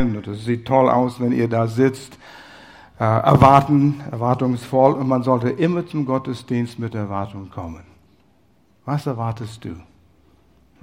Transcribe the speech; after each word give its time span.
und 0.00 0.26
es 0.26 0.44
sieht 0.44 0.66
toll 0.66 0.88
aus, 0.88 1.20
wenn 1.20 1.32
ihr 1.32 1.48
da 1.48 1.66
sitzt, 1.66 2.18
äh, 2.98 3.04
erwarten, 3.04 4.00
erwartungsvoll 4.10 4.92
und 4.92 5.08
man 5.08 5.22
sollte 5.22 5.50
immer 5.50 5.86
zum 5.86 6.06
Gottesdienst 6.06 6.78
mit 6.78 6.94
Erwartung 6.94 7.50
kommen. 7.50 7.84
Was 8.84 9.06
erwartest 9.06 9.64
du? 9.64 9.70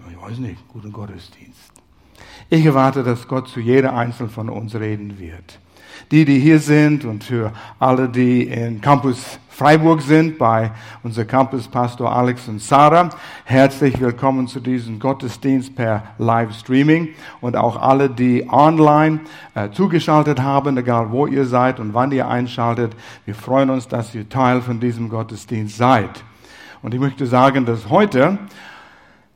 Ich 0.09 0.21
weiß 0.21 0.38
nicht, 0.38 0.67
guten 0.67 0.91
Gottesdienst. 0.91 1.71
Ich 2.49 2.65
erwarte, 2.65 3.03
dass 3.03 3.27
Gott 3.27 3.47
zu 3.47 3.59
jeder 3.59 3.95
Einzelnen 3.95 4.29
von 4.29 4.49
uns 4.49 4.75
reden 4.75 5.20
wird. 5.20 5.59
Die, 6.11 6.23
die 6.23 6.39
hier 6.39 6.59
sind 6.59 7.04
und 7.05 7.23
für 7.23 7.52
alle, 7.79 8.07
die 8.07 8.43
in 8.43 8.79
Campus 8.81 9.39
Freiburg 9.57 10.03
sind, 10.03 10.37
bei 10.37 10.69
unser 11.01 11.25
Campus-Pastor 11.25 12.15
Alex 12.15 12.47
und 12.47 12.61
Sarah. 12.61 13.09
Herzlich 13.43 13.99
willkommen 13.99 14.47
zu 14.47 14.59
diesem 14.59 14.99
Gottesdienst 14.99 15.75
per 15.75 16.03
Livestreaming 16.19 17.15
und 17.41 17.55
auch 17.55 17.81
alle, 17.81 18.07
die 18.07 18.47
online 18.47 19.21
äh, 19.55 19.71
zugeschaltet 19.71 20.39
haben, 20.39 20.77
egal 20.77 21.09
wo 21.09 21.25
ihr 21.25 21.43
seid 21.48 21.79
und 21.79 21.95
wann 21.95 22.12
ihr 22.12 22.27
einschaltet. 22.27 22.95
Wir 23.25 23.34
freuen 23.34 23.71
uns, 23.71 23.88
dass 23.88 24.13
ihr 24.13 24.29
Teil 24.29 24.62
von 24.62 24.79
diesem 24.79 25.09
Gottesdienst 25.09 25.76
seid. 25.76 26.23
Und 26.84 26.93
ich 26.93 26.99
möchte 26.99 27.26
sagen, 27.26 27.65
dass 27.65 27.89
heute 27.89 28.37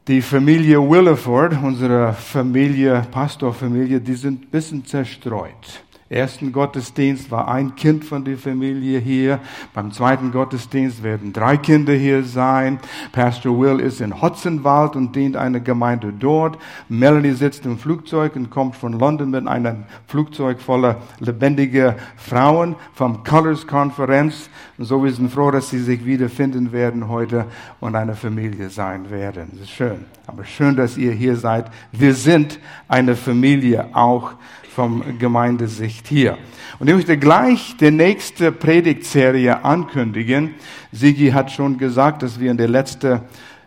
die 0.07 0.21
Familie 0.21 0.87
Williford, 0.87 1.57
unsere 1.63 2.13
Familie, 2.13 3.07
Pastorfamilie, 3.09 3.99
die 3.99 4.13
sind 4.13 4.43
ein 4.43 4.49
bisschen 4.51 4.85
zerstreut 4.85 5.81
ersten 6.11 6.51
Gottesdienst 6.51 7.31
war 7.31 7.47
ein 7.47 7.75
Kind 7.75 8.03
von 8.03 8.25
der 8.25 8.37
Familie 8.37 8.99
hier. 8.99 9.39
Beim 9.73 9.91
zweiten 9.91 10.31
Gottesdienst 10.31 11.03
werden 11.03 11.31
drei 11.33 11.57
Kinder 11.57 11.93
hier 11.93 12.23
sein. 12.23 12.79
Pastor 13.11 13.59
Will 13.59 13.79
ist 13.79 14.01
in 14.01 14.21
Hotzenwald 14.21 14.95
und 14.95 15.15
dient 15.15 15.37
eine 15.37 15.61
Gemeinde 15.61 16.13
dort. 16.17 16.57
Melanie 16.89 17.31
sitzt 17.31 17.65
im 17.65 17.77
Flugzeug 17.77 18.35
und 18.35 18.49
kommt 18.49 18.75
von 18.75 18.93
London 18.93 19.31
mit 19.31 19.47
einem 19.47 19.85
Flugzeug 20.07 20.59
voller 20.59 20.97
lebendiger 21.19 21.95
Frauen 22.17 22.75
vom 22.93 23.23
Colors 23.23 23.65
Konferenz. 23.65 24.49
Und 24.77 24.85
so 24.85 25.03
wir 25.03 25.11
sind 25.11 25.31
froh, 25.31 25.51
dass 25.51 25.69
sie 25.69 25.79
sich 25.79 26.05
wiederfinden 26.05 26.71
werden 26.71 27.07
heute 27.07 27.45
und 27.79 27.95
eine 27.95 28.15
Familie 28.15 28.69
sein 28.69 29.09
werden. 29.09 29.49
Das 29.53 29.61
ist 29.61 29.71
schön. 29.71 30.05
Aber 30.27 30.45
schön, 30.45 30.75
dass 30.75 30.97
ihr 30.97 31.11
hier 31.11 31.35
seid. 31.35 31.65
Wir 31.91 32.13
sind 32.13 32.59
eine 32.87 33.15
Familie 33.15 33.89
auch 33.93 34.33
vom 34.73 35.17
Gemeindesicht 35.19 36.07
hier. 36.07 36.37
Und 36.79 36.87
ich 36.87 36.95
möchte 36.95 37.17
gleich 37.17 37.75
die 37.77 37.91
nächste 37.91 38.51
Predigtserie 38.51 39.63
ankündigen. 39.63 40.55
Sigi 40.91 41.31
hat 41.31 41.51
schon 41.51 41.77
gesagt, 41.77 42.23
dass 42.23 42.39
wir 42.39 42.51
in 42.51 42.57
der 42.57 42.69
letzten 42.69 43.21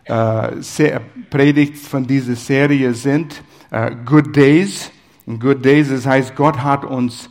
äh, 0.05 0.99
Predigt 1.29 1.77
von 1.77 2.05
dieser 2.07 2.35
Serie 2.35 2.93
sind. 2.93 3.43
Äh, 3.71 3.95
Good 4.05 4.35
Days. 4.35 4.91
Und 5.25 5.39
Good 5.39 5.63
Days, 5.63 5.89
das 5.89 6.05
heißt, 6.05 6.35
Gott 6.35 6.63
hat 6.63 6.83
uns 6.83 7.29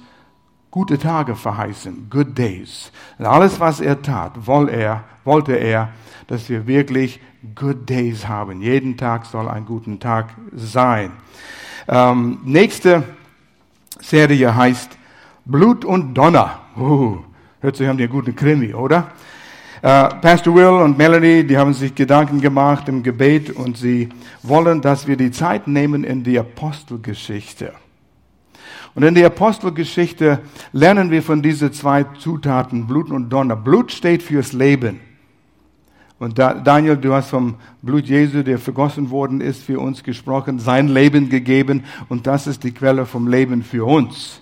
gute 0.70 0.98
Tage 0.98 1.36
verheißen. 1.36 2.08
Good 2.10 2.36
Days. 2.36 2.90
Und 3.18 3.26
alles, 3.26 3.60
was 3.60 3.80
er 3.80 4.02
tat, 4.02 4.46
wollte 4.46 4.72
er, 4.72 5.04
wollte 5.24 5.54
er, 5.54 5.90
dass 6.26 6.48
wir 6.48 6.66
wirklich 6.66 7.20
Good 7.54 7.88
Days 7.88 8.26
haben. 8.26 8.62
Jeden 8.62 8.96
Tag 8.96 9.26
soll 9.26 9.48
ein 9.48 9.66
guter 9.66 9.98
Tag 9.98 10.34
sein. 10.52 11.12
Ähm, 11.86 12.38
nächste 12.44 13.04
Serie 14.04 14.54
heißt 14.54 14.98
Blut 15.46 15.82
und 15.84 16.12
Donner. 16.12 16.60
Uh, 16.76 17.20
hört 17.60 17.76
sich 17.76 17.88
an 17.88 17.96
einen 17.96 18.10
guten 18.10 18.36
Krimi, 18.36 18.74
oder? 18.74 19.12
Uh, 19.82 20.08
Pastor 20.20 20.54
Will 20.54 20.66
und 20.66 20.98
Melanie, 20.98 21.42
die 21.42 21.56
haben 21.56 21.72
sich 21.72 21.94
Gedanken 21.94 22.38
gemacht 22.38 22.86
im 22.90 23.02
Gebet 23.02 23.50
und 23.50 23.78
sie 23.78 24.10
wollen, 24.42 24.82
dass 24.82 25.06
wir 25.06 25.16
die 25.16 25.30
Zeit 25.30 25.66
nehmen 25.68 26.04
in 26.04 26.22
die 26.22 26.38
Apostelgeschichte. 26.38 27.72
Und 28.94 29.04
in 29.04 29.14
der 29.14 29.26
Apostelgeschichte 29.26 30.40
lernen 30.72 31.10
wir 31.10 31.22
von 31.22 31.40
diesen 31.40 31.72
zwei 31.72 32.04
Zutaten, 32.18 32.86
Blut 32.86 33.10
und 33.10 33.30
Donner. 33.30 33.56
Blut 33.56 33.90
steht 33.90 34.22
fürs 34.22 34.52
Leben. 34.52 35.00
Und 36.24 36.38
Daniel, 36.38 36.96
du 36.96 37.12
hast 37.12 37.28
vom 37.28 37.56
Blut 37.82 38.06
Jesu, 38.06 38.42
der 38.42 38.58
vergossen 38.58 39.10
worden 39.10 39.42
ist, 39.42 39.62
für 39.62 39.78
uns 39.78 40.02
gesprochen, 40.02 40.58
sein 40.58 40.88
Leben 40.88 41.28
gegeben 41.28 41.84
und 42.08 42.26
das 42.26 42.46
ist 42.46 42.64
die 42.64 42.72
Quelle 42.72 43.04
vom 43.04 43.28
Leben 43.28 43.62
für 43.62 43.86
uns. 43.86 44.40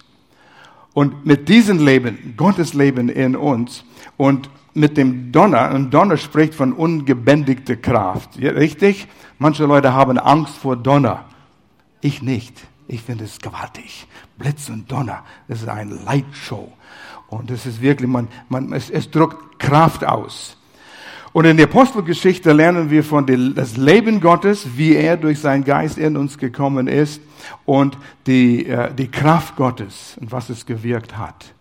Und 0.94 1.26
mit 1.26 1.48
diesem 1.48 1.84
Leben, 1.84 2.34
Gottes 2.36 2.72
Leben 2.72 3.08
in 3.08 3.34
uns 3.34 3.84
und 4.16 4.48
mit 4.74 4.96
dem 4.96 5.32
Donner, 5.32 5.72
und 5.74 5.92
Donner 5.92 6.18
spricht 6.18 6.54
von 6.54 6.72
ungebändigter 6.72 7.74
Kraft. 7.74 8.38
Richtig? 8.38 9.08
Manche 9.40 9.66
Leute 9.66 9.92
haben 9.92 10.18
Angst 10.18 10.56
vor 10.58 10.76
Donner. 10.76 11.24
Ich 12.00 12.22
nicht. 12.22 12.54
Ich 12.86 13.02
finde 13.02 13.24
es 13.24 13.40
gewaltig. 13.40 14.06
Blitz 14.38 14.68
und 14.68 14.90
Donner, 14.90 15.24
das 15.48 15.62
ist 15.62 15.68
eine 15.68 15.94
Lightshow. 15.96 16.70
Und 17.26 17.50
es 17.50 17.66
ist 17.66 17.80
wirklich, 17.80 18.08
man, 18.08 18.28
man, 18.48 18.72
es, 18.72 18.88
es 18.88 19.10
drückt 19.10 19.58
Kraft 19.58 20.04
aus. 20.04 20.58
Und 21.32 21.46
in 21.46 21.56
der 21.56 21.66
Apostelgeschichte 21.66 22.52
lernen 22.52 22.90
wir 22.90 23.02
von 23.02 23.24
dem, 23.24 23.54
das 23.54 23.76
Leben 23.78 24.20
Gottes, 24.20 24.76
wie 24.76 24.94
er 24.94 25.16
durch 25.16 25.40
seinen 25.40 25.64
Geist 25.64 25.96
in 25.96 26.16
uns 26.16 26.36
gekommen 26.36 26.88
ist 26.88 27.22
und 27.64 27.96
die, 28.26 28.66
äh, 28.66 28.92
die 28.92 29.08
Kraft 29.08 29.56
Gottes 29.56 30.16
und 30.20 30.30
was 30.30 30.50
es 30.50 30.66
gewirkt 30.66 31.16
hat. 31.16 31.54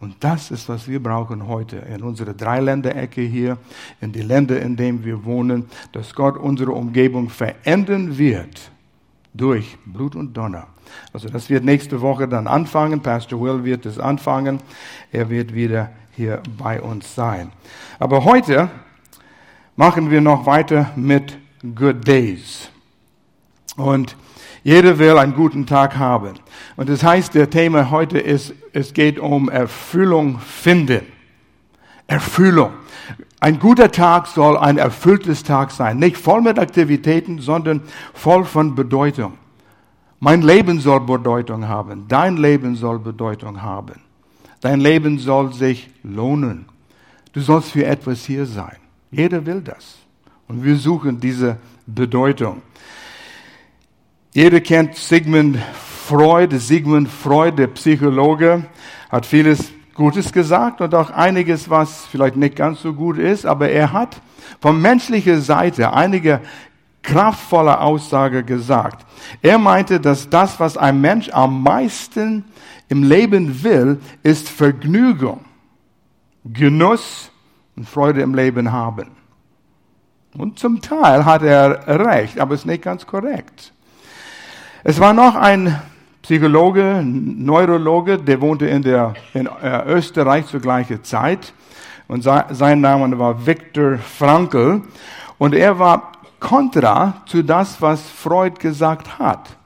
Und 0.00 0.16
das 0.20 0.50
ist, 0.50 0.68
was 0.68 0.86
wir 0.86 1.02
brauchen 1.02 1.48
heute 1.48 1.76
in 1.76 2.02
unserer 2.02 2.34
Dreiländerecke 2.34 3.22
hier, 3.22 3.56
in 4.00 4.12
die 4.12 4.22
Länder, 4.22 4.60
in 4.60 4.76
denen 4.76 5.04
wir 5.04 5.24
wohnen, 5.24 5.64
dass 5.92 6.14
Gott 6.14 6.36
unsere 6.36 6.72
Umgebung 6.72 7.30
verändern 7.30 8.16
wird 8.18 8.70
durch 9.34 9.76
Blut 9.86 10.14
und 10.14 10.36
Donner. 10.36 10.68
Also 11.12 11.28
das 11.28 11.50
wird 11.50 11.64
nächste 11.64 12.00
Woche 12.00 12.28
dann 12.28 12.46
anfangen. 12.46 13.00
Pastor 13.00 13.40
Will 13.40 13.64
wird 13.64 13.86
es 13.86 13.98
anfangen. 13.98 14.60
Er 15.10 15.30
wird 15.30 15.52
wieder 15.52 15.90
hier 16.14 16.42
bei 16.58 16.80
uns 16.80 17.14
sein. 17.14 17.50
Aber 17.98 18.24
heute 18.24 18.70
machen 19.78 20.10
wir 20.10 20.20
noch 20.20 20.44
weiter 20.44 20.90
mit 20.96 21.38
Good 21.62 22.06
Days. 22.06 22.68
Und 23.76 24.16
jeder 24.64 24.98
will 24.98 25.16
einen 25.16 25.34
guten 25.34 25.66
Tag 25.66 25.96
haben. 25.96 26.34
Und 26.76 26.88
das 26.88 27.04
heißt, 27.04 27.32
der 27.36 27.48
Thema 27.48 27.92
heute 27.92 28.18
ist, 28.18 28.54
es 28.72 28.92
geht 28.92 29.20
um 29.20 29.48
Erfüllung 29.48 30.40
finden. 30.40 31.02
Erfüllung. 32.08 32.72
Ein 33.38 33.60
guter 33.60 33.92
Tag 33.92 34.26
soll 34.26 34.56
ein 34.56 34.78
erfülltes 34.78 35.44
Tag 35.44 35.70
sein. 35.70 36.00
Nicht 36.00 36.16
voll 36.16 36.40
mit 36.40 36.58
Aktivitäten, 36.58 37.38
sondern 37.38 37.82
voll 38.14 38.44
von 38.44 38.74
Bedeutung. 38.74 39.34
Mein 40.18 40.42
Leben 40.42 40.80
soll 40.80 41.02
Bedeutung 41.02 41.68
haben. 41.68 42.06
Dein 42.08 42.36
Leben 42.36 42.74
soll 42.74 42.98
Bedeutung 42.98 43.62
haben. 43.62 44.00
Dein 44.60 44.80
Leben 44.80 45.20
soll 45.20 45.52
sich 45.52 45.88
lohnen. 46.02 46.66
Du 47.32 47.40
sollst 47.40 47.70
für 47.70 47.86
etwas 47.86 48.24
hier 48.24 48.44
sein. 48.44 48.78
Jeder 49.10 49.44
will 49.44 49.60
das. 49.60 49.96
Und 50.46 50.64
wir 50.64 50.76
suchen 50.76 51.20
diese 51.20 51.58
Bedeutung. 51.86 52.62
Jeder 54.32 54.60
kennt 54.60 54.94
Sigmund 54.96 55.58
Freud. 56.06 56.56
Sigmund 56.58 57.08
Freud, 57.08 57.56
der 57.56 57.68
Psychologe, 57.68 58.66
hat 59.10 59.26
vieles 59.26 59.72
Gutes 59.94 60.32
gesagt 60.32 60.80
und 60.80 60.94
auch 60.94 61.10
einiges, 61.10 61.68
was 61.68 62.06
vielleicht 62.06 62.36
nicht 62.36 62.56
ganz 62.56 62.82
so 62.82 62.94
gut 62.94 63.18
ist, 63.18 63.44
aber 63.44 63.68
er 63.68 63.92
hat 63.92 64.20
von 64.60 64.80
menschlicher 64.80 65.40
Seite 65.40 65.92
einige 65.92 66.40
kraftvolle 67.02 67.80
Aussage 67.80 68.44
gesagt. 68.44 69.04
Er 69.42 69.58
meinte, 69.58 69.98
dass 69.98 70.30
das, 70.30 70.60
was 70.60 70.76
ein 70.76 71.00
Mensch 71.00 71.30
am 71.30 71.62
meisten 71.62 72.44
im 72.88 73.02
Leben 73.02 73.62
will, 73.64 73.98
ist 74.22 74.48
Vergnügung, 74.48 75.44
Genuss 76.44 77.32
und 77.78 77.88
Freude 77.88 78.22
im 78.22 78.34
Leben 78.34 78.72
haben. 78.72 79.12
Und 80.36 80.58
zum 80.58 80.80
Teil 80.80 81.24
hat 81.24 81.42
er 81.42 81.86
recht, 81.86 82.40
aber 82.40 82.54
es 82.54 82.62
ist 82.62 82.66
nicht 82.66 82.82
ganz 82.82 83.06
korrekt. 83.06 83.72
Es 84.82 84.98
war 84.98 85.12
noch 85.12 85.36
ein 85.36 85.80
Psychologe, 86.22 87.02
Neurologe, 87.04 88.18
der 88.18 88.40
wohnte 88.40 88.66
in, 88.66 88.82
der, 88.82 89.14
in 89.32 89.46
äh, 89.46 89.84
Österreich 89.86 90.46
zur 90.46 90.58
gleichen 90.58 91.04
Zeit. 91.04 91.52
Und 92.08 92.24
sein 92.24 92.80
Name 92.80 93.16
war 93.16 93.46
Viktor 93.46 93.98
Frankl. 93.98 94.82
Und 95.38 95.54
er 95.54 95.78
war 95.78 96.12
kontra 96.40 97.22
zu 97.26 97.44
das, 97.44 97.80
was 97.80 98.02
Freud 98.10 98.56
gesagt 98.58 99.20
hat. 99.20 99.56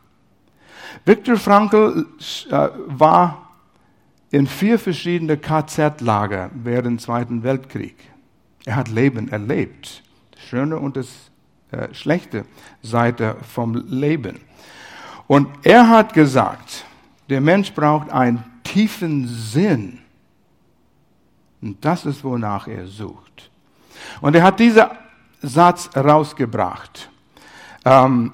Viktor 1.07 1.37
Frankl 1.37 2.07
äh, 2.51 2.69
war 2.89 3.42
in 4.33 4.47
vier 4.47 4.79
verschiedene 4.79 5.37
KZ-Lager 5.37 6.51
während 6.55 6.87
dem 6.87 6.99
Zweiten 6.99 7.43
Weltkrieg. 7.43 7.95
Er 8.65 8.77
hat 8.77 8.89
Leben 8.89 9.31
erlebt, 9.31 10.03
das 10.33 10.43
schöne 10.43 10.79
und 10.79 10.97
das 10.97 11.31
äh, 11.71 11.93
schlechte 11.93 12.47
Seite 12.83 13.37
vom 13.43 13.75
Leben. 13.87 14.41
Und 15.27 15.49
er 15.63 15.89
hat 15.89 16.15
gesagt, 16.15 16.87
der 17.29 17.43
Mensch 17.43 17.73
braucht 17.73 18.11
einen 18.11 18.43
tiefen 18.65 19.29
Sinn. 19.29 19.99
Und 21.61 21.85
das 21.85 22.07
ist, 22.07 22.25
wonach 22.25 22.67
er 22.67 22.87
sucht. 22.87 23.51
Und 24.23 24.35
er 24.35 24.43
hat 24.43 24.59
diesen 24.59 24.87
Satz 25.43 25.91
rausgebracht. 25.95 27.11
Ähm, 27.85 28.33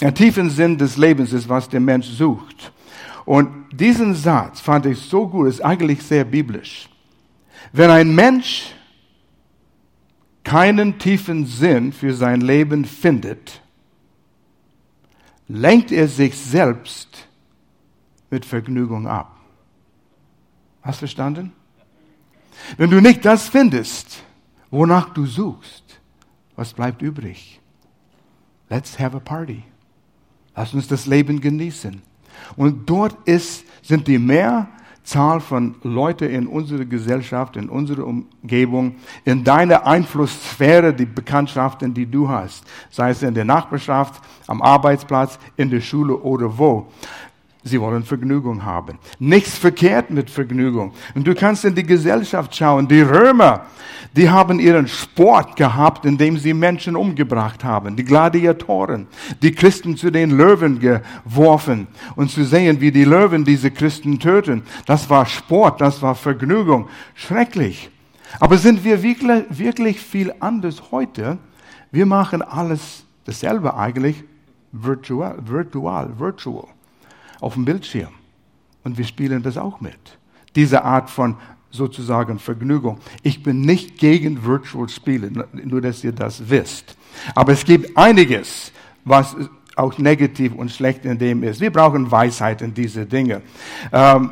der 0.00 0.12
tiefen 0.12 0.50
Sinn 0.50 0.76
des 0.76 0.96
Lebens 0.96 1.32
ist, 1.32 1.48
was 1.48 1.68
der 1.68 1.80
Mensch 1.80 2.08
sucht. 2.08 2.72
Und 3.24 3.68
diesen 3.72 4.14
Satz 4.14 4.60
fand 4.60 4.86
ich 4.86 4.98
so 4.98 5.28
gut, 5.28 5.48
ist 5.48 5.64
eigentlich 5.64 6.02
sehr 6.02 6.24
biblisch. 6.24 6.88
Wenn 7.72 7.90
ein 7.90 8.14
Mensch 8.14 8.74
keinen 10.44 10.98
tiefen 10.98 11.46
Sinn 11.46 11.92
für 11.92 12.14
sein 12.14 12.40
Leben 12.40 12.84
findet, 12.84 13.60
lenkt 15.48 15.92
er 15.92 16.08
sich 16.08 16.36
selbst 16.36 17.28
mit 18.30 18.44
Vergnügung 18.44 19.06
ab. 19.06 19.36
Hast 20.82 20.98
verstanden? 20.98 21.52
Wenn 22.76 22.90
du 22.90 23.00
nicht 23.00 23.24
das 23.24 23.48
findest, 23.48 24.22
wonach 24.70 25.10
du 25.10 25.26
suchst, 25.26 26.00
was 26.56 26.72
bleibt 26.72 27.02
übrig? 27.02 27.60
Let's 28.68 28.98
have 28.98 29.16
a 29.16 29.20
party. 29.20 29.62
Lass 30.56 30.74
uns 30.74 30.88
das 30.88 31.06
Leben 31.06 31.40
genießen. 31.40 32.02
Und 32.56 32.88
dort 32.88 33.16
ist, 33.24 33.64
sind 33.82 34.06
die 34.06 34.18
Mehrzahl 34.18 35.40
von 35.40 35.74
Leuten 35.82 36.28
in 36.30 36.46
unserer 36.46 36.84
Gesellschaft, 36.84 37.56
in 37.56 37.68
unserer 37.68 38.06
Umgebung, 38.06 38.96
in 39.24 39.44
deiner 39.44 39.86
Einflusssphäre, 39.86 40.92
die 40.94 41.06
Bekanntschaften, 41.06 41.92
die 41.92 42.06
du 42.06 42.28
hast, 42.28 42.64
sei 42.90 43.10
es 43.10 43.22
in 43.22 43.34
der 43.34 43.44
Nachbarschaft, 43.44 44.22
am 44.46 44.62
Arbeitsplatz, 44.62 45.38
in 45.56 45.70
der 45.70 45.80
Schule 45.80 46.16
oder 46.16 46.56
wo. 46.56 46.88
Sie 47.64 47.80
wollen 47.80 48.02
Vergnügung 48.02 48.64
haben. 48.64 48.98
Nichts 49.20 49.56
verkehrt 49.56 50.10
mit 50.10 50.30
Vergnügung. 50.30 50.92
Und 51.14 51.26
du 51.26 51.34
kannst 51.34 51.64
in 51.64 51.76
die 51.76 51.84
Gesellschaft 51.84 52.56
schauen. 52.56 52.88
Die 52.88 53.02
Römer, 53.02 53.66
die 54.16 54.28
haben 54.28 54.58
ihren 54.58 54.88
Sport 54.88 55.54
gehabt, 55.54 56.04
indem 56.04 56.38
sie 56.38 56.54
Menschen 56.54 56.96
umgebracht 56.96 57.62
haben. 57.62 57.94
Die 57.94 58.04
Gladiatoren, 58.04 59.06
die 59.42 59.52
Christen 59.52 59.96
zu 59.96 60.10
den 60.10 60.32
Löwen 60.32 60.80
geworfen. 60.80 61.86
Und 62.16 62.32
zu 62.32 62.44
sehen, 62.44 62.80
wie 62.80 62.90
die 62.90 63.04
Löwen 63.04 63.44
diese 63.44 63.70
Christen 63.70 64.18
töten. 64.18 64.62
Das 64.86 65.08
war 65.08 65.24
Sport, 65.26 65.80
das 65.80 66.02
war 66.02 66.16
Vergnügung. 66.16 66.88
Schrecklich. 67.14 67.90
Aber 68.40 68.58
sind 68.58 68.82
wir 68.82 69.04
wirklich, 69.04 69.44
wirklich 69.50 70.00
viel 70.00 70.34
anders 70.40 70.90
heute? 70.90 71.38
Wir 71.92 72.06
machen 72.06 72.42
alles 72.42 73.04
dasselbe 73.24 73.76
eigentlich 73.76 74.24
virtual, 74.72 75.36
virtual, 75.46 76.18
virtual 76.18 76.66
auf 77.42 77.54
dem 77.54 77.64
Bildschirm. 77.64 78.12
Und 78.84 78.98
wir 78.98 79.04
spielen 79.04 79.42
das 79.42 79.56
auch 79.56 79.80
mit. 79.80 80.18
Diese 80.54 80.84
Art 80.84 81.10
von 81.10 81.36
sozusagen 81.70 82.38
Vergnügung. 82.38 82.98
Ich 83.22 83.42
bin 83.42 83.62
nicht 83.62 83.98
gegen 83.98 84.44
Virtual 84.44 84.88
Spiele, 84.88 85.30
nur 85.52 85.80
dass 85.80 86.04
ihr 86.04 86.12
das 86.12 86.48
wisst. 86.48 86.96
Aber 87.34 87.52
es 87.52 87.64
gibt 87.64 87.96
einiges, 87.96 88.72
was 89.04 89.34
auch 89.74 89.96
negativ 89.98 90.54
und 90.54 90.70
schlecht 90.70 91.04
in 91.04 91.18
dem 91.18 91.42
ist. 91.42 91.60
Wir 91.60 91.72
brauchen 91.72 92.10
Weisheit 92.10 92.60
in 92.60 92.74
diese 92.74 93.06
Dinge. 93.06 93.40
Ähm, 93.90 94.30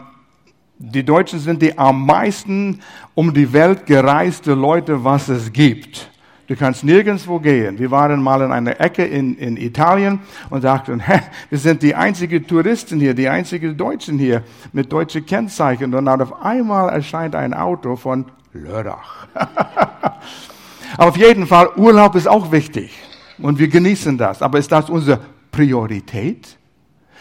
die 0.79 1.05
Deutschen 1.05 1.39
sind 1.39 1.62
die 1.62 1.77
am 1.77 2.05
meisten 2.07 2.81
um 3.15 3.33
die 3.33 3.53
Welt 3.53 3.87
gereiste 3.87 4.55
Leute, 4.55 5.03
was 5.03 5.29
es 5.29 5.53
gibt. 5.53 6.11
Du 6.50 6.56
kannst 6.56 6.82
nirgendwo 6.82 7.38
gehen. 7.38 7.79
Wir 7.79 7.93
waren 7.93 8.20
mal 8.20 8.43
in 8.43 8.50
einer 8.50 8.81
Ecke 8.81 9.05
in, 9.05 9.37
in 9.37 9.56
Italien 9.56 10.19
und 10.50 10.62
sagten, 10.62 10.99
hä, 11.06 11.20
wir 11.49 11.58
sind 11.58 11.81
die 11.81 11.94
einzigen 11.94 12.44
Touristen 12.44 12.99
hier, 12.99 13.14
die 13.14 13.29
einzigen 13.29 13.76
Deutschen 13.76 14.19
hier 14.19 14.43
mit 14.73 14.93
deutschen 14.93 15.25
Kennzeichen. 15.25 15.94
Und 15.94 16.06
dann 16.06 16.20
auf 16.20 16.43
einmal 16.43 16.88
erscheint 16.88 17.37
ein 17.37 17.55
Auto 17.55 17.94
von 17.94 18.25
Lörrach. 18.52 19.29
auf 20.97 21.17
jeden 21.17 21.47
Fall, 21.47 21.69
Urlaub 21.76 22.17
ist 22.17 22.26
auch 22.26 22.50
wichtig. 22.50 22.99
Und 23.38 23.61
wir 23.61 23.69
genießen 23.69 24.19
das. 24.19 24.43
Aber 24.43 24.58
ist 24.58 24.73
das 24.73 24.91
unsere 24.91 25.20
Priorität? 25.52 26.58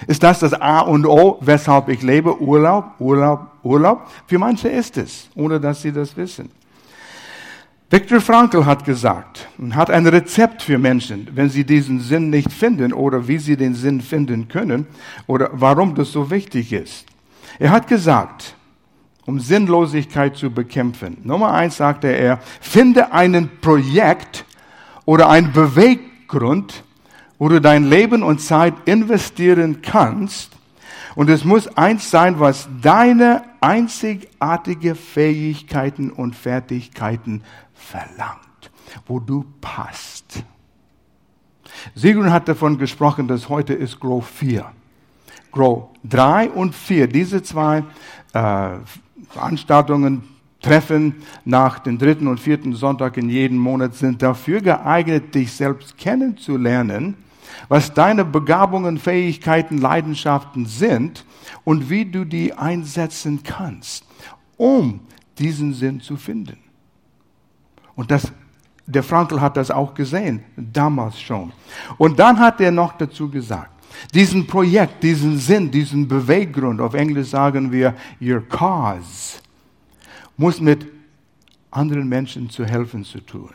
Ist 0.08 0.24
das 0.24 0.40
das 0.40 0.60
A 0.60 0.80
und 0.80 1.06
O, 1.06 1.38
weshalb 1.42 1.90
ich 1.90 2.02
lebe? 2.02 2.42
Urlaub, 2.42 2.96
Urlaub, 2.98 3.52
Urlaub? 3.62 4.08
Für 4.26 4.40
manche 4.40 4.70
ist 4.70 4.98
es, 4.98 5.30
ohne 5.36 5.60
dass 5.60 5.84
sie 5.84 5.92
das 5.92 6.18
wissen. 6.18 6.50
Viktor 7.92 8.22
Frankl 8.22 8.68
hat 8.68 8.86
gesagt 8.86 9.48
und 9.58 9.76
hat 9.76 9.90
ein 9.90 10.06
Rezept 10.06 10.62
für 10.62 10.78
Menschen, 10.78 11.28
wenn 11.34 11.50
sie 11.50 11.64
diesen 11.64 12.00
Sinn 12.00 12.30
nicht 12.30 12.52
finden 12.52 12.94
oder 12.94 13.28
wie 13.28 13.40
sie 13.40 13.58
den 13.58 13.74
Sinn 13.74 14.02
finden 14.02 14.48
können 14.48 14.86
oder 15.26 15.50
warum 15.54 15.96
das 15.96 16.12
so 16.12 16.30
wichtig 16.30 16.72
ist. 16.72 17.08
Er 17.58 17.72
hat 17.72 17.88
gesagt, 17.88 18.54
um 19.26 19.40
Sinnlosigkeit 19.40 20.38
zu 20.38 20.52
bekämpfen. 20.52 21.18
Nummer 21.24 21.52
eins 21.52 21.78
sagte 21.78 22.10
er, 22.10 22.40
finde 22.62 23.12
einen 23.12 23.60
Projekt 23.60 24.46
oder 25.06 25.28
einen 25.28 25.52
Beweggrund, 25.52 26.84
wo 27.40 27.50
du 27.50 27.60
dein 27.60 27.90
Leben 27.90 28.22
und 28.22 28.40
Zeit 28.40 28.76
investieren 28.86 29.82
kannst. 29.82 30.52
Und 31.16 31.28
es 31.28 31.44
muss 31.44 31.68
eins 31.76 32.12
sein, 32.12 32.40
was 32.40 32.70
deine 32.84 33.42
einzigartige 33.62 34.94
Fähigkeiten 34.94 36.12
und 36.12 36.36
Fertigkeiten 36.36 37.42
verlangt, 37.80 38.72
wo 39.08 39.20
du 39.20 39.46
passt. 39.62 40.44
Sigrun 41.96 42.32
hat 42.32 42.48
davon 42.48 42.78
gesprochen, 42.78 43.28
dass 43.28 43.50
heute 43.50 43.74
ist 43.74 44.00
Grow 44.00 44.26
4. 44.26 44.72
Grow 45.52 45.90
3 46.04 46.50
und 46.52 46.76
4, 46.76 47.08
diese 47.08 47.42
zwei 47.42 47.84
äh, 48.34 48.72
Veranstaltungen, 49.30 50.24
Treffen 50.62 51.16
nach 51.46 51.80
dem 51.80 51.98
dritten 51.98 52.28
und 52.28 52.40
vierten 52.40 52.74
Sonntag 52.74 53.16
in 53.16 53.30
jedem 53.30 53.58
Monat 53.58 53.96
sind 53.96 54.22
dafür 54.22 54.60
geeignet, 54.60 55.34
dich 55.34 55.54
selbst 55.54 55.98
kennenzulernen, 55.98 57.16
was 57.70 57.94
deine 57.94 58.26
Begabungen, 58.26 58.98
Fähigkeiten, 58.98 59.78
Leidenschaften 59.78 60.66
sind 60.66 61.26
und 61.64 61.90
wie 61.90 62.06
du 62.06 62.26
die 62.26 62.54
einsetzen 62.54 63.42
kannst, 63.44 64.06
um 64.58 65.00
diesen 65.38 65.74
Sinn 65.74 66.02
zu 66.02 66.18
finden. 66.18 66.58
Und 68.00 68.10
das, 68.12 68.32
der 68.86 69.04
Frankl 69.04 69.42
hat 69.42 69.58
das 69.58 69.70
auch 69.70 69.94
gesehen, 69.94 70.42
damals 70.56 71.20
schon. 71.20 71.52
Und 71.98 72.18
dann 72.18 72.40
hat 72.40 72.62
er 72.62 72.72
noch 72.72 72.94
dazu 72.94 73.30
gesagt, 73.30 73.72
diesen 74.14 74.48
Projekt, 74.48 75.04
diesen 75.04 75.38
Sinn, 75.38 75.70
diesen 75.70 76.08
Beweggrund, 76.08 76.80
auf 76.80 76.94
Englisch 76.94 77.28
sagen 77.28 77.70
wir 77.74 77.94
your 78.22 78.40
cause, 78.48 79.42
muss 80.38 80.62
mit 80.62 80.88
anderen 81.72 82.08
Menschen 82.08 82.50
zu 82.50 82.64
helfen 82.64 83.04
zu 83.04 83.20
tun. 83.20 83.54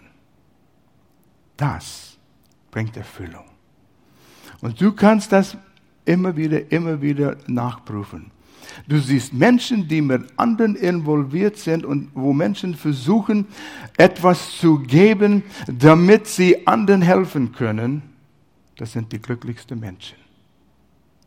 Das 1.56 2.18
bringt 2.70 2.98
Erfüllung. 2.98 3.46
Und 4.60 4.78
du 4.78 4.92
kannst 4.92 5.32
das 5.32 5.56
immer 6.04 6.36
wieder, 6.36 6.70
immer 6.70 7.00
wieder 7.00 7.38
nachprüfen. 7.46 8.30
Du 8.86 8.98
siehst 8.98 9.32
Menschen, 9.32 9.88
die 9.88 10.00
mit 10.00 10.26
anderen 10.36 10.76
involviert 10.76 11.56
sind 11.56 11.84
und 11.84 12.10
wo 12.14 12.32
Menschen 12.32 12.74
versuchen, 12.74 13.46
etwas 13.96 14.58
zu 14.58 14.78
geben, 14.78 15.42
damit 15.66 16.26
sie 16.26 16.66
anderen 16.66 17.02
helfen 17.02 17.52
können. 17.52 18.02
Das 18.76 18.92
sind 18.92 19.12
die 19.12 19.20
glücklichsten 19.20 19.78
Menschen. 19.78 20.16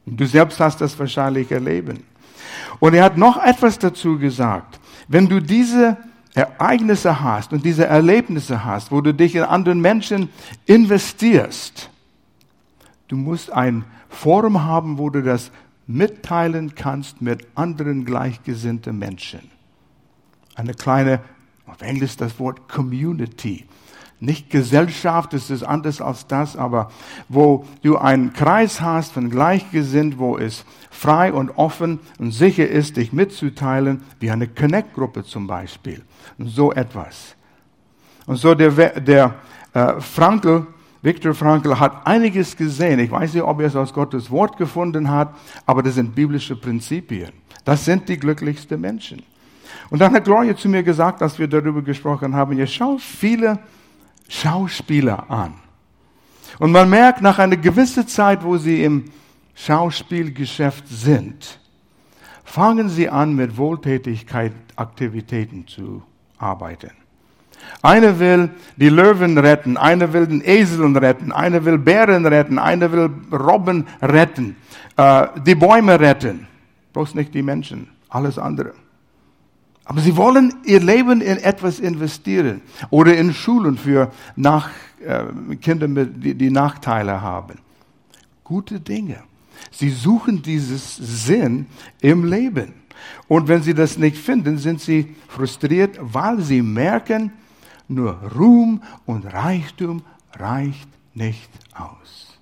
Und 0.06 0.20
du 0.20 0.26
selbst 0.26 0.60
hast 0.60 0.82
das 0.82 0.98
wahrscheinlich 0.98 1.52
erleben. 1.52 2.04
Und 2.80 2.94
er 2.94 3.04
hat 3.04 3.18
noch 3.18 3.44
etwas 3.44 3.80
dazu 3.80 4.18
gesagt. 4.18 4.80
Wenn 5.08 5.28
du 5.28 5.42
diese 5.42 5.98
Ereignisse 6.34 7.22
hast 7.22 7.52
und 7.52 7.66
diese 7.66 7.86
Erlebnisse 7.86 8.64
hast, 8.64 8.92
wo 8.92 9.02
du 9.02 9.14
dich 9.14 9.36
in 9.36 9.44
anderen 9.44 9.82
Menschen 9.82 10.30
investierst, 10.66 11.90
du 13.08 13.16
musst 13.16 13.52
ein 13.52 13.86
Forum 14.10 14.64
haben, 14.64 14.98
wo 14.98 15.10
du 15.10 15.24
das 15.24 15.52
mitteilen 15.88 16.76
kannst 16.76 17.22
mit 17.22 17.48
anderen 17.56 18.06
gleichgesinnten 18.06 19.00
Menschen. 19.00 19.50
Eine 20.56 20.74
kleine, 20.74 21.22
auf 21.66 21.82
Englisch 21.82 22.18
das 22.18 22.40
Wort 22.40 22.68
Community. 22.68 23.66
Nicht 24.20 24.50
Gesellschaft, 24.50 25.34
es 25.34 25.50
ist 25.52 25.64
anders 25.64 26.02
als 26.02 26.26
das, 26.26 26.56
aber 26.56 26.92
wo 27.30 27.66
du 27.84 27.98
einen 27.98 28.34
Kreis 28.34 28.82
hast 28.82 29.12
von 29.12 29.30
Gleichgesinnt, 29.30 30.18
wo 30.18 30.38
es 30.38 30.66
frei 30.90 31.32
und 31.32 31.52
offen 31.52 32.00
und 32.18 32.32
sicher 32.32 32.68
ist, 32.68 32.98
dich 32.98 33.14
mitzuteilen, 33.14 34.02
wie 34.20 34.32
eine 34.32 34.48
Connect-Gruppe 34.48 35.24
zum 35.24 35.46
Beispiel. 35.46 36.04
Und 36.40 36.48
so 36.48 36.74
etwas. 36.74 37.36
Und 38.26 38.38
so 38.38 38.56
der, 38.56 38.72
der 39.00 39.36
äh, 39.74 40.02
Frankl 40.02 40.66
Viktor 41.02 41.34
Frankl 41.34 41.80
hat 41.80 42.06
einiges 42.08 42.58
gesehen. 42.58 43.00
Ich 43.00 43.12
weiß 43.12 43.34
nicht, 43.34 43.44
ob 43.44 43.60
er 43.60 43.68
es 43.68 43.76
aus 43.76 43.94
Gottes 43.94 44.32
Wort 44.32 44.58
gefunden 44.58 45.10
hat, 45.10 45.36
aber 45.66 45.84
das 45.84 45.96
sind 45.96 46.16
biblische 46.16 46.56
Prinzipien. 46.56 47.32
Das 47.66 47.86
sind 47.86 48.10
die 48.10 48.18
glücklichsten 48.18 48.80
Menschen. 48.80 49.22
Und 49.90 50.00
dann 50.00 50.14
hat 50.14 50.26
Gloria 50.26 50.56
zu 50.56 50.70
mir 50.70 50.84
gesagt, 50.84 51.22
als 51.22 51.38
wir 51.38 51.48
darüber 51.48 51.82
gesprochen 51.82 52.36
haben, 52.36 52.58
ihr 52.58 52.68
schaut 52.68 53.02
viele 53.02 53.60
Schauspieler 54.28 55.30
an. 55.30 55.54
Und 56.60 56.72
man 56.72 56.90
merkt 56.90 57.22
nach 57.22 57.40
einer 57.40 57.58
gewissen 57.58 58.08
Zeit, 58.08 58.44
wo 58.44 58.58
sie 58.58 58.84
im 58.84 59.06
Schauspielgeschäft 59.54 60.88
sind, 60.88 61.60
fangen 62.44 62.90
sie 62.90 63.10
an, 63.10 63.36
mit 63.36 63.58
Wohltätigkeit 63.58 64.54
Aktivitäten 64.76 65.68
zu 65.68 66.04
arbeiten. 66.38 66.92
Einer 67.82 68.20
will 68.20 68.50
die 68.76 68.90
Löwen 68.90 69.38
retten, 69.38 69.78
einer 69.78 70.12
will 70.12 70.28
den 70.28 70.42
Eseln 70.44 70.96
retten, 70.96 71.32
einer 71.32 71.64
will 71.64 71.78
Bären 71.78 72.26
retten, 72.26 72.60
einer 72.60 72.92
will 72.92 73.10
Robben 73.32 73.88
retten, 74.02 74.56
äh, 74.98 75.28
die 75.46 75.56
Bäume 75.56 76.00
retten. 76.00 76.48
Brauchst 76.94 77.16
nicht 77.16 77.34
die 77.34 77.44
Menschen, 77.44 77.88
alles 78.10 78.40
andere. 78.40 78.74
Aber 79.86 80.02
sie 80.02 80.18
wollen 80.18 80.54
ihr 80.66 80.82
Leben 80.82 81.22
in 81.22 81.38
etwas 81.38 81.80
investieren 81.80 82.62
oder 82.90 83.16
in 83.16 83.34
Schulen 83.34 83.78
für 83.78 84.12
nach, 84.36 84.70
äh, 85.06 85.56
Kinder, 85.58 85.88
die, 85.88 86.36
die 86.36 86.50
Nachteile 86.50 87.22
haben. 87.22 87.60
Gute 88.44 88.82
Dinge. 88.82 89.24
Sie 89.72 89.90
suchen 89.90 90.42
dieses 90.42 90.96
Sinn 90.96 91.68
im 92.02 92.26
Leben. 92.26 92.74
Und 93.28 93.48
wenn 93.48 93.62
sie 93.62 93.74
das 93.74 93.98
nicht 93.98 94.18
finden, 94.18 94.58
sind 94.58 94.82
sie 94.82 95.16
frustriert, 95.28 95.98
weil 96.02 96.42
sie 96.42 96.62
merken, 96.62 97.32
nur 97.88 98.14
Ruhm 98.36 98.84
und 99.06 99.26
Reichtum 99.26 100.04
reicht 100.34 100.90
nicht 101.14 101.50
aus. 101.74 102.40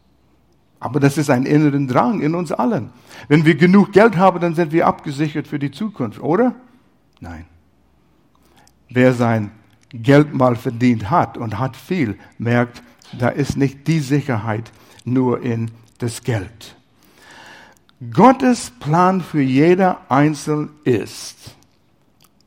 Aber 0.79 0.99
das 0.99 1.17
ist 1.17 1.29
ein 1.29 1.45
inneren 1.45 1.87
Drang 1.87 2.21
in 2.21 2.35
uns 2.35 2.51
allen. 2.51 2.91
Wenn 3.27 3.45
wir 3.45 3.55
genug 3.55 3.91
Geld 3.91 4.17
haben, 4.17 4.39
dann 4.39 4.55
sind 4.55 4.71
wir 4.71 4.85
abgesichert 4.85 5.47
für 5.47 5.59
die 5.59 5.71
Zukunft, 5.71 6.21
oder? 6.21 6.53
Nein. 7.19 7.45
Wer 8.89 9.13
sein 9.13 9.51
Geld 9.89 10.33
mal 10.33 10.55
verdient 10.55 11.09
hat 11.09 11.37
und 11.37 11.57
hat 11.57 11.75
viel, 11.75 12.17
merkt, 12.37 12.83
da 13.17 13.29
ist 13.29 13.57
nicht 13.57 13.87
die 13.87 13.99
Sicherheit 13.99 14.71
nur 15.05 15.41
in 15.41 15.71
das 15.99 16.23
Geld. 16.23 16.75
Gottes 18.11 18.71
Plan 18.71 19.21
für 19.21 19.41
jeder 19.41 20.01
Einzelne 20.09 20.69
ist, 20.83 21.55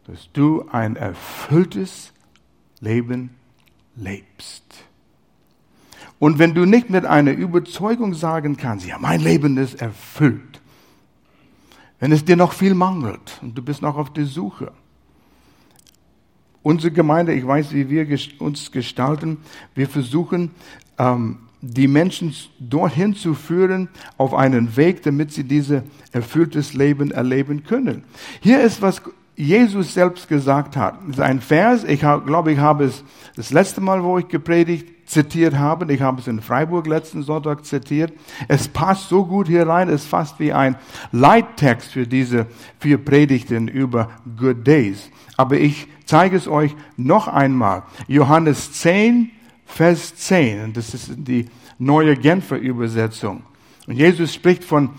dass 0.06 0.28
du 0.32 0.66
ein 0.70 0.96
erfülltes 0.96 2.12
Leben 2.80 3.30
lebst. 3.96 4.64
Und 6.18 6.38
wenn 6.38 6.54
du 6.54 6.64
nicht 6.64 6.90
mit 6.90 7.04
einer 7.04 7.32
Überzeugung 7.32 8.14
sagen 8.14 8.56
kannst, 8.56 8.86
ja, 8.86 8.98
mein 8.98 9.20
Leben 9.20 9.56
ist 9.56 9.80
erfüllt, 9.80 10.60
wenn 12.00 12.12
es 12.12 12.24
dir 12.24 12.36
noch 12.36 12.52
viel 12.52 12.74
mangelt 12.74 13.38
und 13.42 13.56
du 13.56 13.62
bist 13.62 13.82
noch 13.82 13.96
auf 13.96 14.12
der 14.12 14.26
Suche. 14.26 14.72
Unsere 16.62 16.92
Gemeinde, 16.92 17.32
ich 17.34 17.46
weiß, 17.46 17.72
wie 17.72 17.88
wir 17.88 18.06
uns 18.40 18.72
gestalten, 18.72 19.38
wir 19.74 19.88
versuchen, 19.88 20.50
ähm, 20.98 21.38
die 21.60 21.88
Menschen 21.88 22.34
dorthin 22.60 23.14
zu 23.14 23.34
führen 23.34 23.88
auf 24.16 24.34
einen 24.34 24.76
Weg, 24.76 25.02
damit 25.02 25.32
sie 25.32 25.44
dieses 25.44 25.82
erfülltes 26.12 26.74
Leben 26.74 27.10
erleben 27.10 27.64
können. 27.64 28.04
Hier 28.40 28.60
ist, 28.60 28.80
was 28.80 29.02
Jesus 29.38 29.94
selbst 29.94 30.28
gesagt 30.28 30.76
hat. 30.76 30.98
Das 31.06 31.16
ist 31.16 31.20
ein 31.20 31.40
Vers, 31.40 31.84
ich 31.84 32.00
glaube, 32.00 32.52
ich 32.52 32.58
habe 32.58 32.84
es 32.84 33.04
das 33.36 33.50
letzte 33.50 33.80
Mal, 33.80 34.02
wo 34.02 34.18
ich 34.18 34.26
gepredigt 34.26 35.08
zitiert 35.08 35.56
habe, 35.56 35.90
ich 35.92 36.02
habe 36.02 36.20
es 36.20 36.26
in 36.26 36.40
Freiburg 36.40 36.88
letzten 36.88 37.22
Sonntag 37.22 37.64
zitiert. 37.64 38.12
Es 38.48 38.66
passt 38.66 39.08
so 39.08 39.24
gut 39.24 39.46
hier 39.46 39.66
rein, 39.66 39.88
es 39.88 40.02
ist 40.02 40.08
fast 40.08 40.40
wie 40.40 40.52
ein 40.52 40.76
Leittext 41.12 41.92
für 41.92 42.06
diese 42.06 42.46
vier 42.80 42.98
Predigten 42.98 43.68
über 43.68 44.10
Good 44.36 44.66
Days. 44.66 45.08
Aber 45.36 45.56
ich 45.56 45.86
zeige 46.04 46.36
es 46.36 46.48
euch 46.48 46.74
noch 46.96 47.28
einmal. 47.28 47.84
Johannes 48.08 48.72
10, 48.72 49.30
Vers 49.66 50.16
10. 50.16 50.72
Das 50.72 50.94
ist 50.94 51.12
die 51.16 51.46
neue 51.78 52.16
Genfer 52.16 52.58
Übersetzung. 52.58 53.44
Und 53.86 53.94
Jesus 53.94 54.34
spricht 54.34 54.64
von 54.64 54.90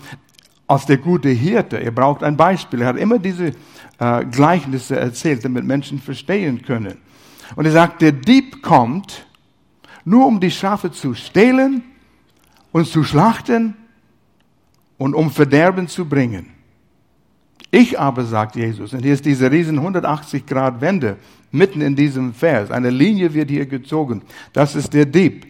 als 0.70 0.86
der 0.86 0.98
gute 0.98 1.30
Hirte. 1.30 1.82
Er 1.82 1.90
braucht 1.90 2.22
ein 2.22 2.36
Beispiel. 2.36 2.82
Er 2.82 2.88
hat 2.88 2.96
immer 2.96 3.18
diese 3.18 3.54
äh, 3.98 4.24
Gleichnisse 4.24 4.96
erzählt, 4.96 5.44
damit 5.44 5.64
Menschen 5.64 5.98
verstehen 5.98 6.62
können. 6.62 6.98
Und 7.56 7.64
er 7.64 7.72
sagt, 7.72 8.02
der 8.02 8.12
Dieb 8.12 8.62
kommt, 8.62 9.26
nur 10.04 10.26
um 10.26 10.38
die 10.38 10.50
Schafe 10.52 10.92
zu 10.92 11.14
stehlen 11.14 11.82
und 12.70 12.86
zu 12.86 13.02
schlachten 13.02 13.74
und 14.96 15.14
um 15.14 15.32
Verderben 15.32 15.88
zu 15.88 16.04
bringen. 16.04 16.46
Ich 17.72 17.98
aber, 17.98 18.24
sagt 18.24 18.54
Jesus, 18.54 18.92
und 18.92 19.02
hier 19.02 19.14
ist 19.14 19.24
diese 19.24 19.50
riesen 19.50 19.76
180 19.78 20.46
Grad 20.46 20.80
Wende 20.80 21.16
mitten 21.50 21.80
in 21.80 21.96
diesem 21.96 22.32
Vers, 22.32 22.70
eine 22.70 22.90
Linie 22.90 23.34
wird 23.34 23.50
hier 23.50 23.66
gezogen, 23.66 24.22
das 24.52 24.76
ist 24.76 24.94
der 24.94 25.06
Dieb. 25.06 25.46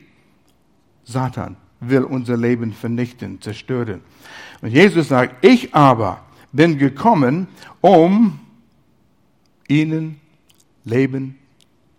Satan 1.04 1.56
will 1.80 2.04
unser 2.04 2.36
Leben 2.36 2.72
vernichten, 2.72 3.40
zerstören. 3.40 4.00
Und 4.62 4.70
Jesus 4.70 5.08
sagt, 5.08 5.44
ich 5.44 5.74
aber 5.74 6.22
bin 6.52 6.78
gekommen, 6.78 7.48
um 7.80 8.38
ihnen 9.68 10.20
Leben 10.84 11.38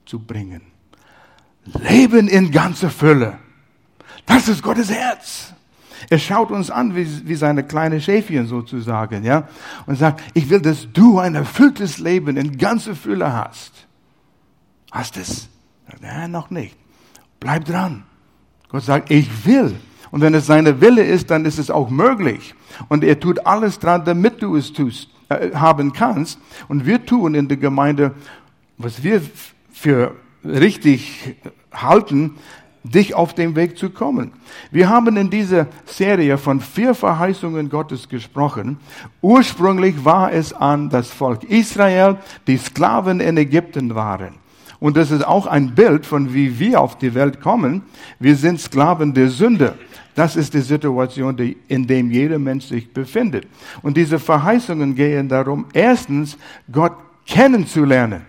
zu 0.06 0.20
bringen. 0.20 0.62
Leben 1.65 2.27
in 2.27 2.51
ganzer 2.51 2.89
Fülle. 2.89 3.39
Das 4.25 4.48
ist 4.48 4.62
Gottes 4.62 4.91
Herz. 4.91 5.53
Er 6.10 6.20
schaut 6.20 6.51
uns 6.51 6.70
an 6.70 6.96
wie, 6.96 7.27
wie 7.27 7.36
seine 7.36 7.63
kleine 7.63 8.01
Schäfchen 8.01 8.48
sozusagen, 8.48 9.24
ja, 9.24 9.48
und 9.86 9.98
sagt, 9.98 10.22
ich 10.34 10.50
will, 10.50 10.60
dass 10.60 10.91
du 10.91 11.20
ein 11.20 11.36
erfülltes 11.36 12.00
Leben 12.00 12.38
in 12.38 12.58
ganzer 12.58 12.96
Fülle 12.96 13.32
hast. 13.32 13.72
Hast 14.91 15.18
es? 15.18 15.48
Nein, 16.01 16.32
noch 16.32 16.50
nicht. 16.50 16.75
Bleib 17.39 17.65
dran. 17.65 18.03
Gott 18.70 18.84
sagt, 18.84 19.12
ich 19.12 19.46
will. 19.46 19.75
Und 20.12 20.22
wenn 20.22 20.34
es 20.34 20.46
seine 20.46 20.82
Wille 20.82 21.03
ist, 21.03 21.32
dann 21.32 21.46
ist 21.46 21.58
es 21.58 21.72
auch 21.72 21.89
möglich. 21.89 22.53
Und 22.89 23.03
er 23.03 23.20
tut 23.20 23.46
alles 23.46 23.80
dran, 23.80 24.03
damit 24.06 24.41
du 24.41 24.56
es 24.56 24.74
tust, 24.74 25.10
äh, 25.30 25.51
haben 25.53 25.94
kannst. 25.94 26.39
Und 26.68 26.86
wir 26.86 27.06
tun 27.06 27.34
in 27.34 27.48
der 27.48 27.58
Gemeinde, 27.58 28.13
was 28.77 29.03
wir 29.03 29.22
für 29.72 30.15
richtig 30.44 31.36
halten, 31.72 32.36
dich 32.84 33.13
auf 33.13 33.34
den 33.34 33.56
Weg 33.56 33.77
zu 33.77 33.89
kommen. 33.91 34.34
Wir 34.72 34.89
haben 34.89 35.15
in 35.15 35.30
dieser 35.30 35.68
Serie 35.86 36.38
von 36.38 36.60
vier 36.60 36.96
Verheißungen 36.96 37.70
Gottes 37.70 38.10
gesprochen. 38.10 38.80
Ursprünglich 39.22 40.03
war 40.03 40.32
es 40.32 40.51
an 40.51 40.89
das 40.89 41.10
Volk 41.10 41.44
Israel, 41.44 42.18
die 42.48 42.58
Sklaven 42.58 43.20
in 43.20 43.38
Ägypten 43.38 43.94
waren. 43.94 44.41
Und 44.82 44.98
das 44.98 45.12
ist 45.12 45.26
auch 45.26 45.46
ein 45.46 45.76
Bild 45.76 46.08
von 46.08 46.34
wie 46.34 46.58
wir 46.58 46.82
auf 46.82 46.98
die 46.98 47.14
Welt 47.14 47.40
kommen. 47.40 47.84
Wir 48.20 48.36
sind 48.36 48.60
Sklaven 48.60 49.14
der 49.14 49.30
Sünde. 49.30 49.76
Das 50.16 50.36
ist 50.36 50.56
die 50.56 50.62
Situation, 50.62 51.38
in 51.68 51.86
der 51.86 52.00
jeder 52.02 52.40
Mensch 52.40 52.66
sich 52.66 52.92
befindet. 52.92 53.48
Und 53.84 53.96
diese 53.96 54.18
Verheißungen 54.18 54.96
gehen 54.96 55.30
darum, 55.30 55.68
erstens 55.72 56.36
Gott 56.72 56.94
kennenzulernen. 57.28 58.24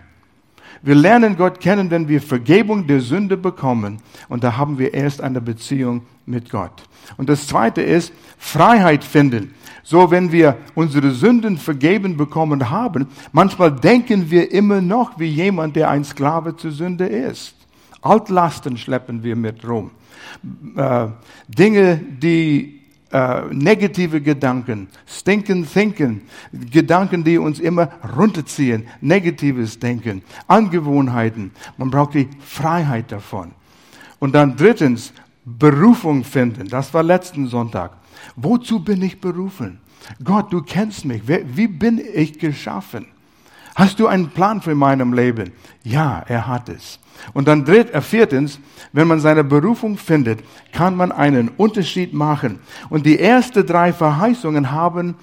Wir 0.83 0.95
lernen 0.95 1.37
Gott 1.37 1.61
kennen, 1.61 1.89
wenn 1.89 2.09
wir 2.09 2.21
Vergebung 2.21 2.85
der 2.85 2.99
Sünde 2.99 3.37
bekommen. 3.37 3.99
Und 4.27 4.43
da 4.43 4.57
haben 4.57 4.77
wir 4.77 4.93
erst 4.93 5.21
eine 5.21 5.39
Beziehung 5.39 6.01
mit 6.25 6.49
Gott. 6.49 6.83
Und 7.15 7.29
das 7.29 7.47
zweite 7.47 7.81
ist 7.81 8.11
Freiheit 8.37 9.05
finden. 9.05 9.53
So, 9.83 10.11
wenn 10.11 10.31
wir 10.33 10.57
unsere 10.75 11.11
Sünden 11.11 11.57
vergeben 11.57 12.17
bekommen 12.17 12.69
haben, 12.69 13.07
manchmal 13.31 13.71
denken 13.71 14.29
wir 14.29 14.51
immer 14.51 14.81
noch 14.81 15.17
wie 15.17 15.27
jemand, 15.27 15.77
der 15.77 15.89
ein 15.89 16.03
Sklave 16.03 16.57
zur 16.57 16.71
Sünde 16.71 17.05
ist. 17.05 17.55
Altlasten 18.01 18.77
schleppen 18.77 19.23
wir 19.23 19.37
mit 19.37 19.65
rum. 19.65 19.91
Äh, 20.75 21.07
Dinge, 21.47 21.97
die 21.97 22.82
äh, 23.13 23.43
negative 23.51 24.21
Gedanken, 24.21 24.87
stinken 25.05 25.65
Thinken, 25.65 26.21
Gedanken, 26.51 27.23
die 27.23 27.37
uns 27.37 27.59
immer 27.59 27.89
runterziehen, 28.17 28.87
negatives 29.01 29.77
Denken, 29.77 30.23
Angewohnheiten. 30.47 31.51
Man 31.77 31.91
braucht 31.91 32.15
die 32.15 32.27
Freiheit 32.43 33.11
davon. 33.11 33.51
Und 34.19 34.33
dann 34.33 34.55
drittens, 34.55 35.13
Berufung 35.45 36.23
finden. 36.23 36.67
Das 36.67 36.93
war 36.93 37.03
letzten 37.03 37.47
Sonntag. 37.47 37.91
Wozu 38.35 38.83
bin 38.83 39.01
ich 39.01 39.19
berufen? 39.19 39.79
Gott, 40.23 40.51
du 40.51 40.61
kennst 40.61 41.05
mich. 41.05 41.21
Wie 41.27 41.67
bin 41.67 42.01
ich 42.13 42.39
geschaffen? 42.39 43.05
Hast 43.75 43.99
du 43.99 44.07
einen 44.07 44.29
Plan 44.29 44.61
für 44.61 44.75
meinem 44.75 45.13
Leben? 45.13 45.51
Ja, 45.83 46.23
er 46.27 46.47
hat 46.47 46.69
es. 46.69 46.99
Und 47.33 47.47
dann 47.47 47.63
dritt, 47.63 47.93
äh, 47.93 48.01
viertens, 48.01 48.59
wenn 48.91 49.07
man 49.07 49.19
seine 49.19 49.43
Berufung 49.43 49.97
findet, 49.97 50.43
kann 50.71 50.95
man 50.95 51.11
einen 51.11 51.49
Unterschied 51.49 52.13
machen. 52.13 52.59
Und 52.89 53.05
die 53.05 53.19
ersten 53.19 53.65
drei 53.65 53.93
Verheißungen 53.93 54.71
haben 54.71 55.15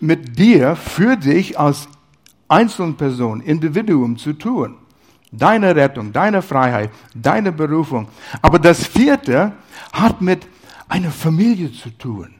mit 0.00 0.38
dir, 0.38 0.76
für 0.76 1.16
dich 1.16 1.58
als 1.58 1.88
Einzelperson, 2.48 3.40
Individuum 3.40 4.16
zu 4.16 4.34
tun. 4.34 4.76
Deine 5.32 5.74
Rettung, 5.74 6.12
deine 6.12 6.42
Freiheit, 6.42 6.90
deine 7.14 7.52
Berufung. 7.52 8.08
Aber 8.42 8.58
das 8.58 8.86
vierte 8.86 9.52
hat 9.92 10.20
mit 10.20 10.46
einer 10.88 11.10
Familie 11.10 11.72
zu 11.72 11.90
tun. 11.90 12.34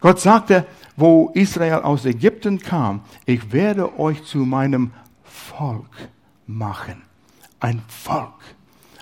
Gott 0.00 0.20
sagte, 0.20 0.66
wo 0.96 1.30
Israel 1.34 1.82
aus 1.82 2.04
Ägypten 2.04 2.60
kam, 2.60 3.00
ich 3.26 3.52
werde 3.52 3.98
euch 3.98 4.22
zu 4.24 4.38
meinem 4.38 4.92
Volk 5.24 5.90
machen 6.46 7.02
ein 7.64 7.82
Volk, 7.88 8.34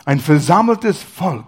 ein 0.05 0.21
versammeltes 0.21 1.03
Volk. 1.03 1.47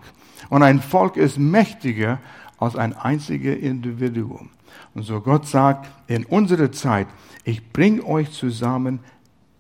Und 0.51 0.65
ein 0.65 0.81
Volk 0.81 1.17
ist 1.17 1.39
mächtiger 1.39 2.19
als 2.59 2.75
ein 2.75 2.93
einziges 2.93 3.57
Individuum. 3.57 4.51
Und 4.95 5.05
so 5.05 5.21
Gott 5.21 5.47
sagt, 5.47 5.89
in 6.09 6.25
unserer 6.27 6.73
Zeit, 6.73 7.07
ich 7.45 7.73
bringe 7.73 8.05
euch 8.05 8.33
zusammen 8.33 8.99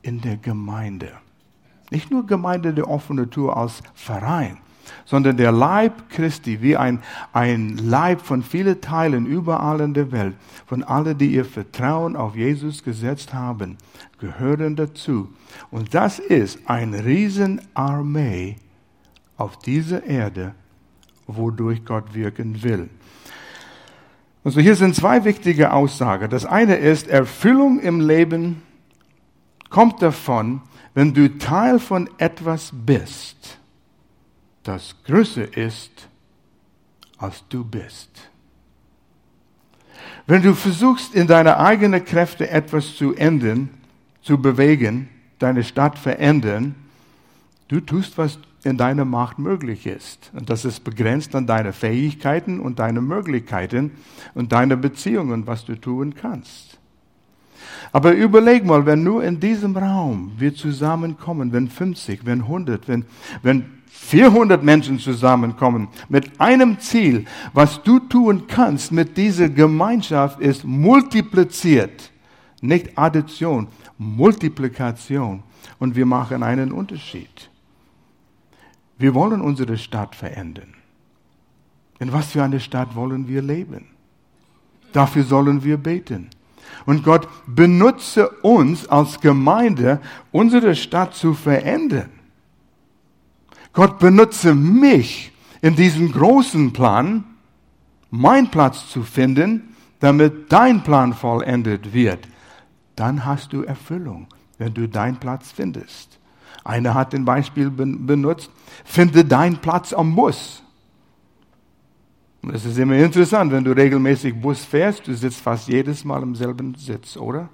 in 0.02 0.20
der 0.20 0.36
Gemeinde. 0.36 1.12
Nicht 1.90 2.10
nur 2.10 2.26
Gemeinde 2.26 2.74
der 2.74 2.88
offenen 2.88 3.30
Tür 3.30 3.56
als 3.56 3.82
Verein, 3.94 4.58
sondern 5.04 5.36
der 5.36 5.52
Leib 5.52 6.08
Christi, 6.10 6.62
wie 6.62 6.76
ein, 6.76 7.00
ein 7.32 7.76
Leib 7.76 8.20
von 8.20 8.42
vielen 8.42 8.80
Teilen 8.80 9.26
überall 9.26 9.80
in 9.80 9.94
der 9.94 10.12
Welt, 10.12 10.34
von 10.66 10.82
allen, 10.82 11.16
die 11.18 11.34
ihr 11.34 11.44
Vertrauen 11.44 12.16
auf 12.16 12.36
Jesus 12.36 12.82
gesetzt 12.82 13.34
haben, 13.34 13.76
gehören 14.18 14.76
dazu. 14.76 15.28
Und 15.70 15.94
das 15.94 16.18
ist 16.18 16.58
eine 16.66 17.04
Riesenarmee 17.04 18.56
auf 19.36 19.58
dieser 19.58 20.04
Erde, 20.04 20.54
wodurch 21.26 21.84
Gott 21.84 22.14
wirken 22.14 22.62
will. 22.62 22.88
Also 24.44 24.60
hier 24.60 24.76
sind 24.76 24.94
zwei 24.94 25.24
wichtige 25.24 25.72
Aussagen. 25.72 26.28
Das 26.28 26.44
eine 26.44 26.76
ist, 26.76 27.08
Erfüllung 27.08 27.80
im 27.80 28.00
Leben 28.00 28.62
kommt 29.70 30.02
davon, 30.02 30.60
wenn 30.92 31.14
du 31.14 31.38
Teil 31.38 31.78
von 31.78 32.08
etwas 32.18 32.70
bist, 32.72 33.58
das 34.64 34.96
größer 35.04 35.56
ist, 35.56 36.08
als 37.18 37.44
du 37.48 37.64
bist. 37.64 38.10
Wenn 40.26 40.42
du 40.42 40.54
versuchst, 40.54 41.14
in 41.14 41.26
deine 41.26 41.58
eigenen 41.58 42.04
Kräfte 42.04 42.48
etwas 42.48 42.96
zu 42.96 43.14
ändern, 43.14 43.68
zu 44.22 44.38
bewegen, 44.38 45.08
deine 45.38 45.62
Stadt 45.62 45.98
verändern, 45.98 46.74
du 47.68 47.80
tust, 47.80 48.16
was 48.16 48.38
in 48.64 48.78
deiner 48.78 49.04
Macht 49.04 49.38
möglich 49.38 49.86
ist. 49.86 50.30
Und 50.32 50.48
das 50.48 50.64
ist 50.64 50.82
begrenzt 50.84 51.34
an 51.34 51.46
deine 51.46 51.74
Fähigkeiten 51.74 52.60
und 52.60 52.78
deine 52.78 53.02
Möglichkeiten 53.02 53.92
und 54.32 54.52
deine 54.52 54.78
Beziehungen, 54.78 55.46
was 55.46 55.66
du 55.66 55.76
tun 55.76 56.14
kannst. 56.14 56.78
Aber 57.92 58.12
überleg 58.12 58.64
mal, 58.64 58.86
wenn 58.86 59.04
nur 59.04 59.22
in 59.22 59.38
diesem 59.38 59.76
Raum 59.76 60.32
wir 60.38 60.54
zusammenkommen, 60.54 61.52
wenn 61.52 61.68
50, 61.68 62.24
wenn 62.24 62.40
100, 62.42 62.88
wenn, 62.88 63.04
wenn 63.42 63.66
400 63.96 64.62
Menschen 64.62 64.98
zusammenkommen 64.98 65.88
mit 66.08 66.40
einem 66.40 66.80
Ziel, 66.80 67.26
was 67.52 67.80
du 67.84 68.00
tun 68.00 68.48
kannst 68.48 68.90
mit 68.90 69.16
dieser 69.16 69.48
Gemeinschaft 69.48 70.40
ist 70.40 70.64
multipliziert, 70.64 72.10
nicht 72.60 72.98
Addition, 72.98 73.68
Multiplikation. 73.96 75.44
Und 75.78 75.94
wir 75.94 76.06
machen 76.06 76.42
einen 76.42 76.72
Unterschied. 76.72 77.48
Wir 78.98 79.14
wollen 79.14 79.40
unsere 79.40 79.78
Stadt 79.78 80.14
verändern. 80.14 80.74
In 82.00 82.12
was 82.12 82.32
für 82.32 82.42
eine 82.42 82.60
Stadt 82.60 82.96
wollen 82.96 83.28
wir 83.28 83.42
leben? 83.42 83.86
Dafür 84.92 85.22
sollen 85.22 85.62
wir 85.62 85.76
beten. 85.76 86.30
Und 86.84 87.04
Gott 87.04 87.28
benutze 87.46 88.28
uns 88.42 88.88
als 88.88 89.20
Gemeinde, 89.20 90.00
unsere 90.32 90.74
Stadt 90.74 91.14
zu 91.14 91.32
verändern. 91.32 92.10
Gott 93.74 93.98
benutze 93.98 94.54
mich 94.54 95.32
in 95.60 95.74
diesem 95.76 96.12
großen 96.12 96.72
Plan, 96.72 97.24
meinen 98.10 98.50
Platz 98.50 98.88
zu 98.88 99.02
finden, 99.02 99.74
damit 99.98 100.52
dein 100.52 100.82
Plan 100.82 101.12
vollendet 101.12 101.92
wird. 101.92 102.28
Dann 102.96 103.24
hast 103.24 103.52
du 103.52 103.62
Erfüllung, 103.62 104.28
wenn 104.58 104.72
du 104.72 104.88
deinen 104.88 105.16
Platz 105.16 105.50
findest. 105.50 106.18
Einer 106.62 106.94
hat 106.94 107.14
ein 107.14 107.24
Beispiel 107.24 107.68
benutzt, 107.70 108.50
finde 108.84 109.24
deinen 109.24 109.56
Platz 109.58 109.92
am 109.92 110.14
Bus. 110.14 110.62
Es 112.52 112.64
ist 112.64 112.78
immer 112.78 112.96
interessant, 112.96 113.52
wenn 113.52 113.64
du 113.64 113.72
regelmäßig 113.72 114.40
Bus 114.40 114.64
fährst, 114.64 115.06
du 115.06 115.14
sitzt 115.14 115.40
fast 115.40 115.68
jedes 115.68 116.04
Mal 116.04 116.22
im 116.22 116.34
selben 116.34 116.74
Sitz, 116.74 117.16
oder? 117.16 117.48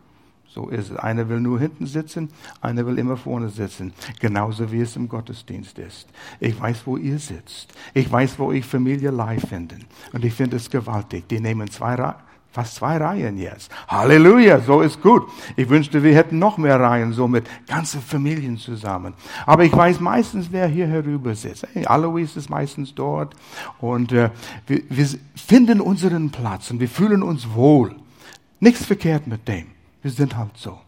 So 0.53 0.69
ist 0.69 0.91
es. 0.91 0.97
Einer 0.97 1.29
will 1.29 1.41
nur 1.41 1.61
hinten 1.61 1.87
sitzen, 1.87 2.29
einer 2.61 2.85
will 2.85 2.99
immer 2.99 3.17
vorne 3.17 3.51
sitzen. 3.51 3.93
Genauso 4.19 4.73
wie 4.73 4.81
es 4.81 4.97
im 4.97 5.09
Gottesdienst 5.09 5.79
ist. 5.79 6.09
Ich 6.41 6.61
weiß, 6.61 6.83
wo 6.87 6.97
ihr 6.97 7.21
sitzt. 7.21 7.73
Ich 7.95 8.11
weiß, 8.11 8.39
wo 8.39 8.51
ich 8.51 8.65
Familie 8.65 9.13
live 9.13 9.49
finde. 9.49 9.77
Und 10.13 10.25
ich 10.25 10.35
finde 10.35 10.57
es 10.57 10.69
gewaltig. 10.69 11.29
Die 11.29 11.39
nehmen 11.39 11.71
zwei, 11.71 12.15
Fast 12.53 12.75
zwei 12.75 12.97
Reihen 12.97 13.39
jetzt. 13.39 13.71
Halleluja, 13.87 14.59
so 14.61 14.81
ist 14.81 15.01
gut. 15.01 15.23
Ich 15.55 15.69
wünschte, 15.69 16.03
wir 16.03 16.17
hätten 16.17 16.41
noch 16.41 16.59
mehr 16.59 16.81
Reihen, 16.81 17.13
so 17.13 17.29
mit 17.29 17.47
ganzen 17.69 18.03
Familien 18.03 18.59
zusammen. 18.59 19.15
Aber 19.47 19.63
ich 19.63 19.73
weiß 19.73 20.01
meistens, 20.01 20.49
wer 20.51 20.67
hier 20.67 20.89
herüber 20.89 21.37
sitzt. 21.37 21.65
Hey, 21.75 21.87
Alois 21.87 22.35
ist 22.35 22.51
meistens 22.51 22.93
dort. 22.93 23.37
Und 23.79 24.11
äh, 24.11 24.31
wir, 24.67 24.83
wir 24.89 25.07
finden 25.37 25.81
unseren 25.81 26.31
Platz 26.31 26.73
und 26.73 26.81
wir 26.81 26.89
fühlen 26.89 27.23
uns 27.23 27.55
wohl. 27.55 27.95
Nichts 28.59 28.85
verkehrt 28.85 29.29
mit 29.29 29.47
dem. 29.47 29.67
Wir 30.03 30.11
sind 30.11 30.37
halt 30.37 30.57
so. 30.57 30.79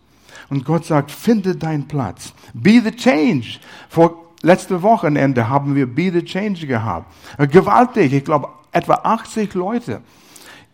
Und 0.48 0.64
Gott 0.64 0.85
sagt, 0.85 1.11
finde 1.11 1.57
deinen 1.57 1.87
Platz. 1.87 2.33
Be 2.55 2.81
the 2.83 2.90
change. 2.90 3.59
Vor 3.88 4.33
letzte 4.42 4.83
Wochenende 4.83 5.48
haben 5.48 5.75
wir 5.75 5.87
Be 5.87 6.11
the 6.12 6.25
Change 6.25 6.66
gehabt. 6.66 7.07
Äh, 7.38 7.46
gewaltig. 7.46 8.12
Ich 8.12 8.25
glaube, 8.25 8.48
etwa 8.72 8.94
80 8.94 9.55
Leute 9.55 10.01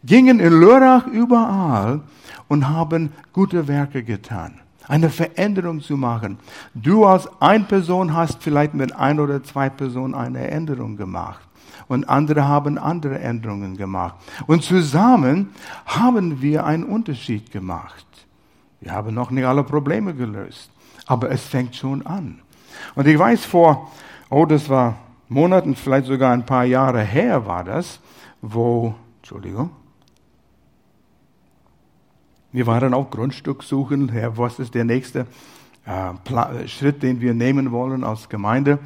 gingen 0.05 0.40
in 0.40 0.61
Lörrach 0.61 1.07
überall 1.07 2.01
und 2.48 2.68
haben 2.68 3.12
gute 3.33 3.68
Werke 3.68 4.03
getan. 4.03 4.61
Eine 4.87 5.11
Veränderung 5.11 5.83
zu 5.83 5.96
machen. 5.96 6.38
Du 6.74 7.05
als 7.05 7.29
ein 7.40 7.66
Person 7.66 8.14
hast 8.14 8.42
vielleicht 8.42 8.72
mit 8.72 8.94
ein 8.94 9.20
oder 9.20 9.42
zwei 9.42 9.68
Personen 9.68 10.14
eine 10.14 10.48
Änderung 10.51 10.96
gemacht. 10.96 11.40
Und 11.88 12.09
andere 12.09 12.46
haben 12.48 12.79
andere 12.79 13.18
Änderungen 13.18 13.77
gemacht. 13.77 14.14
Und 14.46 14.62
zusammen 14.62 15.51
haben 15.87 16.40
wir 16.40 16.64
einen 16.64 16.85
Unterschied 16.85 17.51
gemacht. 17.51 18.08
Wir 18.81 18.93
haben 18.93 19.14
noch 19.14 19.31
nicht 19.31 19.45
alle 19.45 19.64
Probleme 19.64 20.14
gelöst. 20.14 20.71
Aber 21.07 21.31
es 21.31 21.43
fängt 21.43 21.75
schon 21.75 22.07
an. 22.07 22.41
Und 22.95 23.07
ich 23.07 23.19
weiß 23.19 23.45
vor, 23.45 23.91
oh, 24.31 24.45
das 24.45 24.69
war 24.69 24.99
Monaten, 25.29 25.75
vielleicht 25.75 26.07
sogar 26.07 26.33
ein 26.33 26.47
paar 26.47 26.64
Jahre 26.64 27.03
her 27.03 27.47
war 27.47 27.64
das, 27.64 28.01
wo, 28.41 28.95
Entschuldigung, 29.19 29.71
wir 32.51 32.67
waren 32.67 32.95
auch 32.95 33.11
Grundstück 33.11 33.62
suchen. 33.62 34.09
Herr, 34.09 34.38
was 34.38 34.59
ist 34.59 34.75
der 34.75 34.85
nächste 34.85 35.27
äh, 35.85 36.67
Schritt, 36.67 37.03
den 37.03 37.21
wir 37.21 37.35
nehmen 37.35 37.73
wollen 37.73 38.05
als 38.05 38.29
Gemeinde? 38.29 38.79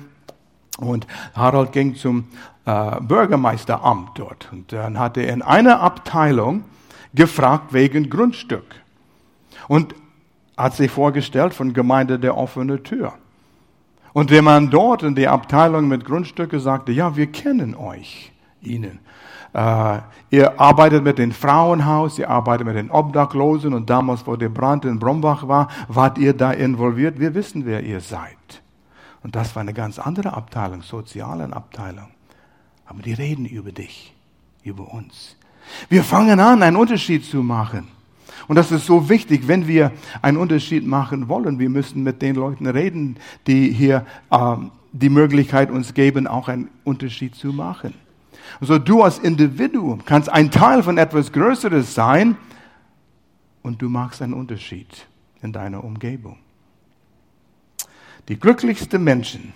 Und 0.78 1.06
Harald 1.34 1.70
ging 1.70 1.94
zum 1.94 2.24
äh, 2.64 3.00
Bürgermeisteramt 3.00 4.18
dort. 4.18 4.48
Und 4.50 4.72
dann 4.72 4.98
hat 4.98 5.16
er 5.16 5.32
in 5.32 5.42
einer 5.42 5.80
Abteilung 5.80 6.64
gefragt 7.14 7.72
wegen 7.72 8.10
Grundstück. 8.10 8.81
Und 9.68 9.94
hat 10.56 10.74
sich 10.74 10.90
vorgestellt 10.90 11.54
von 11.54 11.72
Gemeinde 11.72 12.18
der 12.18 12.36
offene 12.36 12.82
Tür. 12.82 13.14
Und 14.12 14.30
der 14.30 14.42
Mann 14.42 14.70
dort 14.70 15.02
in 15.02 15.14
der 15.14 15.32
Abteilung 15.32 15.88
mit 15.88 16.04
Grundstücke 16.04 16.60
sagte, 16.60 16.92
ja, 16.92 17.16
wir 17.16 17.28
kennen 17.28 17.74
euch, 17.74 18.32
ihnen. 18.60 19.00
Äh, 19.54 19.98
ihr 20.30 20.60
arbeitet 20.60 21.02
mit 21.02 21.18
dem 21.18 21.32
Frauenhaus, 21.32 22.18
ihr 22.18 22.28
arbeitet 22.28 22.66
mit 22.66 22.76
den 22.76 22.90
Obdachlosen 22.90 23.74
und 23.74 23.88
damals, 23.88 24.26
wo 24.26 24.36
der 24.36 24.48
Brand 24.48 24.84
in 24.84 24.98
Brombach 24.98 25.48
war, 25.48 25.68
wart 25.88 26.18
ihr 26.18 26.34
da 26.34 26.52
involviert. 26.52 27.18
Wir 27.20 27.34
wissen, 27.34 27.64
wer 27.66 27.82
ihr 27.82 28.00
seid. 28.00 28.36
Und 29.22 29.36
das 29.36 29.54
war 29.54 29.60
eine 29.60 29.74
ganz 29.74 29.98
andere 29.98 30.34
Abteilung, 30.34 30.82
soziale 30.82 31.44
Abteilung. 31.52 32.08
Aber 32.86 33.02
die 33.02 33.12
reden 33.12 33.46
über 33.46 33.72
dich, 33.72 34.14
über 34.62 34.92
uns. 34.92 35.36
Wir 35.88 36.02
fangen 36.02 36.40
an, 36.40 36.62
einen 36.62 36.76
Unterschied 36.76 37.24
zu 37.24 37.42
machen. 37.42 37.88
Und 38.48 38.56
das 38.56 38.72
ist 38.72 38.86
so 38.86 39.08
wichtig, 39.08 39.48
wenn 39.48 39.66
wir 39.66 39.92
einen 40.20 40.36
Unterschied 40.36 40.86
machen 40.86 41.28
wollen. 41.28 41.58
Wir 41.58 41.70
müssen 41.70 42.02
mit 42.02 42.22
den 42.22 42.34
Leuten 42.34 42.66
reden, 42.66 43.16
die 43.46 43.70
hier 43.70 44.06
ähm, 44.30 44.70
die 44.92 45.08
Möglichkeit 45.08 45.70
uns 45.70 45.94
geben, 45.94 46.26
auch 46.26 46.48
einen 46.48 46.68
Unterschied 46.84 47.34
zu 47.34 47.52
machen. 47.52 47.94
Also 48.60 48.78
du 48.78 49.02
als 49.02 49.18
Individuum 49.18 50.04
kannst 50.04 50.28
ein 50.28 50.50
Teil 50.50 50.82
von 50.82 50.98
etwas 50.98 51.32
Größeres 51.32 51.94
sein 51.94 52.36
und 53.62 53.80
du 53.80 53.88
machst 53.88 54.20
einen 54.22 54.34
Unterschied 54.34 55.06
in 55.40 55.52
deiner 55.52 55.82
Umgebung. 55.82 56.38
Die 58.28 58.38
glücklichsten 58.38 59.02
Menschen 59.02 59.52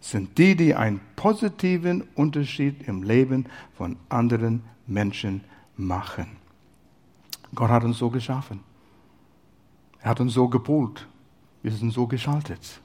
sind 0.00 0.38
die, 0.38 0.54
die 0.54 0.74
einen 0.74 1.00
positiven 1.16 2.02
Unterschied 2.14 2.86
im 2.86 3.02
Leben 3.02 3.46
von 3.76 3.96
anderen 4.08 4.62
Menschen 4.86 5.42
machen. 5.76 6.35
Gott 7.56 7.70
hat 7.70 7.82
uns 7.82 7.98
so 7.98 8.10
geschaffen. 8.10 8.60
Er 10.00 10.10
hat 10.10 10.20
uns 10.20 10.34
so 10.34 10.46
gepolt. 10.46 11.08
Wir 11.62 11.72
sind 11.72 11.92
so 11.92 12.06
geschaltet. 12.06 12.80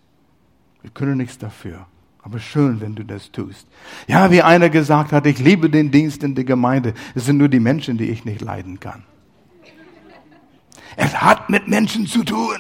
Wir 0.82 0.90
können 0.90 1.18
nichts 1.18 1.38
dafür. 1.38 1.86
Aber 2.24 2.40
schön, 2.40 2.82
wenn 2.82 2.96
du 2.96 3.04
das 3.04 3.32
tust. 3.32 3.68
Ja, 4.08 4.32
wie 4.32 4.42
einer 4.42 4.70
gesagt 4.70 5.12
hat, 5.12 5.28
ich 5.28 5.40
liebe 5.40 5.70
den 5.70 5.92
Dienst 5.92 6.24
in 6.24 6.36
der 6.36 6.46
Gemeinde. 6.46 6.94
Es 7.14 7.26
sind 7.26 7.38
nur 7.38 7.50
die 7.50 7.60
Menschen, 7.60 7.98
die 7.98 8.10
ich 8.10 8.26
nicht 8.26 8.42
leiden 8.42 8.80
kann. 8.80 9.04
Es 10.96 11.22
hat 11.22 11.50
mit 11.50 11.68
Menschen 11.68 12.08
zu 12.08 12.24
tun. 12.24 12.58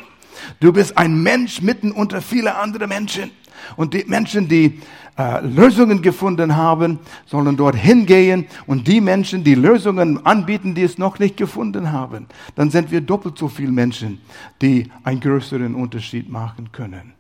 Du 0.60 0.74
bist 0.74 0.98
ein 0.98 1.22
Mensch 1.24 1.62
mitten 1.62 1.92
unter 1.92 2.22
viele 2.22 2.56
andere 2.56 2.88
Menschen. 2.88 3.32
Und 3.76 3.94
die 3.94 4.06
Menschen, 4.06 4.48
die 4.48 4.80
äh, 5.18 5.46
Lösungen 5.46 6.02
gefunden 6.02 6.56
haben, 6.56 7.00
sollen 7.26 7.58
dort 7.58 7.76
hingehen. 7.76 8.48
Und 8.66 8.88
die 8.88 9.02
Menschen, 9.02 9.44
die 9.44 9.56
Lösungen 9.56 10.26
anbieten, 10.26 10.74
die 10.74 10.84
es 10.84 10.98
noch 10.98 11.20
nicht 11.20 11.38
gefunden 11.38 11.92
haben, 11.92 12.28
dann 12.56 12.72
sind 12.72 12.92
wir 12.92 13.02
doppelt 13.02 13.38
so 13.38 13.48
viele 13.48 13.72
Menschen, 13.72 14.20
die 14.62 14.90
einen 15.04 15.20
größeren 15.20 15.76
Unterschied 15.76 16.30
machen 16.30 16.72
können. 16.72 17.14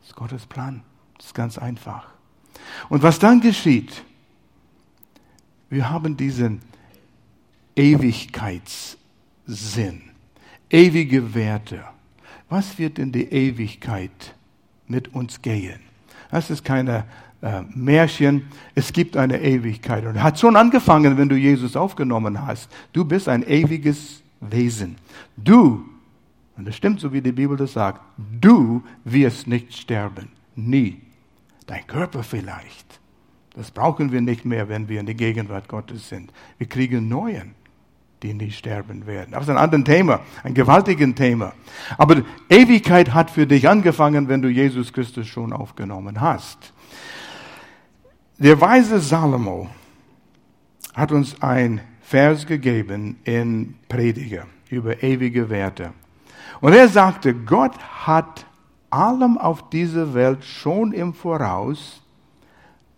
Das 0.00 0.08
ist 0.10 0.16
Gottes 0.16 0.46
Plan. 0.46 0.82
Das 1.18 1.26
ist 1.26 1.34
ganz 1.34 1.58
einfach. 1.58 2.06
Und 2.88 3.02
was 3.02 3.18
dann 3.18 3.40
geschieht, 3.40 4.02
wir 5.68 5.90
haben 5.90 6.16
diesen 6.16 6.60
Ewigkeitssinn, 7.74 8.96
ewige 10.70 11.34
Werte. 11.34 11.84
Was 12.48 12.78
wird 12.78 12.98
in 12.98 13.10
die 13.12 13.24
Ewigkeit 13.24 14.35
mit 14.88 15.14
uns 15.14 15.42
gehen? 15.42 15.80
Das 16.30 16.50
ist 16.50 16.64
keine 16.64 17.04
äh, 17.42 17.62
Märchen. 17.74 18.48
Es 18.74 18.92
gibt 18.92 19.16
eine 19.16 19.40
Ewigkeit. 19.40 20.04
Und 20.04 20.22
hat 20.22 20.38
schon 20.38 20.56
angefangen, 20.56 21.16
wenn 21.16 21.28
du 21.28 21.36
Jesus 21.36 21.76
aufgenommen 21.76 22.46
hast. 22.46 22.70
Du 22.92 23.04
bist 23.04 23.28
ein 23.28 23.42
ewiges 23.42 24.22
Wesen. 24.40 24.96
Du, 25.36 25.84
und 26.56 26.66
das 26.66 26.76
stimmt 26.76 27.00
so, 27.00 27.12
wie 27.12 27.20
die 27.20 27.32
Bibel 27.32 27.56
das 27.56 27.74
sagt, 27.74 28.00
du 28.40 28.82
wirst 29.04 29.46
nicht 29.46 29.76
sterben. 29.76 30.28
Nie. 30.54 31.00
Dein 31.66 31.86
Körper 31.86 32.22
vielleicht. 32.22 33.00
Das 33.54 33.70
brauchen 33.70 34.12
wir 34.12 34.20
nicht 34.20 34.44
mehr, 34.44 34.68
wenn 34.68 34.88
wir 34.88 35.00
in 35.00 35.06
der 35.06 35.14
Gegenwart 35.14 35.68
Gottes 35.68 36.08
sind. 36.08 36.32
Wir 36.58 36.68
kriegen 36.68 37.08
neuen, 37.08 37.54
die 38.26 38.34
nicht 38.34 38.58
sterben 38.58 39.06
werden. 39.06 39.32
Das 39.32 39.44
ist 39.44 39.50
ein 39.50 39.56
anderes 39.56 39.84
Thema, 39.84 40.20
ein 40.42 40.54
gewaltiges 40.54 41.14
Thema. 41.14 41.52
Aber 41.96 42.22
Ewigkeit 42.48 43.14
hat 43.14 43.30
für 43.30 43.46
dich 43.46 43.68
angefangen, 43.68 44.28
wenn 44.28 44.42
du 44.42 44.48
Jesus 44.48 44.92
Christus 44.92 45.26
schon 45.28 45.52
aufgenommen 45.52 46.20
hast. 46.20 46.72
Der 48.38 48.60
weise 48.60 48.98
Salomo 49.00 49.68
hat 50.94 51.12
uns 51.12 51.40
ein 51.40 51.80
Vers 52.02 52.46
gegeben 52.46 53.16
in 53.24 53.76
Prediger 53.88 54.46
über 54.70 55.02
ewige 55.02 55.48
Werte. 55.48 55.92
Und 56.60 56.72
er 56.72 56.88
sagte, 56.88 57.34
Gott 57.34 57.78
hat 57.78 58.46
allem 58.90 59.38
auf 59.38 59.70
dieser 59.70 60.14
Welt 60.14 60.44
schon 60.44 60.92
im 60.92 61.14
Voraus 61.14 62.02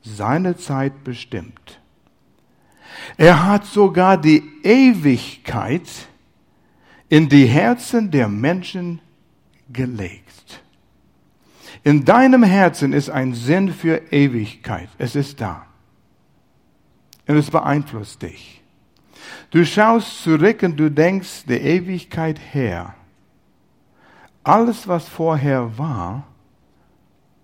seine 0.03 0.57
Zeit 0.57 1.05
bestimmt. 1.05 1.78
Er 3.17 3.47
hat 3.47 3.65
sogar 3.67 4.17
die 4.17 4.43
Ewigkeit 4.63 5.89
in 7.09 7.29
die 7.29 7.47
Herzen 7.47 8.11
der 8.11 8.29
Menschen 8.29 9.01
gelegt. 9.73 10.63
In 11.85 12.05
deinem 12.05 12.43
Herzen 12.43 12.93
ist 12.93 13.11
ein 13.11 13.35
Sinn 13.35 13.73
für 13.73 14.13
Ewigkeit. 14.13 14.89
Es 14.99 15.17
ist 15.17 15.41
da. 15.41 15.67
Und 17.27 17.37
es 17.37 17.51
beeinflusst 17.51 18.23
dich. 18.23 18.63
Du 19.51 19.65
schaust 19.65 20.23
zurück 20.23 20.63
und 20.63 20.77
du 20.77 20.91
denkst 20.91 21.45
der 21.47 21.63
Ewigkeit 21.63 22.39
her. 22.53 22.95
Alles, 24.43 24.89
was 24.89 25.09
vorher 25.09 25.79
war, 25.79 26.27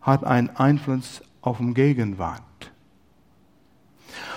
hat 0.00 0.24
einen 0.24 0.50
Einfluss 0.50 1.22
auf 1.40 1.58
die 1.58 1.74
Gegenwart. 1.74 2.42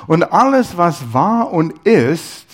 Und 0.08 0.24
alles, 0.24 0.78
was 0.78 1.14
war 1.14 1.52
und 1.52 1.72
ist, 1.86 2.46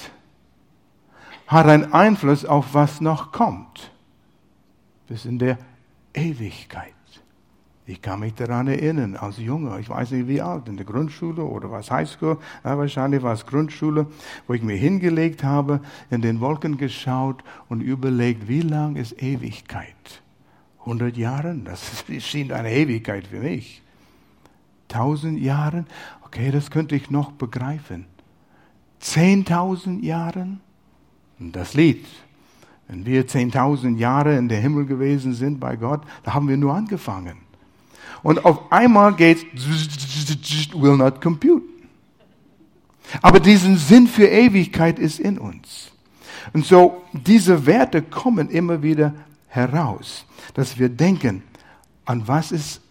hat 1.47 1.67
einen 1.67 1.93
Einfluss 1.93 2.45
auf 2.45 2.73
was 2.73 3.01
noch 3.01 3.31
kommt. 3.31 3.91
Bis 5.07 5.25
in 5.25 5.39
der 5.39 5.57
Ewigkeit. 6.13 6.93
Ich 7.85 8.01
kann 8.01 8.21
mich 8.21 8.33
daran 8.33 8.67
erinnern, 8.67 9.17
als 9.17 9.37
Junge, 9.37 9.77
ich 9.79 9.89
weiß 9.89 10.11
nicht 10.11 10.29
wie 10.29 10.41
alt, 10.41 10.69
in 10.69 10.77
der 10.77 10.85
Grundschule 10.85 11.43
oder 11.43 11.69
was 11.69 11.91
Highschool, 11.91 12.37
wahrscheinlich 12.63 13.21
war 13.21 13.33
es 13.33 13.45
Grundschule, 13.45 14.07
wo 14.47 14.53
ich 14.53 14.61
mir 14.61 14.77
hingelegt 14.77 15.43
habe, 15.43 15.81
in 16.09 16.21
den 16.21 16.39
Wolken 16.39 16.77
geschaut 16.77 17.43
und 17.67 17.81
überlegt, 17.81 18.47
wie 18.47 18.61
lang 18.61 18.95
ist 18.95 19.21
Ewigkeit? 19.21 20.21
100 20.79 21.17
Jahre? 21.17 21.55
Das 21.65 22.05
schien 22.19 22.53
eine 22.53 22.71
Ewigkeit 22.71 23.27
für 23.27 23.39
mich. 23.39 23.81
1000 24.89 25.39
Jahre? 25.39 25.85
Okay, 26.33 26.49
das 26.49 26.71
könnte 26.71 26.95
ich 26.95 27.11
noch 27.11 27.31
begreifen. 27.33 28.07
10.000 29.03 30.03
Jahre? 30.03 30.47
Das 31.37 31.75
Lied. 31.75 32.07
Wenn 32.87 33.05
wir 33.05 33.27
10.000 33.27 33.97
Jahre 33.97 34.35
in 34.35 34.49
der 34.49 34.59
Himmel 34.59 34.87
gewesen 34.87 35.35
sind 35.35 35.59
bei 35.59 35.75
Gott, 35.75 36.01
da 36.23 36.33
haben 36.33 36.47
wir 36.47 36.57
nur 36.57 36.73
angefangen. 36.73 37.37
Und 38.23 38.45
auf 38.45 38.71
einmal 38.71 39.13
geht's, 39.13 39.43
will 40.73 40.97
not 40.97 41.21
compute. 41.21 41.61
Aber 43.21 43.39
diesen 43.39 43.77
Sinn 43.77 44.07
für 44.07 44.25
Ewigkeit 44.25 44.97
ist 44.97 45.19
in 45.19 45.37
uns. 45.37 45.91
Und 46.51 46.65
so, 46.65 47.03
diese 47.11 47.67
Werte 47.67 48.01
kommen 48.01 48.49
immer 48.49 48.81
wieder 48.81 49.13
heraus, 49.49 50.25
dass 50.55 50.79
wir 50.79 50.89
denken, 50.89 51.43
an 52.05 52.27
was 52.27 52.51
ist 52.51 52.81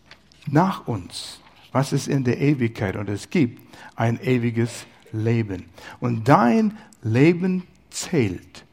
nach 0.46 0.86
uns, 0.86 1.41
was 1.72 1.92
ist 1.92 2.08
in 2.08 2.24
der 2.24 2.38
Ewigkeit. 2.38 2.96
Und 2.96 3.08
es 3.08 3.30
gibt 3.30 3.60
ein 3.96 4.20
ewiges 4.22 4.86
Leben. 5.12 5.64
Und 6.00 6.28
dein 6.28 6.76
Leben 7.02 7.64
zählt, 7.90 8.64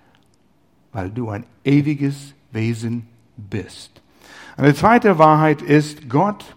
weil 0.91 1.09
du 1.09 1.29
ein 1.29 1.45
ewiges 1.63 2.33
Wesen 2.51 3.07
bist. 3.37 4.01
Eine 4.57 4.73
zweite 4.73 5.17
Wahrheit 5.17 5.61
ist, 5.61 6.09
Gott 6.09 6.55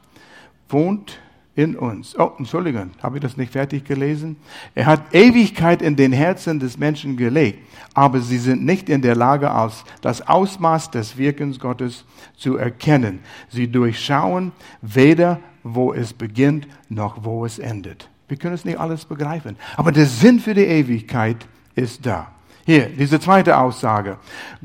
wohnt 0.68 1.20
in 1.54 1.76
uns. 1.76 2.18
Oh, 2.18 2.32
Entschuldigung, 2.38 2.92
habe 3.02 3.18
ich 3.18 3.22
das 3.22 3.36
nicht 3.36 3.52
fertig 3.52 3.84
gelesen? 3.84 4.36
Er 4.74 4.86
hat 4.86 5.14
Ewigkeit 5.14 5.82
in 5.82 5.96
den 5.96 6.12
Herzen 6.12 6.58
des 6.58 6.78
Menschen 6.78 7.16
gelegt, 7.16 7.58
aber 7.92 8.20
sie 8.20 8.38
sind 8.38 8.64
nicht 8.64 8.88
in 8.88 9.02
der 9.02 9.14
Lage, 9.14 9.50
als 9.50 9.84
das 10.00 10.26
Ausmaß 10.26 10.90
des 10.90 11.18
Wirkens 11.18 11.60
Gottes 11.60 12.04
zu 12.36 12.56
erkennen. 12.56 13.20
Sie 13.50 13.70
durchschauen 13.70 14.52
weder, 14.80 15.40
wo 15.62 15.92
es 15.92 16.12
beginnt, 16.12 16.66
noch 16.88 17.24
wo 17.24 17.44
es 17.44 17.58
endet. 17.58 18.08
Wir 18.28 18.36
können 18.36 18.54
es 18.54 18.64
nicht 18.64 18.78
alles 18.78 19.04
begreifen, 19.04 19.56
aber 19.76 19.92
der 19.92 20.06
Sinn 20.06 20.40
für 20.40 20.54
die 20.54 20.62
Ewigkeit 20.64 21.46
ist 21.74 22.06
da. 22.06 22.32
Hier, 22.64 22.88
diese 22.88 23.20
zweite 23.20 23.58
Aussage. 23.58 24.18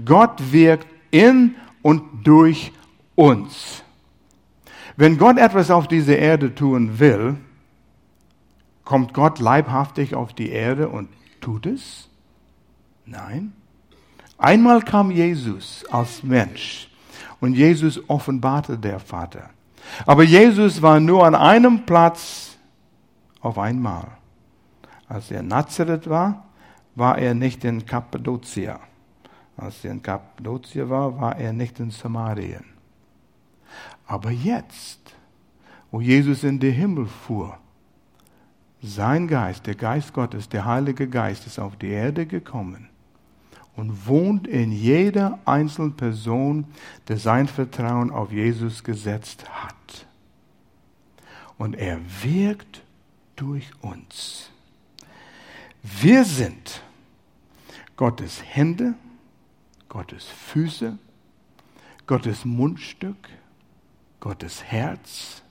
Gott 0.05 0.51
wirkt 0.51 0.87
in 1.11 1.55
und 1.81 2.03
durch 2.23 2.71
uns. 3.15 3.83
Wenn 4.95 5.17
Gott 5.17 5.37
etwas 5.37 5.71
auf 5.71 5.87
dieser 5.87 6.17
Erde 6.17 6.53
tun 6.53 6.99
will, 6.99 7.37
kommt 8.83 9.13
Gott 9.13 9.39
leibhaftig 9.39 10.15
auf 10.15 10.33
die 10.33 10.49
Erde 10.49 10.89
und 10.89 11.09
tut 11.41 11.65
es? 11.65 12.07
Nein. 13.05 13.53
Einmal 14.37 14.81
kam 14.81 15.11
Jesus 15.11 15.83
als 15.89 16.23
Mensch 16.23 16.89
und 17.39 17.53
Jesus 17.53 18.01
offenbarte 18.09 18.77
der 18.77 18.99
Vater. 18.99 19.49
Aber 20.05 20.23
Jesus 20.23 20.81
war 20.81 20.99
nur 20.99 21.25
an 21.25 21.35
einem 21.35 21.85
Platz 21.85 22.57
auf 23.41 23.57
einmal. 23.57 24.07
Als 25.07 25.31
er 25.31 25.39
in 25.39 25.47
Nazareth 25.47 26.09
war, 26.09 26.45
war 26.95 27.17
er 27.17 27.33
nicht 27.33 27.63
in 27.63 27.85
Kappadocia. 27.85 28.79
Als 29.55 29.83
er 29.85 29.91
in 29.91 30.01
Kappadocia 30.01 30.89
war, 30.89 31.19
war 31.19 31.37
er 31.37 31.53
nicht 31.53 31.79
in 31.79 31.91
Samarien. 31.91 32.65
Aber 34.05 34.31
jetzt, 34.31 34.99
wo 35.91 36.01
Jesus 36.01 36.43
in 36.43 36.59
den 36.59 36.73
Himmel 36.73 37.05
fuhr, 37.05 37.57
sein 38.81 39.27
Geist, 39.27 39.65
der 39.65 39.75
Geist 39.75 40.13
Gottes, 40.13 40.47
der 40.49 40.65
Heilige 40.65 41.07
Geist 41.07 41.47
ist 41.47 41.59
auf 41.59 41.75
die 41.77 41.89
Erde 41.89 42.25
gekommen 42.25 42.89
und 43.77 44.07
wohnt 44.07 44.47
in 44.47 44.71
jeder 44.71 45.39
einzelnen 45.45 45.95
Person, 45.95 46.65
der 47.07 47.17
sein 47.17 47.47
Vertrauen 47.47 48.09
auf 48.09 48.31
Jesus 48.31 48.83
gesetzt 48.83 49.47
hat. 49.49 50.07
Und 51.59 51.75
er 51.75 51.99
wirkt 52.23 52.81
durch 53.35 53.71
uns. 53.81 54.49
Wir 55.83 56.25
sind 56.25 56.81
Gottes 57.95 58.41
Hände, 58.43 58.95
Gottes 59.89 60.25
Füße, 60.25 60.97
Gottes 62.07 62.45
Mundstück, 62.45 63.29
Gottes 64.19 64.63
Herz. 64.63 65.43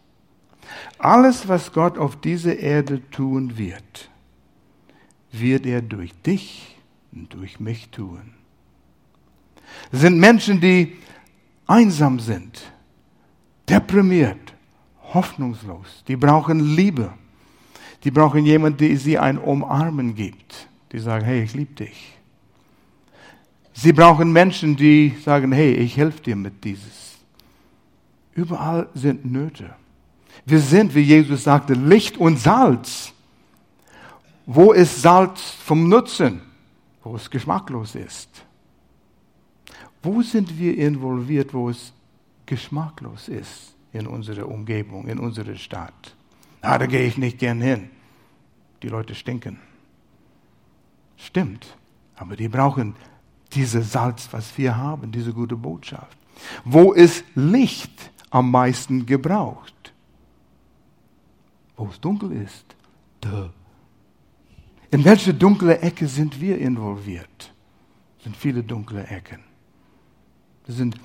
Alles, 0.99 1.47
was 1.47 1.73
Gott 1.73 1.97
auf 1.97 2.21
dieser 2.21 2.59
Erde 2.59 3.09
tun 3.11 3.57
wird, 3.57 4.11
wird 5.31 5.65
er 5.65 5.81
durch 5.81 6.13
dich 6.23 6.76
durch 7.25 7.59
mich 7.61 7.89
tun. 7.91 8.35
Es 9.91 10.01
sind 10.01 10.19
Menschen, 10.19 10.61
die 10.61 10.97
einsam 11.67 12.21
sind, 12.21 12.63
deprimiert, 13.69 14.55
hoffnungslos. 15.13 16.05
Die 16.07 16.17
brauchen 16.17 16.77
Liebe. 16.77 17.13
Die 18.05 18.11
brauchen 18.11 18.45
jemanden, 18.45 18.79
der 18.79 18.97
sie 18.97 19.19
ein 19.19 19.39
Umarmen 19.39 20.15
gibt. 20.15 20.69
Die 20.93 20.99
sagen, 20.99 21.25
hey, 21.25 21.43
ich 21.43 21.55
liebe 21.55 21.75
dich. 21.75 22.13
Sie 23.73 23.93
brauchen 23.93 24.33
Menschen, 24.33 24.77
die 24.77 25.15
sagen, 25.25 25.53
hey, 25.53 25.75
ich 25.75 25.97
helfe 25.97 26.23
dir 26.23 26.37
mit 26.37 26.65
dieses. 26.65 27.19
Überall 28.35 28.89
sind 28.95 29.25
Nöte. 29.25 29.75
Wir 30.45 30.61
sind, 30.61 30.95
wie 30.95 31.01
Jesus 31.01 31.45
sagte, 31.45 31.75
Licht 31.75 32.17
und 32.17 32.39
Salz. 32.39 33.13
Wo 34.47 34.73
ist 34.73 35.03
Salz 35.03 35.41
vom 35.43 35.89
Nutzen? 35.89 36.46
Wo 37.07 37.15
es 37.15 37.31
geschmacklos 37.31 37.95
ist. 37.95 38.45
Wo 40.03 40.23
sind 40.23 40.59
wir 40.59 40.77
involviert, 40.77 41.55
wo 41.55 41.71
es 41.71 41.93
geschmacklos 42.47 43.29
ist 43.29 43.77
in 43.93 44.09
unserer 44.09 44.49
Umgebung, 44.49 45.07
in 45.07 45.21
unserer 45.21 45.55
Stadt? 45.55 46.17
Ah, 46.63 46.79
da 46.79 46.87
gehe 46.87 47.07
ich 47.07 47.17
nicht 47.17 47.39
gern 47.39 47.61
hin. 47.61 47.91
Die 48.83 48.89
Leute 48.89 49.15
stinken. 49.15 49.61
Stimmt. 51.17 51.77
Aber 52.17 52.35
die 52.35 52.49
brauchen 52.49 52.97
dieses 53.53 53.93
Salz, 53.93 54.29
was 54.33 54.59
wir 54.59 54.77
haben, 54.77 55.13
diese 55.13 55.33
gute 55.33 55.55
Botschaft. 55.55 56.19
Wo 56.65 56.93
ist 56.93 57.23
Licht 57.37 58.11
am 58.31 58.51
meisten 58.51 59.07
gebraucht? 59.07 59.93
Wo 61.77 61.87
es 61.87 62.01
dunkel 62.01 62.33
ist. 62.33 62.75
Duh. 63.21 63.51
In 64.91 65.05
welche 65.05 65.35
dunkle 65.35 65.81
Ecke 65.81 66.07
sind 66.07 66.41
wir 66.41 66.59
involviert? 66.59 67.53
Es 68.19 68.25
sind 68.25 68.37
viele 68.37 68.63
dunkle 68.63 69.07
Ecken. 69.07 69.41
Das 70.67 70.77
sind 70.77 70.97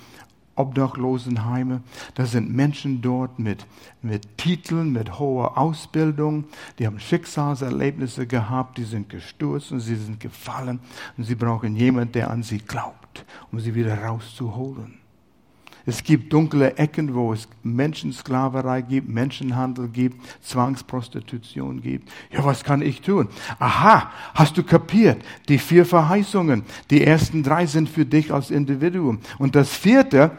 Obdachlosenheime. 0.56 1.82
Da 2.16 2.26
sind 2.26 2.54
Menschen 2.54 3.02
dort 3.02 3.40
mit, 3.40 3.66
mit 4.02 4.38
Titeln, 4.38 4.92
mit 4.92 5.18
hoher 5.18 5.58
Ausbildung. 5.58 6.46
Die 6.78 6.86
haben 6.86 7.00
Schicksalserlebnisse 7.00 8.28
gehabt, 8.28 8.78
die 8.78 8.84
sind 8.84 9.10
gestürzt 9.10 9.72
und 9.72 9.80
sie 9.80 9.96
sind 9.96 10.20
gefallen. 10.20 10.80
Und 11.18 11.24
sie 11.24 11.36
brauchen 11.36 11.76
jemanden, 11.76 12.12
der 12.14 12.30
an 12.30 12.44
sie 12.44 12.60
glaubt, 12.60 13.26
um 13.52 13.60
sie 13.60 13.74
wieder 13.74 14.04
rauszuholen. 14.04 15.01
Es 15.86 16.04
gibt 16.04 16.32
dunkle 16.32 16.78
Ecken, 16.78 17.14
wo 17.16 17.34
es 17.34 17.48
Menschensklaverei 17.64 18.82
gibt, 18.82 19.10
Menschenhandel 19.10 19.88
gibt, 19.88 20.22
Zwangsprostitution 20.44 21.82
gibt. 21.82 22.10
Ja, 22.32 22.46
was 22.46 22.64
kann 22.64 22.82
ich 22.82 23.02
tun? 23.02 23.28
Aha, 23.58 24.12
hast 24.36 24.58
du 24.58 24.64
kapiert? 24.64 25.24
Die 25.48 25.58
vier 25.58 25.86
Verheißungen. 25.86 26.64
Die 26.90 27.04
ersten 27.04 27.42
drei 27.42 27.66
sind 27.66 27.90
für 27.90 28.06
dich 28.06 28.32
als 28.32 28.52
Individuum. 28.52 29.20
Und 29.40 29.56
das 29.56 29.70
vierte, 29.70 30.32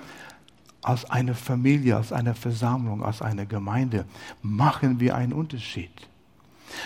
als 0.83 1.09
eine 1.11 1.35
Familie, 1.35 1.97
als 1.97 2.13
eine 2.13 2.35
Versammlung, 2.35 3.03
als 3.03 3.23
eine 3.23 3.47
Gemeinde, 3.47 4.05
machen 4.43 5.01
wir 5.01 5.17
einen 5.17 5.33
Unterschied. 5.33 5.91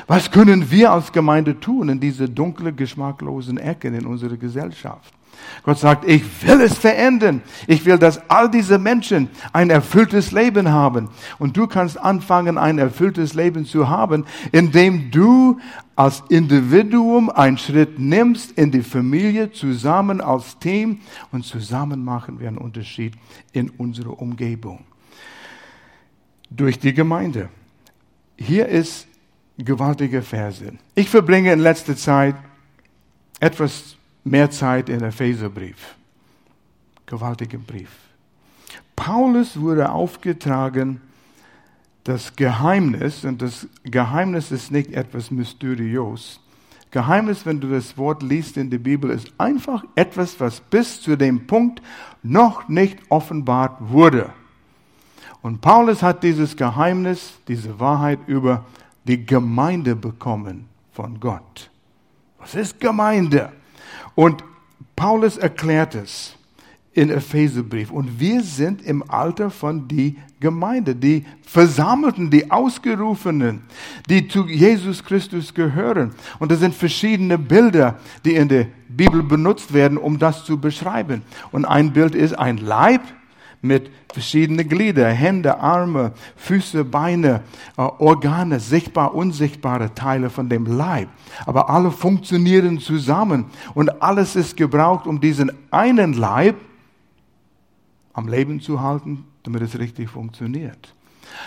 Was 0.07 0.31
können 0.31 0.71
wir 0.71 0.93
als 0.93 1.13
Gemeinde 1.13 1.59
tun 1.59 1.89
in 1.89 2.01
diese 2.01 2.29
dunkle, 2.29 2.73
geschmacklosen 2.73 3.59
Ecken 3.59 3.95
in 3.95 4.07
unserer 4.07 4.37
Gesellschaft? 4.37 5.15
Gott 5.63 5.79
sagt, 5.79 6.09
ich 6.09 6.23
will 6.47 6.61
es 6.61 6.79
verändern. 6.79 7.43
Ich 7.67 7.85
will, 7.85 7.99
dass 7.99 8.31
all 8.31 8.51
diese 8.51 8.79
Menschen 8.79 9.29
ein 9.53 9.71
erfülltes 9.71 10.31
Leben 10.31 10.71
haben. 10.71 11.09
Und 11.39 11.57
du 11.57 11.67
kannst 11.67 11.99
anfangen, 11.99 12.57
ein 12.57 12.79
erfülltes 12.79 13.35
Leben 13.35 13.67
zu 13.67 13.89
haben, 13.89 14.27
indem 14.53 15.11
du 15.11 15.59
als 15.97 16.23
Individuum 16.29 17.31
einen 17.31 17.59
Schritt 17.59 17.99
nimmst 17.99 18.53
in 18.53 18.71
die 18.71 18.83
Familie, 18.83 19.51
zusammen 19.51 20.21
als 20.21 20.59
Team 20.59 21.01
und 21.33 21.45
zusammen 21.45 22.05
machen 22.05 22.39
wir 22.39 22.49
einen 22.49 22.59
Unterschied 22.59 23.15
in 23.53 23.71
unserer 23.71 24.21
Umgebung. 24.21 24.85
Durch 26.51 26.79
die 26.79 26.95
Gemeinde. 26.95 27.49
Hier 28.37 28.69
ist 28.69 29.09
gewaltige 29.59 30.23
Verse. 30.23 30.73
Ich 30.95 31.09
verbringe 31.09 31.53
in 31.53 31.61
letzter 31.61 31.97
Zeit 31.97 32.37
etwas 33.41 33.97
mehr 34.27 34.51
Zeit 34.51 34.89
in 34.89 35.03
Epheserbrief. 35.03 35.95
Gewaltiger 37.07 37.59
Brief. 37.59 37.91
Paulus 38.97 39.61
wurde 39.61 39.91
aufgetragen, 39.91 41.01
das 42.03 42.35
Geheimnis, 42.35 43.25
und 43.25 43.43
das 43.43 43.67
Geheimnis 43.85 44.51
ist 44.51 44.71
nicht 44.71 44.93
etwas 44.93 45.31
mysteriös. 45.31 46.41
Geheimnis, 46.91 47.45
wenn 47.45 47.61
du 47.61 47.69
das 47.69 47.97
Wort 47.99 48.23
liest 48.23 48.57
in 48.57 48.71
der 48.71 48.79
Bibel, 48.79 49.11
ist 49.11 49.33
einfach 49.39 49.85
etwas, 49.95 50.39
was 50.41 50.61
bis 50.61 51.01
zu 51.01 51.17
dem 51.17 51.47
Punkt 51.47 51.83
noch 52.23 52.69
nicht 52.69 52.99
offenbart 53.09 53.77
wurde. 53.81 54.33
Und 55.43 55.61
Paulus 55.61 56.03
hat 56.03 56.23
dieses 56.23 56.57
Geheimnis, 56.57 57.35
diese 57.47 57.79
Wahrheit 57.79 58.21
über 58.27 58.65
die 59.05 59.25
Gemeinde 59.25 59.95
bekommen 59.95 60.69
von 60.93 61.21
Gott. 61.21 61.71
Was 62.39 62.55
ist 62.55 62.81
Gemeinde? 62.81 63.53
Und 64.15 64.45
Paulus 64.95 65.37
erklärt 65.37 65.95
es 65.95 66.37
in 66.97 67.11
Epheserbrief. 67.11 67.91
Und 67.91 68.19
wir 68.19 68.43
sind 68.43 68.81
im 68.83 69.09
Alter 69.11 69.51
von 69.51 69.87
die 69.87 70.17
Gemeinde, 70.41 70.95
die 70.97 71.27
Versammelten, 71.43 72.31
die 72.31 72.51
Ausgerufenen, 72.51 73.63
die 74.09 74.27
zu 74.29 74.47
Jesus 74.47 75.05
Christus 75.05 75.53
gehören. 75.53 76.15
Und 76.39 76.51
das 76.51 76.61
sind 76.61 76.75
verschiedene 76.75 77.37
Bilder, 77.37 77.99
die 78.25 78.35
in 78.35 78.49
der 78.49 78.69
Bibel 78.89 79.23
benutzt 79.23 79.75
werden, 79.75 79.99
um 79.99 80.19
das 80.19 80.45
zu 80.47 80.59
beschreiben. 80.59 81.21
Und 81.53 81.67
ein 81.67 81.93
Bild 81.93 82.15
ist 82.15 82.33
ein 82.33 82.57
Leib, 82.57 83.03
mit 83.67 83.91
verschiedenen 84.13 84.69
Glieder, 84.69 85.09
Hände, 85.09 85.59
Arme, 85.59 86.13
Füße, 86.37 86.85
Beine, 86.85 87.43
äh, 87.77 87.83
Organe, 87.83 88.61
sichtbar, 88.61 89.15
unsichtbare 89.15 89.95
Teile 89.95 90.31
von 90.31 90.49
dem 90.49 90.67
Leib. 90.67 91.09
Aber 91.45 91.69
alle 91.69 91.91
funktionieren 91.91 92.79
zusammen 92.79 93.47
und 93.75 94.03
alles 94.03 94.37
ist 94.37 94.57
gebraucht, 94.57 95.07
um 95.07 95.21
diesen 95.21 95.53
einen 95.71 96.15
Leib 96.15 96.57
am 98.13 98.29
Leben 98.29 98.61
zu 98.61 98.81
halten, 98.81 99.25
damit 99.43 99.63
es 99.63 99.79
richtig 99.79 100.09
funktioniert. 100.09 100.95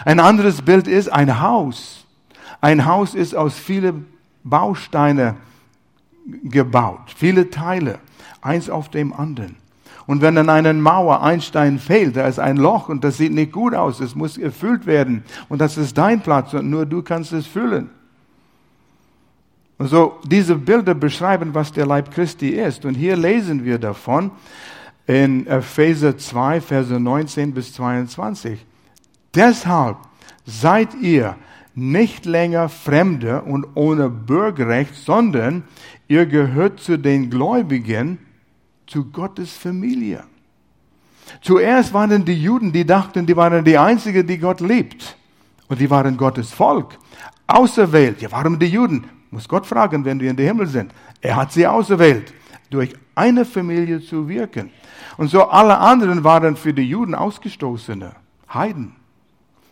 Ein 0.06 0.20
anderes 0.20 0.62
Bild 0.62 0.88
ist 0.88 1.10
ein 1.10 1.42
Haus. 1.42 2.06
Ein 2.62 2.86
Haus 2.86 3.16
ist 3.16 3.36
aus 3.36 3.58
vielen 3.58 4.06
Bausteinen 4.44 5.36
gebaut, 6.44 7.14
viele 7.16 7.50
Teile, 7.50 8.00
eins 8.42 8.70
auf 8.70 8.90
dem 8.90 9.14
anderen. 9.14 9.56
Und 10.10 10.24
wenn 10.24 10.40
an 10.40 10.50
einer 10.50 10.74
Mauer 10.74 11.22
ein 11.22 11.40
Stein 11.40 11.78
fehlt, 11.78 12.16
da 12.16 12.28
ist 12.28 12.40
ein 12.40 12.58
Loch 12.58 12.90
und 12.90 13.04
das 13.04 13.18
sieht 13.18 13.32
nicht 13.32 13.52
gut 13.52 13.76
aus, 13.76 14.00
es 14.00 14.16
muss 14.16 14.40
erfüllt 14.40 14.88
werden. 14.88 15.24
Und 15.50 15.62
das 15.62 15.78
ist 15.78 16.00
dein 16.00 16.22
Platz 16.22 16.56
und 16.56 16.68
nur 16.68 16.88
du 16.88 17.04
kannst 17.04 17.32
es 17.32 17.46
füllen. 17.46 17.92
Und 19.78 19.86
so, 19.86 20.18
diese 20.26 20.56
Bilder 20.56 20.96
beschreiben, 20.96 21.54
was 21.54 21.74
der 21.74 21.86
Leib 21.86 22.10
Christi 22.10 22.50
ist. 22.50 22.86
Und 22.86 22.96
hier 22.96 23.16
lesen 23.16 23.64
wir 23.64 23.78
davon 23.78 24.32
in 25.06 25.46
Epheser 25.46 26.18
2, 26.18 26.60
Verse 26.60 27.00
19 27.00 27.54
bis 27.54 27.74
22. 27.74 28.66
Deshalb 29.36 29.98
seid 30.44 30.96
ihr 30.96 31.36
nicht 31.76 32.26
länger 32.26 32.68
Fremde 32.68 33.44
und 33.44 33.68
ohne 33.76 34.10
Bürgerrecht, 34.10 34.96
sondern 34.96 35.66
ihr 36.08 36.26
gehört 36.26 36.80
zu 36.80 36.98
den 36.98 37.30
Gläubigen, 37.30 38.18
zu 38.90 39.06
Gottes 39.06 39.54
Familie. 39.54 40.24
Zuerst 41.42 41.94
waren 41.94 42.26
die 42.26 42.42
Juden, 42.42 42.72
die 42.72 42.86
dachten, 42.86 43.26
die 43.26 43.36
waren 43.36 43.64
die 43.64 43.78
Einzigen, 43.78 44.26
die 44.26 44.40
Gott 44.40 44.62
liebt. 44.62 45.16
Und 45.68 45.80
die 45.80 45.90
waren 45.90 46.18
Gottes 46.18 46.52
Volk. 46.52 46.98
Auserwählt. 47.46 48.22
Ja, 48.22 48.32
warum 48.32 48.58
die 48.58 48.66
Juden? 48.66 49.06
Muss 49.30 49.48
Gott 49.48 49.68
fragen, 49.68 50.04
wenn 50.06 50.20
wir 50.20 50.32
in 50.32 50.36
den 50.36 50.48
Himmel 50.48 50.66
sind. 50.66 50.92
Er 51.22 51.36
hat 51.36 51.52
sie 51.52 51.68
auserwählt, 51.68 52.34
durch 52.72 52.94
eine 53.14 53.46
Familie 53.46 54.02
zu 54.02 54.28
wirken. 54.28 54.72
Und 55.18 55.30
so 55.30 55.44
alle 55.44 55.78
anderen 55.78 56.24
waren 56.24 56.56
für 56.56 56.74
die 56.74 56.90
Juden 56.90 57.14
Ausgestoßene, 57.14 58.16
Heiden. 58.52 58.96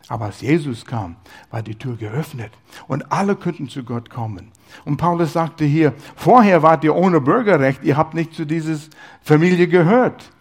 Aber 0.10 0.26
als 0.26 0.42
Jesus 0.42 0.86
kam, 0.86 1.16
war 1.50 1.64
die 1.64 1.76
Tür 1.76 1.96
geöffnet 1.96 2.52
und 2.88 3.12
alle 3.12 3.36
könnten 3.36 3.68
zu 3.68 3.84
Gott 3.84 4.12
kommen. 4.12 4.52
Und 4.86 4.98
Paulus 4.98 5.34
sagte 5.34 5.66
hier, 5.66 5.94
vorher 6.16 6.64
wart 6.64 6.84
ihr 6.84 6.96
ohne 6.96 7.22
Bürgerrecht, 7.22 7.84
ihr 7.84 7.98
habt 7.98 8.14
nicht 8.14 8.34
zu 8.34 8.46
dieser 8.46 8.78
Familie 9.22 9.68
gehört. 9.68 10.32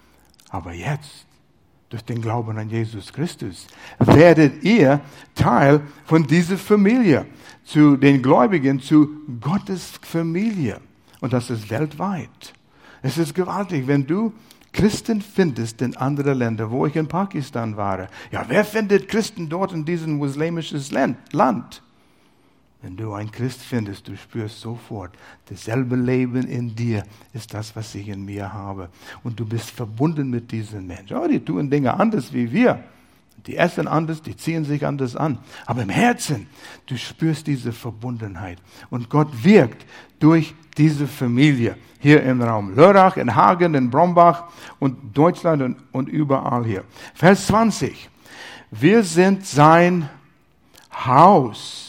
Aber 0.50 0.72
jetzt, 0.72 1.26
durch 1.88 2.02
den 2.04 2.20
Glauben 2.20 2.58
an 2.58 2.68
Jesus 2.68 3.12
Christus, 3.12 3.66
werdet 3.98 4.62
ihr 4.64 5.00
Teil 5.34 5.82
von 6.04 6.26
dieser 6.26 6.56
Familie, 6.56 7.26
zu 7.64 7.96
den 7.96 8.22
Gläubigen, 8.22 8.80
zu 8.80 9.08
Gottes 9.40 9.92
Familie. 10.02 10.80
Und 11.20 11.32
das 11.32 11.50
ist 11.50 11.68
weltweit. 11.68 12.54
Es 13.02 13.18
ist 13.18 13.34
gewaltig, 13.34 13.86
wenn 13.86 14.06
du 14.06 14.32
Christen 14.72 15.22
findest 15.22 15.80
in 15.80 15.96
anderen 15.96 16.38
Ländern, 16.38 16.70
wo 16.70 16.86
ich 16.86 16.96
in 16.96 17.08
Pakistan 17.08 17.76
war. 17.76 18.08
Ja, 18.30 18.44
wer 18.48 18.64
findet 18.64 19.08
Christen 19.08 19.48
dort 19.48 19.72
in 19.72 19.84
diesem 19.84 20.16
muslimischen 20.18 20.82
Land? 21.32 21.82
Wenn 22.82 22.96
du 22.96 23.14
ein 23.14 23.30
Christ 23.30 23.62
findest, 23.62 24.06
du 24.06 24.16
spürst 24.16 24.60
sofort, 24.60 25.12
dasselbe 25.48 25.96
Leben 25.96 26.46
in 26.46 26.74
dir 26.74 27.04
ist 27.32 27.54
das, 27.54 27.74
was 27.74 27.94
ich 27.94 28.08
in 28.08 28.24
mir 28.24 28.52
habe. 28.52 28.90
Und 29.24 29.40
du 29.40 29.46
bist 29.46 29.70
verbunden 29.70 30.30
mit 30.30 30.52
diesen 30.52 30.86
Menschen. 30.86 31.16
Oh, 31.16 31.26
die 31.26 31.40
tun 31.40 31.70
Dinge 31.70 31.98
anders 31.98 32.32
wie 32.32 32.52
wir. 32.52 32.84
Die 33.46 33.56
essen 33.56 33.86
anders, 33.86 34.22
die 34.22 34.36
ziehen 34.36 34.64
sich 34.64 34.84
anders 34.84 35.14
an. 35.14 35.38
Aber 35.66 35.82
im 35.82 35.88
Herzen, 35.88 36.48
du 36.86 36.96
spürst 36.96 37.46
diese 37.46 37.72
Verbundenheit. 37.72 38.58
Und 38.90 39.08
Gott 39.08 39.28
wirkt 39.44 39.86
durch 40.18 40.54
diese 40.76 41.06
Familie 41.06 41.76
hier 42.00 42.22
im 42.22 42.42
Raum 42.42 42.74
Lörrach, 42.74 43.16
in 43.16 43.34
Hagen, 43.34 43.74
in 43.74 43.90
Brombach 43.90 44.44
und 44.78 45.16
Deutschland 45.16 45.62
und, 45.62 45.76
und 45.92 46.08
überall 46.08 46.64
hier. 46.64 46.84
Vers 47.14 47.46
20. 47.46 48.10
Wir 48.70 49.02
sind 49.02 49.46
sein 49.46 50.08
Haus, 50.92 51.85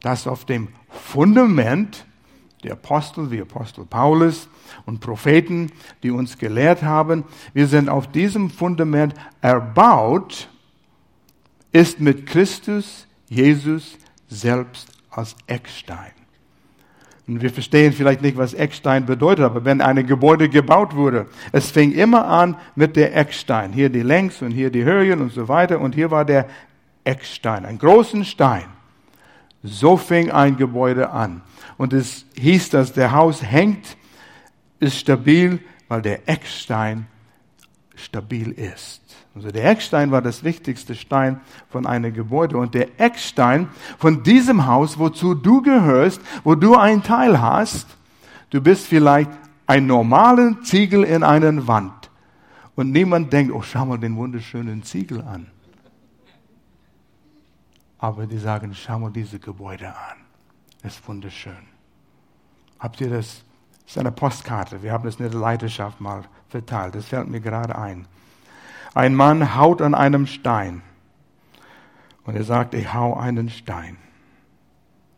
das 0.00 0.26
auf 0.26 0.44
dem 0.44 0.68
Fundament 0.88 2.06
der 2.64 2.72
Apostel, 2.72 3.30
wie 3.30 3.40
Apostel 3.40 3.84
Paulus 3.84 4.48
und 4.84 5.00
Propheten, 5.00 5.70
die 6.02 6.10
uns 6.10 6.38
gelehrt 6.38 6.82
haben, 6.82 7.24
wir 7.54 7.66
sind 7.66 7.88
auf 7.88 8.10
diesem 8.10 8.50
Fundament 8.50 9.14
erbaut, 9.40 10.48
ist 11.72 12.00
mit 12.00 12.26
Christus 12.26 13.06
Jesus 13.28 13.96
selbst 14.28 14.88
als 15.10 15.36
Eckstein. 15.46 16.12
Und 17.28 17.42
wir 17.42 17.50
verstehen 17.50 17.92
vielleicht 17.92 18.22
nicht, 18.22 18.38
was 18.38 18.54
Eckstein 18.54 19.04
bedeutet, 19.04 19.44
aber 19.44 19.64
wenn 19.66 19.82
ein 19.82 20.06
Gebäude 20.06 20.48
gebaut 20.48 20.96
wurde, 20.96 21.26
es 21.52 21.70
fing 21.70 21.92
immer 21.92 22.26
an 22.26 22.56
mit 22.74 22.96
der 22.96 23.14
Eckstein. 23.14 23.72
Hier 23.72 23.90
die 23.90 24.00
Längs 24.00 24.40
und 24.40 24.50
hier 24.50 24.70
die 24.70 24.84
Höhen 24.84 25.20
und 25.20 25.30
so 25.32 25.46
weiter. 25.46 25.78
Und 25.78 25.94
hier 25.94 26.10
war 26.10 26.24
der 26.24 26.48
Eckstein, 27.04 27.66
ein 27.66 27.78
großen 27.78 28.24
Stein. 28.24 28.64
So 29.62 29.96
fing 29.96 30.30
ein 30.30 30.56
Gebäude 30.56 31.10
an. 31.10 31.42
Und 31.76 31.92
es 31.92 32.26
hieß, 32.36 32.70
dass 32.70 32.92
der 32.92 33.12
Haus 33.12 33.42
hängt, 33.42 33.96
ist 34.80 34.98
stabil, 34.98 35.60
weil 35.88 36.02
der 36.02 36.28
Eckstein 36.28 37.06
stabil 37.96 38.52
ist. 38.52 39.02
Also 39.34 39.50
der 39.50 39.70
Eckstein 39.70 40.10
war 40.10 40.22
das 40.22 40.42
wichtigste 40.42 40.94
Stein 40.94 41.40
von 41.68 41.86
einem 41.86 42.12
Gebäude. 42.12 42.56
Und 42.56 42.74
der 42.74 43.00
Eckstein 43.00 43.68
von 43.98 44.22
diesem 44.22 44.66
Haus, 44.66 44.98
wozu 44.98 45.34
du 45.34 45.62
gehörst, 45.62 46.20
wo 46.44 46.54
du 46.54 46.76
einen 46.76 47.02
Teil 47.02 47.40
hast, 47.40 47.86
du 48.50 48.60
bist 48.60 48.86
vielleicht 48.86 49.30
ein 49.66 49.86
normalen 49.86 50.64
Ziegel 50.64 51.04
in 51.04 51.22
einer 51.22 51.66
Wand. 51.66 52.10
Und 52.74 52.92
niemand 52.92 53.32
denkt, 53.32 53.52
oh, 53.52 53.62
schau 53.62 53.86
mal 53.86 53.98
den 53.98 54.16
wunderschönen 54.16 54.82
Ziegel 54.82 55.20
an. 55.22 55.48
Aber 57.98 58.26
die 58.26 58.38
sagen, 58.38 58.74
schau 58.74 58.98
mal 58.98 59.10
diese 59.10 59.38
Gebäude 59.38 59.88
an. 59.88 60.18
Das 60.82 60.94
ist 60.94 61.08
wunderschön. 61.08 61.66
Habt 62.78 63.00
ihr 63.00 63.10
das? 63.10 63.44
Das 63.84 63.96
ist 63.96 63.98
eine 63.98 64.12
Postkarte. 64.12 64.82
Wir 64.82 64.92
haben 64.92 65.04
das 65.04 65.16
in 65.16 65.30
der 65.30 65.38
Leidenschaft 65.38 66.00
mal 66.00 66.22
verteilt. 66.48 66.94
Das 66.94 67.06
fällt 67.06 67.28
mir 67.28 67.40
gerade 67.40 67.76
ein. 67.76 68.06
Ein 68.94 69.14
Mann 69.14 69.56
haut 69.56 69.82
an 69.82 69.94
einem 69.94 70.26
Stein. 70.26 70.82
Und 72.24 72.36
er 72.36 72.44
sagt, 72.44 72.74
ich 72.74 72.92
hau 72.92 73.14
einen 73.14 73.48
Stein. 73.48 73.96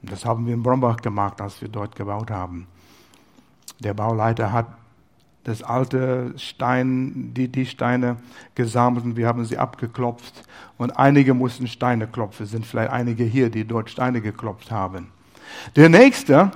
Und 0.03 0.13
das 0.13 0.25
haben 0.25 0.47
wir 0.47 0.55
in 0.55 0.63
Brombach 0.63 0.99
gemacht, 0.99 1.41
als 1.41 1.61
wir 1.61 1.69
dort 1.69 1.97
gebaut 1.97 2.31
haben. 2.31 2.67
Der 3.81 3.95
Bauleiter 3.95 4.53
hat 4.53 4.67
das 5.45 5.63
alte 5.63 6.35
Stein, 6.37 7.33
die, 7.35 7.49
die 7.49 7.67
Steine 7.67 8.17
gesammelt 8.55 9.05
und 9.05 9.17
wir 9.17 9.27
haben 9.27 9.45
sie 9.45 9.59
abgeklopft. 9.59 10.43
Und 10.77 10.99
einige 10.99 11.35
mussten 11.35 11.67
Steine 11.67 12.07
klopfen. 12.07 12.45
Es 12.45 12.51
sind 12.51 12.67
vielleicht 12.67 12.91
einige 12.91 13.25
hier, 13.25 13.51
die 13.51 13.65
dort 13.65 13.91
Steine 13.91 14.21
geklopft 14.21 14.71
haben. 14.71 15.13
Der 15.77 15.89
nächste 15.89 16.51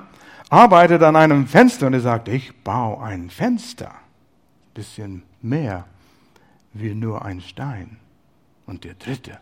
arbeitet 0.50 1.02
an 1.02 1.16
einem 1.16 1.46
Fenster 1.46 1.86
und 1.86 1.94
er 1.94 2.00
sagt, 2.00 2.28
ich 2.28 2.54
baue 2.62 3.02
ein 3.02 3.30
Fenster. 3.30 3.90
Bisschen 4.74 5.22
mehr 5.40 5.86
wie 6.72 6.94
nur 6.94 7.24
ein 7.24 7.40
Stein. 7.40 7.98
Und 8.66 8.84
der 8.84 8.94
dritte, 8.94 9.38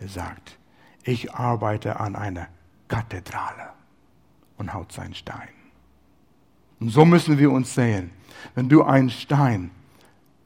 er 0.00 0.08
sagt, 0.08 0.58
ich 1.04 1.32
arbeite 1.34 2.00
an 2.00 2.16
einer 2.16 2.48
Kathedrale 2.88 3.70
und 4.56 4.72
haut 4.72 4.92
seinen 4.92 5.14
Stein. 5.14 5.55
Und 6.80 6.90
so 6.90 7.04
müssen 7.04 7.38
wir 7.38 7.50
uns 7.50 7.74
sehen. 7.74 8.10
Wenn 8.54 8.68
du 8.68 8.82
ein 8.82 9.10
Stein 9.10 9.70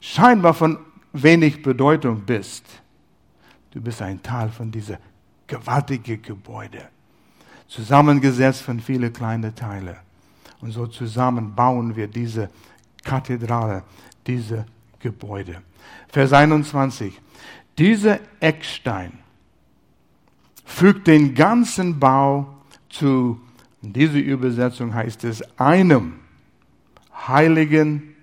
scheinbar 0.01 0.55
von 0.55 0.79
wenig 1.13 1.63
Bedeutung 1.63 2.21
bist, 2.21 2.65
du 3.73 3.81
bist 3.81 4.01
ein 4.03 4.23
Teil 4.23 4.49
von 4.49 4.71
dieser 4.71 4.99
gewaltigen 5.47 6.23
Gebäude, 6.23 6.89
zusammengesetzt 7.67 8.63
von 8.63 8.81
vielen 8.81 9.13
kleinen 9.13 9.55
Teilen. 9.55 9.97
Und 10.61 10.73
so 10.73 10.87
zusammen 10.87 11.55
bauen 11.55 11.97
wir 11.97 12.07
diese 12.07 12.51
Kathedrale, 13.03 13.83
diese 14.27 14.67
Gebäude. 14.99 15.63
Vers 16.09 16.33
21. 16.33 17.21
Dieser 17.79 18.21
Eckstein 18.41 19.13
fügt 20.65 21.07
den 21.07 21.35
ganzen 21.35 21.99
Bau 21.99 22.47
zu, 22.89 23.41
in 23.83 23.93
dieser 23.93 24.19
Übersetzung 24.19 24.95
heißt 24.95 25.25
es, 25.25 25.43
einem 25.59 26.21
heiligen 27.27 28.15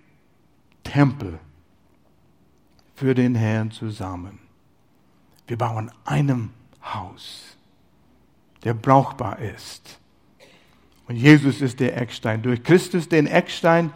Tempel 0.83 1.39
für 2.95 3.13
den 3.13 3.35
Herrn 3.35 3.71
zusammen. 3.71 4.39
Wir 5.47 5.57
bauen 5.57 5.91
einem 6.05 6.51
Haus, 6.83 7.57
der 8.63 8.73
brauchbar 8.73 9.39
ist. 9.39 9.99
Und 11.07 11.15
Jesus 11.15 11.61
ist 11.61 11.79
der 11.79 11.99
Eckstein. 11.99 12.41
Durch 12.41 12.63
Christus, 12.63 13.07
den 13.07 13.27
Eckstein, 13.27 13.91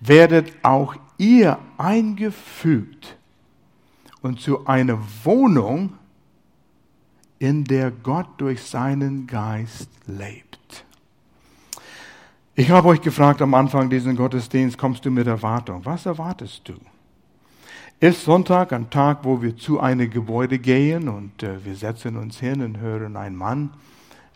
werdet 0.00 0.52
auch 0.62 0.96
ihr 1.18 1.58
eingefügt 1.76 3.16
und 4.22 4.40
zu 4.40 4.66
einer 4.66 4.98
Wohnung, 5.24 5.92
in 7.38 7.64
der 7.64 7.90
Gott 7.90 8.28
durch 8.38 8.62
seinen 8.62 9.26
Geist 9.26 9.90
lebt. 10.06 10.43
Ich 12.56 12.70
habe 12.70 12.86
euch 12.86 13.00
gefragt 13.00 13.42
am 13.42 13.52
Anfang 13.54 13.90
diesen 13.90 14.14
Gottesdienst, 14.14 14.78
kommst 14.78 15.04
du 15.04 15.10
mit 15.10 15.26
Erwartung? 15.26 15.84
Was 15.84 16.06
erwartest 16.06 16.68
du? 16.68 16.74
Ist 17.98 18.24
Sonntag 18.24 18.72
ein 18.72 18.90
Tag, 18.90 19.24
wo 19.24 19.42
wir 19.42 19.56
zu 19.56 19.80
einem 19.80 20.08
Gebäude 20.08 20.60
gehen 20.60 21.08
und 21.08 21.42
äh, 21.42 21.64
wir 21.64 21.74
setzen 21.74 22.16
uns 22.16 22.38
hin 22.38 22.62
und 22.62 22.78
hören 22.78 23.16
einen 23.16 23.34
Mann, 23.34 23.70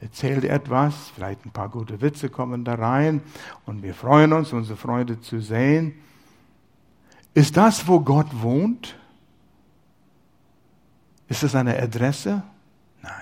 erzählt 0.01 0.45
etwas, 0.45 1.13
vielleicht 1.15 1.47
ein 1.47 1.53
paar 1.53 1.69
gute 1.69 2.01
Witze 2.01 2.29
kommen 2.29 2.65
da 2.65 2.75
rein 2.75 3.23
und 3.67 3.85
wir 3.85 3.95
freuen 3.95 4.33
uns, 4.33 4.53
unsere 4.53 4.77
Freunde 4.77 5.21
zu 5.21 5.41
sehen. 5.41 5.95
Ist 7.35 7.57
das, 7.57 7.87
wo 7.87 8.01
Gott 8.01 8.27
wohnt? 8.33 8.97
Ist 11.29 11.45
es 11.45 11.55
eine 11.55 11.81
Adresse? 11.81 12.43
Nein. 13.01 13.13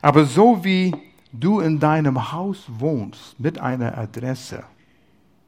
Aber 0.00 0.24
so 0.24 0.64
wie 0.64 1.11
du 1.32 1.60
in 1.60 1.80
deinem 1.80 2.32
Haus 2.32 2.64
wohnst 2.68 3.38
mit 3.40 3.58
einer 3.58 3.96
Adresse, 3.98 4.64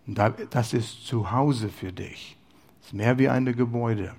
das 0.06 0.72
ist 0.72 1.06
zu 1.06 1.30
Hause 1.30 1.68
für 1.68 1.92
dich. 1.92 2.36
Das 2.80 2.88
ist 2.88 2.94
mehr 2.94 3.18
wie 3.18 3.28
ein 3.28 3.44
Gebäude. 3.44 4.14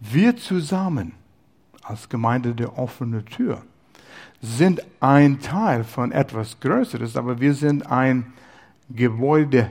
Wir 0.00 0.36
zusammen 0.36 1.14
als 1.82 2.08
Gemeinde 2.08 2.54
der 2.54 2.78
offenen 2.78 3.24
Tür 3.24 3.62
sind 4.40 4.82
ein 5.00 5.40
Teil 5.40 5.84
von 5.84 6.10
etwas 6.10 6.58
Größeres, 6.58 7.16
aber 7.16 7.40
wir 7.40 7.54
sind 7.54 7.86
ein 7.86 8.32
Gebäude, 8.90 9.70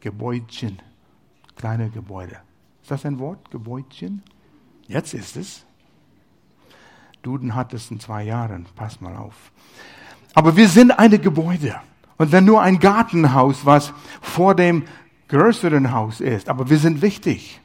Gebäudchen, 0.00 0.80
kleine 1.56 1.90
Gebäude. 1.90 2.38
Ist 2.82 2.90
das 2.90 3.04
ein 3.04 3.18
Wort? 3.18 3.50
Gebäudchen? 3.50 4.22
Jetzt 4.86 5.14
ist 5.14 5.36
es. 5.36 5.64
Duden 7.22 7.54
hat 7.54 7.74
es 7.74 7.90
in 7.90 8.00
zwei 8.00 8.24
Jahren. 8.24 8.66
Pass 8.74 9.00
mal 9.00 9.16
auf. 9.16 9.52
Aber 10.34 10.56
wir 10.56 10.68
sind 10.68 10.90
eine 10.92 11.18
Gebäude. 11.18 11.80
Und 12.18 12.32
wenn 12.32 12.44
nur 12.44 12.62
ein 12.62 12.78
Gartenhaus, 12.78 13.66
was 13.66 13.92
vor 14.20 14.54
dem 14.54 14.84
größeren 15.28 15.92
Haus 15.92 16.20
ist, 16.20 16.48
aber 16.48 16.70
wir 16.70 16.78
sind 16.78 17.02
wichtig. 17.02 17.60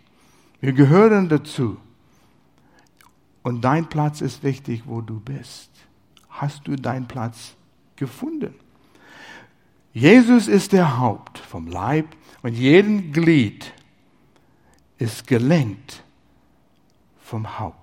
Wir 0.59 0.73
gehören 0.73 1.29
dazu. 1.29 1.77
Und 3.43 3.61
dein 3.61 3.87
Platz 3.87 4.21
ist 4.21 4.43
wichtig, 4.43 4.83
wo 4.85 5.01
du 5.01 5.19
bist. 5.19 5.69
Hast 6.29 6.67
du 6.67 6.75
deinen 6.75 7.07
Platz 7.07 7.55
gefunden? 7.95 8.53
Jesus 9.93 10.47
ist 10.47 10.73
der 10.73 10.99
Haupt 10.99 11.39
vom 11.39 11.67
Leib 11.67 12.05
und 12.41 12.53
jeden 12.53 13.11
Glied 13.11 13.73
ist 14.97 15.27
gelenkt 15.27 16.03
vom 17.19 17.59
Haupt. 17.59 17.76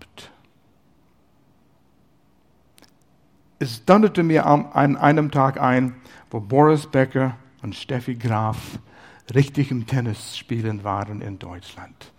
Es 3.64 3.85
donnerte 3.87 4.22
mir 4.22 4.44
an 4.44 4.96
einem 4.96 5.31
Tag 5.31 5.59
ein, 5.59 5.94
wo 6.31 6.38
Boris 6.38 6.87
Becker 6.87 7.35
und 7.62 7.74
Steffi 7.74 8.14
Graf 8.14 8.59
richtig 9.35 9.70
im 9.70 9.87
Tennis 9.87 10.37
spielen 10.37 10.85
waren 10.85 11.22
in 11.22 11.38
Deutschland. 11.38 12.12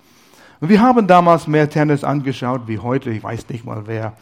Und 0.60 0.70
wir 0.70 0.82
haben 0.82 1.06
damals 1.06 1.46
mehr 1.46 1.70
Tennis 1.70 2.04
angeschaut 2.04 2.62
wie 2.66 2.80
heute. 2.80 3.12
Ich 3.12 3.24
weiß 3.24 3.48
nicht 3.50 3.64
mal, 3.64 3.86
wer 3.86 4.14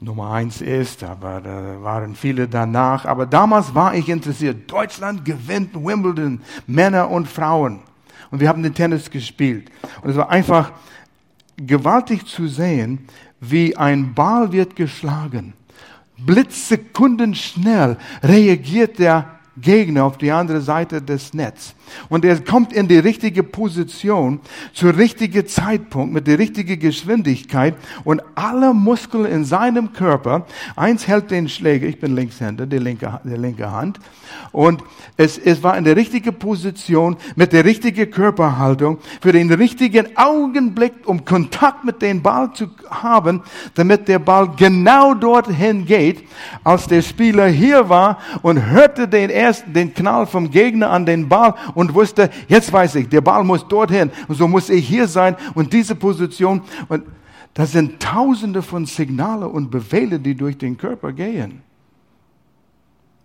Nummer 0.00 0.32
eins 0.32 0.60
ist, 0.60 1.04
aber 1.04 1.40
da 1.40 1.80
waren 1.80 2.16
viele 2.16 2.48
danach. 2.48 3.04
Aber 3.04 3.24
damals 3.24 3.72
war 3.72 3.94
ich 3.94 4.08
interessiert. 4.08 4.68
Deutschland 4.68 5.24
gewinnt 5.24 5.76
Wimbledon, 5.76 6.40
Männer 6.66 7.08
und 7.08 7.28
Frauen. 7.28 7.80
Und 8.32 8.40
wir 8.40 8.48
haben 8.48 8.64
den 8.64 8.74
Tennis 8.74 9.10
gespielt. 9.10 9.70
Und 10.02 10.10
es 10.10 10.16
war 10.16 10.28
einfach 10.28 10.72
gewaltig 11.56 12.26
zu 12.26 12.48
sehen, 12.48 13.06
wie 13.38 13.76
ein 13.76 14.12
Ball 14.14 14.50
wird 14.50 14.74
geschlagen 14.74 15.54
blitzsekundenschnell 16.26 17.96
reagiert 18.22 18.98
der 18.98 19.38
Gegner 19.56 20.04
auf 20.04 20.18
die 20.18 20.30
andere 20.30 20.60
Seite 20.60 21.02
des 21.02 21.34
Netzes. 21.34 21.74
Und 22.08 22.24
er 22.24 22.40
kommt 22.40 22.72
in 22.72 22.88
die 22.88 22.98
richtige 22.98 23.42
Position, 23.42 24.40
zur 24.72 24.96
richtigen 24.96 25.46
Zeitpunkt, 25.46 26.12
mit 26.12 26.26
der 26.26 26.38
richtigen 26.38 26.78
Geschwindigkeit. 26.78 27.74
Und 28.04 28.22
alle 28.34 28.74
Muskeln 28.74 29.26
in 29.26 29.44
seinem 29.44 29.92
Körper, 29.92 30.46
eins 30.76 31.06
hält 31.06 31.30
den 31.30 31.48
Schläger, 31.48 31.86
ich 31.86 32.00
bin 32.00 32.14
Linkshänder, 32.14 32.66
die 32.66 32.78
linke, 32.78 33.20
die 33.24 33.36
linke 33.36 33.70
Hand, 33.70 33.98
und 34.50 34.82
es, 35.16 35.38
es 35.38 35.62
war 35.62 35.76
in 35.76 35.84
der 35.84 35.96
richtigen 35.96 36.34
Position, 36.34 37.16
mit 37.36 37.52
der 37.52 37.64
richtigen 37.64 38.10
Körperhaltung, 38.10 38.98
für 39.20 39.32
den 39.32 39.52
richtigen 39.52 40.16
Augenblick, 40.16 40.92
um 41.06 41.24
Kontakt 41.24 41.84
mit 41.84 42.02
dem 42.02 42.22
Ball 42.22 42.52
zu 42.52 42.68
haben, 42.90 43.42
damit 43.74 44.08
der 44.08 44.18
Ball 44.18 44.50
genau 44.56 45.14
dorthin 45.14 45.86
geht, 45.86 46.24
als 46.64 46.86
der 46.86 47.02
Spieler 47.02 47.46
hier 47.46 47.88
war 47.88 48.18
und 48.42 48.66
hörte 48.66 49.08
den 49.08 49.30
ersten, 49.30 49.72
den 49.72 49.94
Knall 49.94 50.26
vom 50.26 50.50
Gegner 50.50 50.90
an 50.90 51.06
den 51.06 51.28
Ball 51.28 51.54
und 51.74 51.81
wusste, 51.94 52.30
jetzt 52.48 52.72
weiß 52.72 52.96
ich, 52.96 53.08
der 53.08 53.20
Ball 53.20 53.44
muss 53.44 53.66
dorthin 53.66 54.10
und 54.28 54.36
so 54.36 54.46
muss 54.46 54.68
ich 54.68 54.86
hier 54.86 55.08
sein 55.08 55.36
und 55.54 55.72
diese 55.72 55.94
Position 55.94 56.62
und 56.88 57.04
das 57.54 57.72
sind 57.72 58.00
tausende 58.02 58.62
von 58.62 58.86
Signale 58.86 59.48
und 59.48 59.70
Befehle, 59.70 60.18
die 60.18 60.34
durch 60.34 60.56
den 60.56 60.76
Körper 60.78 61.12
gehen. 61.12 61.62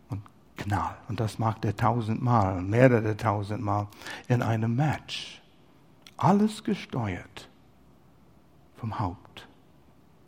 Und 0.09 0.21
Knall. 0.57 0.97
Und 1.07 1.19
das 1.19 1.39
macht 1.39 1.63
er 1.63 1.75
tausendmal, 1.75 2.61
mehrere 2.61 3.15
tausendmal 3.15 3.87
in 4.27 4.41
einem 4.41 4.75
Match. 4.75 5.41
Alles 6.17 6.63
gesteuert 6.63 7.47
vom 8.75 8.99
Haupt. 8.99 9.47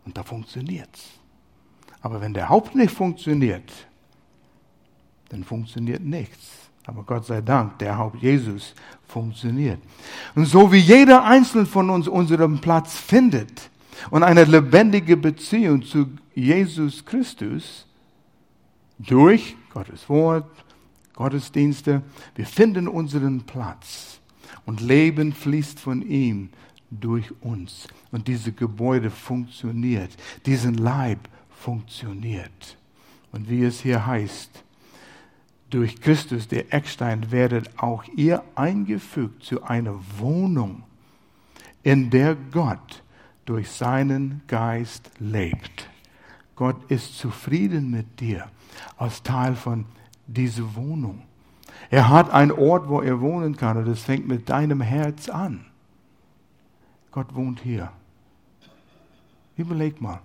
Und 0.06 0.18
da 0.18 0.24
funktioniert's. 0.24 1.20
Aber 2.02 2.22
wenn 2.22 2.34
der 2.34 2.48
Haupt 2.48 2.76
nicht 2.76 2.92
funktioniert, 2.94 3.72
dann 5.30 5.44
funktioniert 5.44 6.02
nichts. 6.02 6.59
Aber 6.86 7.04
Gott 7.04 7.26
sei 7.26 7.42
Dank, 7.42 7.78
der 7.80 7.98
Haupt 7.98 8.22
Jesus 8.22 8.74
funktioniert. 9.08 9.80
Und 10.36 10.46
so 10.46 10.72
wie 10.72 10.78
jeder 10.78 11.24
Einzelne 11.24 11.66
von 11.66 11.90
uns 11.90 12.08
unseren 12.08 12.60
Platz 12.60 12.98
findet 12.98 13.70
und 14.10 14.24
eine 14.24 14.46
lebendige 14.46 15.18
Beziehung 15.18 15.84
zu 15.84 16.08
Jesus 16.34 17.06
Christus 17.06 17.86
durch 18.98 19.56
Gottes 19.74 20.08
Wort, 20.10 20.50
Gottesdienste, 21.16 22.02
wir 22.36 22.46
finden 22.46 22.88
unseren 22.88 23.42
Platz 23.42 24.20
und 24.66 24.82
Leben 24.82 25.34
fließt 25.34 25.80
von 25.80 26.02
ihm 26.02 26.50
durch 26.92 27.32
uns. 27.42 27.88
Und 28.12 28.28
diese 28.28 28.52
Gebäude 28.52 29.12
funktioniert, 29.12 30.12
diesen 30.46 30.76
Leib 30.76 31.28
funktioniert. 31.50 32.78
Und 33.32 33.50
wie 33.50 33.64
es 33.64 33.82
hier 33.82 34.06
heißt, 34.06 34.64
durch 35.70 36.01
Christus, 36.01 36.47
der 36.47 36.74
Eckstein, 36.74 37.32
werdet 37.32 37.78
auch 37.78 38.03
ihr 38.15 38.43
eingefügt 38.55 39.43
zu 39.43 39.63
einer 39.63 39.99
Wohnung, 40.17 40.84
in 41.84 42.09
der 42.09 42.36
Gott 42.36 43.03
durch 43.45 43.70
seinen 43.72 44.41
Geist 44.47 45.11
lebt. 45.20 45.89
Gott 46.55 46.91
ist 46.91 47.17
zufrieden 47.17 47.89
mit 47.89 48.20
dir 48.20 48.47
als 48.97 49.24
Teil 49.24 49.55
von 49.55 49.86
dieser 50.28 50.76
Wohnung. 50.76 51.24
Er 51.89 52.09
hat 52.09 52.30
einen 52.32 52.51
Ort, 52.51 52.89
wo 52.89 53.01
er 53.01 53.22
wohnen 53.22 53.55
kann 53.55 53.78
und 53.78 53.88
es 53.88 54.01
fängt 54.01 54.28
mit 54.28 54.49
deinem 54.49 54.82
Herz 54.82 55.30
an. 55.30 55.65
Gott 57.11 57.34
wohnt 57.34 57.61
hier. 57.61 57.91
Überleg 59.57 59.99
mal, 59.99 60.22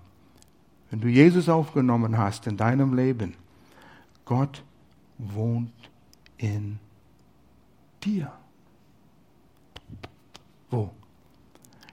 wenn 0.91 1.01
du 1.01 1.09
Jesus 1.09 1.49
aufgenommen 1.49 2.19
hast 2.19 2.47
in 2.47 2.57
deinem 2.57 2.95
Leben, 2.95 3.35
Gott 4.25 4.63
wohnt 5.19 5.73
in 6.37 6.79
dir. 8.03 8.33
Wo? 10.71 10.91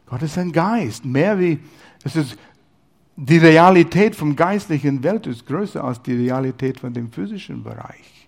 Gott 0.05 0.21
ist 0.23 0.37
ein 0.37 0.51
Geist. 0.51 1.05
Mehr 1.05 1.39
wie, 1.39 1.59
es 2.03 2.15
ist, 2.15 2.37
die 3.15 3.37
Realität 3.37 4.15
vom 4.15 4.35
geistlichen 4.35 5.03
Welt 5.03 5.27
ist 5.27 5.45
größer 5.45 5.83
als 5.83 6.01
die 6.01 6.15
Realität 6.15 6.79
von 6.79 6.93
dem 6.93 7.11
physischen 7.11 7.63
Bereich. 7.63 8.27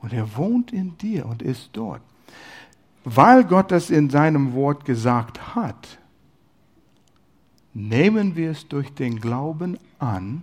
Und 0.00 0.12
er 0.12 0.36
wohnt 0.36 0.72
in 0.72 0.96
dir 0.98 1.26
und 1.26 1.42
ist 1.42 1.70
dort. 1.72 2.02
Weil 3.04 3.44
Gott 3.44 3.70
das 3.70 3.90
in 3.90 4.10
seinem 4.10 4.52
Wort 4.52 4.84
gesagt 4.84 5.54
hat, 5.54 5.98
nehmen 7.74 8.36
wir 8.36 8.50
es 8.50 8.68
durch 8.68 8.92
den 8.92 9.20
Glauben 9.20 9.78
an 9.98 10.42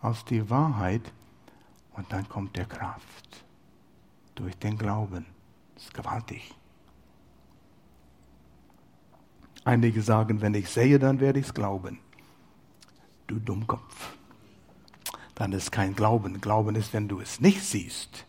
als 0.00 0.24
die 0.24 0.48
Wahrheit, 0.48 1.12
und 1.94 2.12
dann 2.12 2.28
kommt 2.28 2.56
der 2.56 2.66
Kraft 2.66 3.44
durch 4.34 4.56
den 4.58 4.76
Glauben. 4.76 5.26
Das 5.74 5.84
ist 5.84 5.94
gewaltig. 5.94 6.54
Einige 9.64 10.02
sagen, 10.02 10.40
wenn 10.40 10.54
ich 10.54 10.68
sehe, 10.68 10.98
dann 10.98 11.20
werde 11.20 11.40
ich 11.40 11.46
es 11.46 11.54
glauben. 11.54 11.98
Du 13.26 13.38
Dummkopf. 13.38 14.14
Dann 15.34 15.52
ist 15.52 15.72
kein 15.72 15.94
Glauben. 15.94 16.40
Glauben 16.40 16.76
ist, 16.76 16.92
wenn 16.92 17.08
du 17.08 17.20
es 17.20 17.40
nicht 17.40 17.62
siehst, 17.62 18.26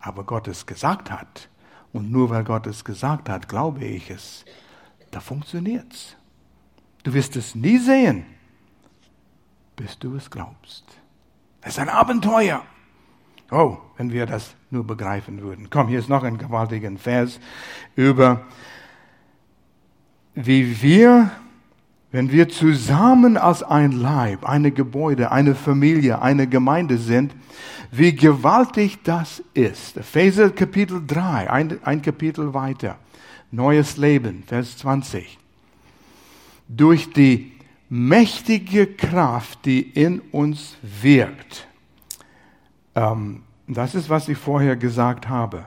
aber 0.00 0.24
Gott 0.24 0.46
es 0.48 0.66
gesagt 0.66 1.10
hat. 1.10 1.48
Und 1.92 2.10
nur 2.10 2.28
weil 2.28 2.44
Gott 2.44 2.66
es 2.66 2.84
gesagt 2.84 3.28
hat, 3.28 3.48
glaube 3.48 3.84
ich 3.84 4.10
es. 4.10 4.44
Da 5.10 5.20
funktioniert 5.20 5.92
es. 5.92 6.16
Du 7.04 7.14
wirst 7.14 7.36
es 7.36 7.54
nie 7.54 7.78
sehen, 7.78 8.26
bis 9.76 9.98
du 9.98 10.14
es 10.16 10.30
glaubst. 10.30 10.84
Es 11.62 11.74
ist 11.74 11.78
ein 11.78 11.88
Abenteuer. 11.88 12.62
Oh, 13.50 13.78
wenn 13.96 14.12
wir 14.12 14.26
das 14.26 14.54
nur 14.70 14.84
begreifen 14.84 15.40
würden. 15.40 15.68
Komm, 15.70 15.88
hier 15.88 16.00
ist 16.00 16.08
noch 16.08 16.24
ein 16.24 16.38
gewaltiger 16.38 16.90
Vers 16.96 17.38
über, 17.94 18.44
wie 20.34 20.82
wir, 20.82 21.30
wenn 22.10 22.32
wir 22.32 22.48
zusammen 22.48 23.36
als 23.36 23.62
ein 23.62 23.92
Leib, 23.92 24.44
eine 24.44 24.72
Gebäude, 24.72 25.30
eine 25.30 25.54
Familie, 25.54 26.20
eine 26.22 26.48
Gemeinde 26.48 26.98
sind, 26.98 27.34
wie 27.92 28.14
gewaltig 28.14 28.98
das 29.04 29.42
ist. 29.54 29.96
Epheser 29.96 30.50
Kapitel 30.50 31.02
3, 31.06 31.48
ein, 31.48 31.78
ein 31.84 32.02
Kapitel 32.02 32.52
weiter. 32.52 32.98
Neues 33.52 33.96
Leben, 33.96 34.42
Vers 34.46 34.76
20. 34.78 35.38
Durch 36.68 37.12
die 37.12 37.52
mächtige 37.88 38.88
Kraft, 38.88 39.64
die 39.64 39.82
in 39.82 40.20
uns 40.32 40.76
wirkt 40.82 41.68
ähm, 42.96 43.42
das 43.68 43.94
ist, 43.94 44.10
was 44.10 44.28
ich 44.28 44.38
vorher 44.38 44.74
gesagt 44.74 45.28
habe. 45.28 45.66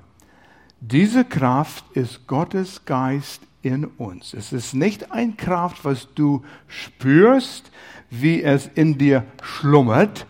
Diese 0.81 1.23
Kraft 1.23 1.85
ist 1.93 2.27
Gottes 2.27 2.85
Geist 2.85 3.41
in 3.61 3.85
uns. 3.85 4.33
Es 4.33 4.53
ist 4.53 4.73
nicht 4.73 5.11
ein 5.11 5.37
Kraft, 5.37 5.83
was 5.83 6.07
du 6.15 6.43
spürst, 6.67 7.71
wie 8.09 8.41
es 8.41 8.67
in 8.67 8.97
dir 8.97 9.25
schlummert. 9.41 10.25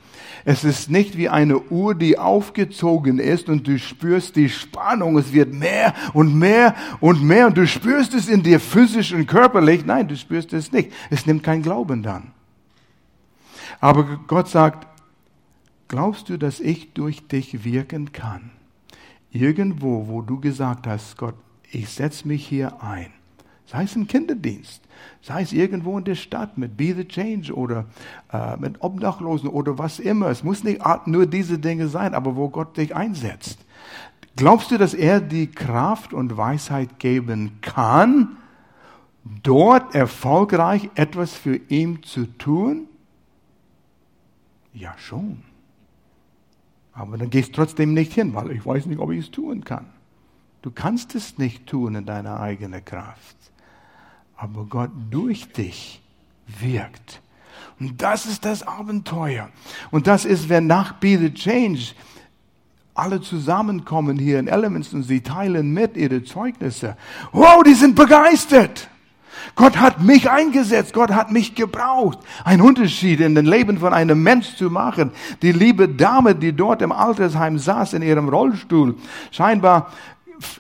Es 0.46 0.64
ist 0.64 0.90
nicht 0.90 1.16
wie 1.16 1.30
eine 1.30 1.60
Uhr, 1.60 1.94
die 1.94 2.18
aufgezogen 2.18 3.20
ist 3.20 3.50
und 3.50 3.68
du 3.68 3.78
spürst 3.78 4.36
die 4.36 4.50
Spannung. 4.50 5.18
Es 5.18 5.32
wird 5.32 5.54
mehr 5.54 5.94
und 6.14 6.34
mehr 6.34 6.74
und 7.00 7.22
mehr 7.22 7.48
und 7.48 7.58
du 7.58 7.68
spürst 7.68 8.16
es 8.16 8.28
in 8.28 8.42
dir 8.42 8.60
physisch 8.60 9.14
und 9.14 9.28
körperlich. 9.28 9.86
Nein, 9.86 10.08
du 10.08 10.16
spürst 10.16 10.54
es 10.54 10.72
nicht. 10.72 10.92
Es 11.12 11.28
nimmt 11.28 11.44
kein 11.44 11.62
Glauben 11.62 12.02
dann. 12.02 12.32
Aber 13.80 14.04
Gott 14.28 14.48
sagt, 14.48 14.88
Glaubst 15.90 16.30
du, 16.30 16.38
dass 16.38 16.60
ich 16.60 16.94
durch 16.94 17.28
dich 17.28 17.66
wirken 17.66 18.12
kann? 18.14 18.52
Irgendwo, 19.32 20.08
wo 20.08 20.22
du 20.22 20.40
gesagt 20.40 20.86
hast, 20.86 21.18
Gott, 21.18 21.34
ich 21.72 21.90
setze 21.90 22.28
mich 22.28 22.48
hier 22.48 22.82
ein, 22.82 23.08
sei 23.66 23.84
es 23.84 23.96
im 23.96 24.08
Kinderdienst, 24.08 24.82
sei 25.24 25.42
es 25.42 25.52
irgendwo 25.52 25.98
in 25.98 26.04
der 26.04 26.14
Stadt 26.14 26.60
mit 26.60 26.78
Be 26.78 26.94
the 26.96 27.06
Change 27.06 27.54
oder 27.54 27.86
äh, 28.32 28.56
mit 28.58 28.82
Obdachlosen 28.82 29.50
oder 29.50 29.80
was 29.80 30.00
immer. 30.00 30.28
Es 30.28 30.44
muss 30.44 30.64
nicht 30.64 30.82
nur 31.08 31.26
diese 31.26 31.58
Dinge 31.58 31.88
sein, 31.88 32.14
aber 32.14 32.36
wo 32.36 32.50
Gott 32.50 32.78
dich 32.78 32.96
einsetzt. 32.96 33.58
Glaubst 34.36 34.70
du, 34.70 34.78
dass 34.78 34.94
er 34.94 35.20
die 35.20 35.48
Kraft 35.48 36.14
und 36.14 36.38
Weisheit 36.38 37.00
geben 37.00 37.58
kann, 37.62 38.38
dort 39.42 39.96
erfolgreich 39.96 40.92
etwas 40.94 41.34
für 41.34 41.56
ihn 41.56 42.04
zu 42.04 42.26
tun? 42.38 42.86
Ja, 44.72 44.94
schon. 45.00 45.49
Aber 47.00 47.18
dann 47.18 47.30
gehst 47.30 47.50
du 47.50 47.54
trotzdem 47.54 47.94
nicht 47.94 48.12
hin, 48.12 48.34
weil 48.36 48.52
ich 48.52 48.66
weiß 48.66 48.86
nicht, 48.88 49.00
ob 49.00 49.12
ich 49.12 49.20
es 49.20 49.32
tun 49.32 49.64
kann. 49.64 49.86
Du 50.62 50.70
kannst 50.70 51.16
es 51.16 51.38
nicht 51.38 51.66
tun 51.66 51.96
in 51.96 52.06
deiner 52.06 52.42
eigenen 52.42 52.84
Kraft. 52.84 53.38
Aber 54.36 54.66
Gott 54.66 54.92
durch 55.10 55.50
dich 55.54 56.02
wirkt. 56.60 57.22
Und 57.80 58.02
das 58.02 58.26
ist 58.26 58.44
das 58.44 58.68
Abenteuer. 58.68 59.50
Und 59.92 60.08
das 60.08 60.26
ist, 60.26 60.50
wenn 60.50 60.68
nach 60.68 60.92
Be 60.94 61.18
the 61.18 61.34
Change 61.34 61.94
alle 62.94 63.22
zusammenkommen 63.22 64.20
hier 64.20 64.38
in 64.38 64.50
Elements 64.50 64.94
und 64.94 65.04
sie 65.04 65.22
teilen 65.22 65.74
mit 65.74 65.96
ihre 65.96 66.26
Zeugnisse. 66.26 66.98
Wow, 67.32 67.64
die 67.64 67.76
sind 67.76 67.96
begeistert. 67.96 68.90
Gott 69.56 69.78
hat 69.78 70.02
mich 70.02 70.30
eingesetzt, 70.30 70.94
Gott 70.94 71.12
hat 71.12 71.32
mich 71.32 71.56
gebraucht. 71.56 72.20
Ein 72.44 72.62
Unterschied 72.62 73.20
in 73.20 73.36
dem 73.36 73.46
Leben 73.46 73.78
von 73.78 73.94
einem 73.94 74.22
Mensch 74.24 74.56
zu 74.56 74.70
machen. 74.70 75.12
Die 75.42 75.52
liebe 75.52 75.90
Dame, 75.90 76.36
die 76.36 76.54
dort 76.54 76.82
im 76.82 76.92
Altersheim 76.92 77.58
saß 77.58 77.94
in 77.94 78.02
ihrem 78.02 78.30
Rollstuhl, 78.30 78.96
scheinbar 79.32 79.92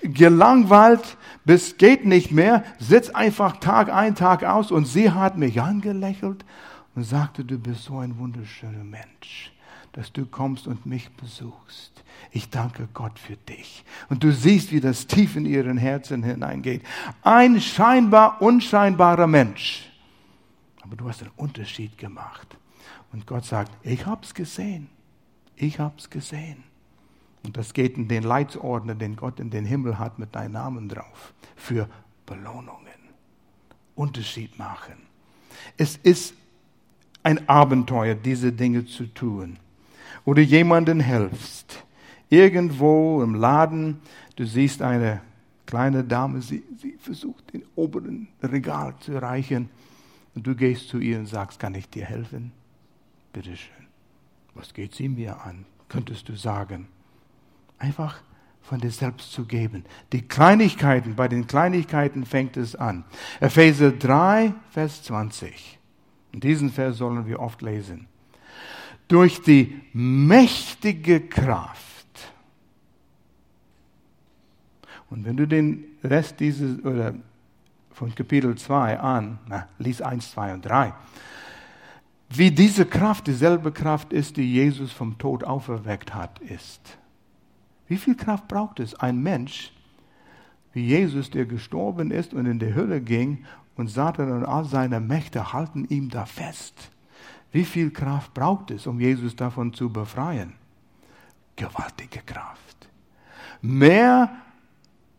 gelangweilt, 0.01 1.17
bis 1.45 1.77
geht 1.77 2.05
nicht 2.05 2.31
mehr, 2.31 2.63
sitzt 2.79 3.15
einfach 3.15 3.57
Tag 3.57 3.91
ein, 3.91 4.15
Tag 4.15 4.43
aus 4.43 4.71
und 4.71 4.85
sie 4.85 5.11
hat 5.11 5.37
mich 5.37 5.61
angelächelt 5.61 6.45
und 6.95 7.03
sagte, 7.03 7.43
du 7.45 7.57
bist 7.57 7.85
so 7.85 7.99
ein 7.99 8.17
wunderschöner 8.17 8.83
Mensch, 8.83 9.51
dass 9.93 10.11
du 10.11 10.25
kommst 10.25 10.67
und 10.67 10.85
mich 10.85 11.09
besuchst. 11.11 12.03
Ich 12.31 12.49
danke 12.49 12.87
Gott 12.93 13.17
für 13.17 13.35
dich. 13.35 13.83
Und 14.09 14.23
du 14.23 14.31
siehst, 14.31 14.71
wie 14.71 14.81
das 14.81 15.07
tief 15.07 15.35
in 15.35 15.45
ihren 15.45 15.77
Herzen 15.77 16.23
hineingeht. 16.23 16.83
Ein 17.21 17.59
scheinbar 17.59 18.41
unscheinbarer 18.41 19.27
Mensch. 19.27 19.89
Aber 20.81 20.95
du 20.95 21.07
hast 21.07 21.21
einen 21.21 21.31
Unterschied 21.35 21.97
gemacht. 21.97 22.57
Und 23.11 23.25
Gott 23.25 23.45
sagt, 23.45 23.71
ich 23.83 24.05
hab's 24.05 24.33
gesehen. 24.33 24.89
Ich 25.55 25.79
hab's 25.79 26.09
gesehen. 26.09 26.63
Und 27.43 27.57
das 27.57 27.73
geht 27.73 27.97
in 27.97 28.07
den 28.07 28.23
Leitsordner, 28.23 28.95
den 28.95 29.15
Gott 29.15 29.39
in 29.39 29.49
den 29.49 29.65
Himmel 29.65 29.97
hat, 29.97 30.19
mit 30.19 30.35
deinem 30.35 30.53
Namen 30.53 30.89
drauf. 30.89 31.33
Für 31.55 31.89
Belohnungen. 32.25 32.87
Unterschied 33.95 34.57
machen. 34.57 34.95
Es 35.77 35.97
ist 35.97 36.33
ein 37.23 37.49
Abenteuer, 37.49 38.15
diese 38.15 38.51
Dinge 38.51 38.85
zu 38.85 39.05
tun. 39.13 39.57
Oder 40.25 40.41
jemanden 40.41 40.99
helfst 40.99 41.83
Irgendwo 42.29 43.23
im 43.23 43.33
Laden, 43.33 43.99
du 44.35 44.45
siehst 44.45 44.81
eine 44.81 45.21
kleine 45.65 46.03
Dame, 46.03 46.41
sie, 46.41 46.63
sie 46.79 46.95
versucht 46.99 47.53
den 47.53 47.63
oberen 47.75 48.27
Regal 48.43 48.95
zu 48.99 49.13
erreichen 49.13 49.69
und 50.35 50.45
du 50.45 50.55
gehst 50.55 50.89
zu 50.89 50.99
ihr 50.99 51.17
und 51.17 51.25
sagst, 51.25 51.59
kann 51.59 51.73
ich 51.73 51.89
dir 51.89 52.05
helfen? 52.05 52.51
Bitteschön. 53.33 53.73
Was 54.53 54.73
geht 54.73 54.93
sie 54.93 55.09
mir 55.09 55.41
an? 55.41 55.65
Könntest 55.89 56.29
du 56.29 56.35
sagen. 56.35 56.87
Einfach 57.79 58.21
von 58.61 58.79
dir 58.79 58.91
selbst 58.91 59.31
zu 59.31 59.45
geben. 59.45 59.85
Die 60.11 60.21
Kleinigkeiten, 60.21 61.15
bei 61.15 61.27
den 61.27 61.47
Kleinigkeiten 61.47 62.25
fängt 62.25 62.57
es 62.57 62.75
an. 62.75 63.05
Epheser 63.39 63.91
3, 63.91 64.53
Vers 64.69 65.01
20. 65.03 65.79
Und 66.33 66.43
diesen 66.43 66.69
Vers 66.69 66.97
sollen 66.97 67.25
wir 67.25 67.39
oft 67.39 67.63
lesen. 67.63 68.07
Durch 69.09 69.41
die 69.41 69.81
mächtige 69.91 71.19
Kraft 71.27 71.89
Und 75.09 75.25
wenn 75.25 75.37
du 75.37 75.47
den 75.47 75.85
Rest 76.03 76.39
dieses, 76.39 76.83
oder 76.83 77.15
von 77.91 78.13
Kapitel 78.13 78.55
2 78.55 78.99
an, 78.99 79.39
na, 79.47 79.67
lies 79.77 80.01
1, 80.01 80.31
2 80.31 80.53
und 80.53 80.65
3, 80.65 80.93
wie 82.29 82.51
diese 82.51 82.85
Kraft 82.85 83.25
dieselbe 83.25 83.71
Kraft 83.71 84.13
ist, 84.13 84.37
die 84.37 84.53
Jesus 84.53 84.91
vom 84.91 85.17
Tod 85.17 85.43
auferweckt 85.43 86.13
hat, 86.13 86.39
ist. 86.39 86.97
Wie 87.87 87.97
viel 87.97 88.15
Kraft 88.15 88.47
braucht 88.47 88.79
es 88.79 88.93
ein 88.93 89.19
Mensch, 89.21 89.73
wie 90.73 90.85
Jesus, 90.85 91.31
der 91.31 91.47
gestorben 91.47 92.11
ist 92.11 92.35
und 92.35 92.45
in 92.45 92.59
die 92.59 92.75
Hölle 92.75 93.01
ging 93.01 93.45
und 93.75 93.87
Satan 93.87 94.31
und 94.31 94.45
all 94.45 94.65
seine 94.65 94.99
Mächte 94.99 95.53
halten 95.53 95.85
ihm 95.85 96.09
da 96.09 96.25
fest? 96.27 96.91
Wie 97.51 97.65
viel 97.65 97.91
Kraft 97.91 98.33
braucht 98.33 98.71
es, 98.71 98.85
um 98.85 98.99
Jesus 98.99 99.35
davon 99.35 99.73
zu 99.73 99.91
befreien? 99.91 100.53
Gewaltige 101.55 102.19
Kraft. 102.19 102.89
Mehr 103.61 104.29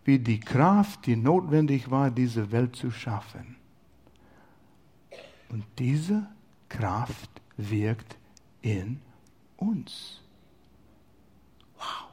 wie 0.04 0.18
die 0.18 0.40
Kraft, 0.40 1.06
die 1.06 1.16
notwendig 1.16 1.90
war, 1.90 2.10
diese 2.10 2.50
Welt 2.52 2.76
zu 2.76 2.90
schaffen. 2.90 3.56
Und 5.48 5.64
diese 5.78 6.26
Kraft 6.68 7.30
wirkt 7.56 8.16
in 8.62 9.00
uns. 9.56 10.20
Wow. 11.76 12.08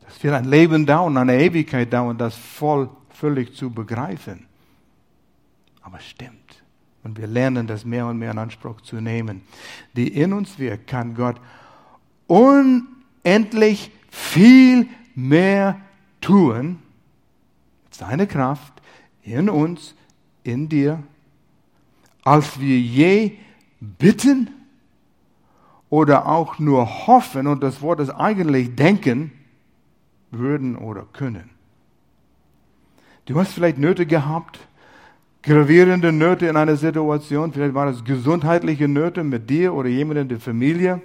Das 0.00 0.22
wird 0.22 0.34
ein 0.34 0.44
Leben 0.44 0.86
dauern, 0.86 1.16
eine 1.16 1.36
Ewigkeit 1.38 1.92
dauern, 1.92 2.16
das 2.16 2.36
voll, 2.36 2.88
völlig 3.10 3.54
zu 3.54 3.70
begreifen. 3.70 4.46
Aber 5.82 6.00
stimmt. 6.00 6.63
Und 7.04 7.18
wir 7.18 7.26
lernen 7.26 7.66
das 7.66 7.84
mehr 7.84 8.06
und 8.06 8.18
mehr 8.18 8.30
in 8.30 8.38
Anspruch 8.38 8.80
zu 8.80 8.96
nehmen. 8.96 9.42
Die 9.94 10.08
in 10.08 10.32
uns 10.32 10.58
wirkt, 10.58 10.86
kann 10.86 11.14
Gott 11.14 11.36
unendlich 12.26 13.90
viel 14.08 14.88
mehr 15.14 15.80
tun, 16.20 16.78
seine 17.90 18.26
Kraft 18.26 18.72
in 19.22 19.48
uns, 19.48 19.94
in 20.42 20.68
dir, 20.68 21.02
als 22.24 22.58
wir 22.58 22.78
je 22.78 23.38
bitten 23.80 24.50
oder 25.90 26.26
auch 26.26 26.58
nur 26.58 27.06
hoffen 27.06 27.46
und 27.46 27.62
das 27.62 27.82
Wort 27.82 28.00
ist 28.00 28.10
eigentlich 28.10 28.74
denken 28.74 29.32
würden 30.30 30.76
oder 30.76 31.06
können. 31.12 31.50
Du 33.26 33.38
hast 33.38 33.52
vielleicht 33.52 33.78
Nöte 33.78 34.06
gehabt, 34.06 34.58
gravierende 35.44 36.10
Nöte 36.10 36.46
in 36.46 36.56
einer 36.56 36.76
Situation, 36.76 37.52
vielleicht 37.52 37.74
waren 37.74 37.92
es 37.92 38.02
gesundheitliche 38.02 38.88
Nöte 38.88 39.22
mit 39.22 39.50
dir 39.50 39.74
oder 39.74 39.88
jemandem 39.88 40.22
in 40.22 40.28
der 40.30 40.40
Familie. 40.40 41.02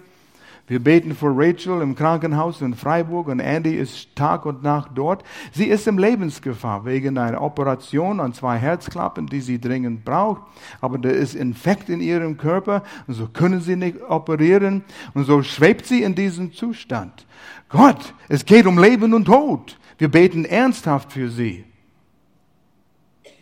Wir 0.68 0.80
beten 0.80 1.16
für 1.16 1.34
Rachel 1.36 1.82
im 1.82 1.96
Krankenhaus 1.96 2.62
in 2.62 2.76
Freiburg 2.76 3.28
und 3.28 3.40
Andy 3.40 3.76
ist 3.76 4.16
Tag 4.16 4.46
und 4.46 4.62
Nacht 4.62 4.92
dort. 4.94 5.24
Sie 5.52 5.66
ist 5.66 5.88
in 5.88 5.98
Lebensgefahr 5.98 6.86
wegen 6.86 7.18
einer 7.18 7.42
Operation 7.42 8.20
an 8.20 8.34
zwei 8.34 8.58
Herzklappen, 8.58 9.26
die 9.26 9.42
sie 9.42 9.60
dringend 9.60 10.06
braucht. 10.06 10.44
Aber 10.80 11.00
da 11.00 11.10
ist 11.10 11.34
Infekt 11.34 11.90
in 11.90 12.02
ihrem 12.02 12.38
Körper 12.38 12.84
und 13.08 13.16
so 13.16 13.28
können 13.28 13.62
sie 13.62 13.76
nicht 13.76 13.98
operieren 14.08 14.84
und 15.16 15.26
so 15.26 15.42
schwebt 15.42 15.88
sie 15.88 16.04
in 16.04 16.14
diesem 16.14 16.54
Zustand. 16.54 17.26
Gott, 17.68 18.14
es 18.28 18.46
geht 18.46 18.68
um 18.68 18.78
Leben 18.78 19.16
und 19.16 19.26
Tod. 19.26 19.76
Wir 19.98 20.10
beten 20.10 20.46
ernsthaft 20.46 21.12
für 21.14 21.30
sie. 21.30 21.66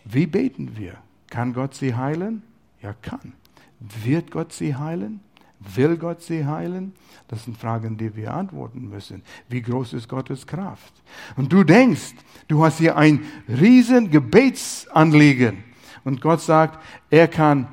Wie 0.10 0.26
beten 0.26 0.78
wir? 0.78 0.97
Kann 1.30 1.53
Gott 1.53 1.76
sie 1.76 1.95
heilen? 1.95 2.43
Ja, 2.82 2.93
kann. 2.93 3.34
Wird 3.80 4.32
Gott 4.32 4.53
sie 4.53 4.76
heilen? 4.76 5.20
Will 5.60 5.97
Gott 5.97 6.22
sie 6.22 6.45
heilen? 6.45 6.93
Das 7.28 7.43
sind 7.43 7.58
Fragen, 7.58 7.97
die 7.97 8.16
wir 8.16 8.34
antworten 8.34 8.89
müssen. 8.89 9.24
Wie 9.49 9.62
groß 9.62 9.93
ist 9.93 10.08
Gottes 10.08 10.45
Kraft? 10.45 10.93
Und 11.36 11.51
du 11.51 11.64
denkst, 11.64 12.14
du 12.47 12.64
hast 12.64 12.78
hier 12.78 12.95
ein 12.95 13.26
riesen 13.49 14.12
Gebetsanliegen. 14.12 15.64
Und 16.03 16.22
Gott 16.22 16.41
sagt, 16.41 16.82
er 17.10 17.28
kann 17.28 17.68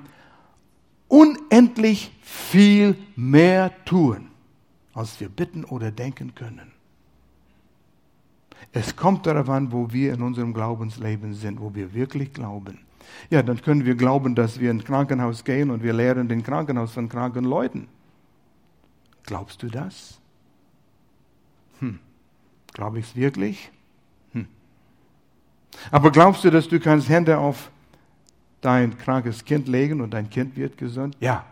unendlich 1.08 2.10
viel 2.22 2.96
mehr 3.14 3.72
tun, 3.84 4.28
als 4.92 5.20
wir 5.20 5.28
bitten 5.28 5.64
oder 5.64 5.92
denken 5.92 6.34
können. 6.34 6.72
Es 8.72 8.96
kommt 8.96 9.26
darauf 9.26 9.48
an, 9.48 9.72
wo 9.72 9.92
wir 9.92 10.14
in 10.14 10.22
unserem 10.22 10.52
Glaubensleben 10.54 11.34
sind, 11.34 11.60
wo 11.60 11.74
wir 11.74 11.94
wirklich 11.94 12.32
glauben. 12.32 12.78
Ja, 13.30 13.42
dann 13.42 13.60
können 13.60 13.84
wir 13.84 13.94
glauben, 13.94 14.34
dass 14.34 14.60
wir 14.60 14.70
ins 14.70 14.84
Krankenhaus 14.84 15.44
gehen 15.44 15.70
und 15.70 15.82
wir 15.82 15.92
lehren 15.92 16.28
den 16.28 16.42
Krankenhaus 16.42 16.92
von 16.92 17.08
kranken 17.08 17.44
Leuten. 17.44 17.88
Glaubst 19.24 19.62
du 19.62 19.68
das? 19.68 20.20
Hm. 21.80 21.98
Glaube 22.72 22.98
ich 22.98 23.06
es 23.06 23.16
wirklich? 23.16 23.70
Hm. 24.32 24.46
Aber 25.90 26.10
glaubst 26.10 26.44
du, 26.44 26.50
dass 26.50 26.68
du 26.68 26.80
kannst 26.80 27.08
Hände 27.08 27.38
auf 27.38 27.70
dein 28.60 28.96
krankes 28.98 29.44
Kind 29.44 29.68
legen 29.68 30.00
und 30.00 30.12
dein 30.12 30.28
Kind 30.28 30.56
wird 30.56 30.76
gesund? 30.76 31.16
Ja. 31.20 31.44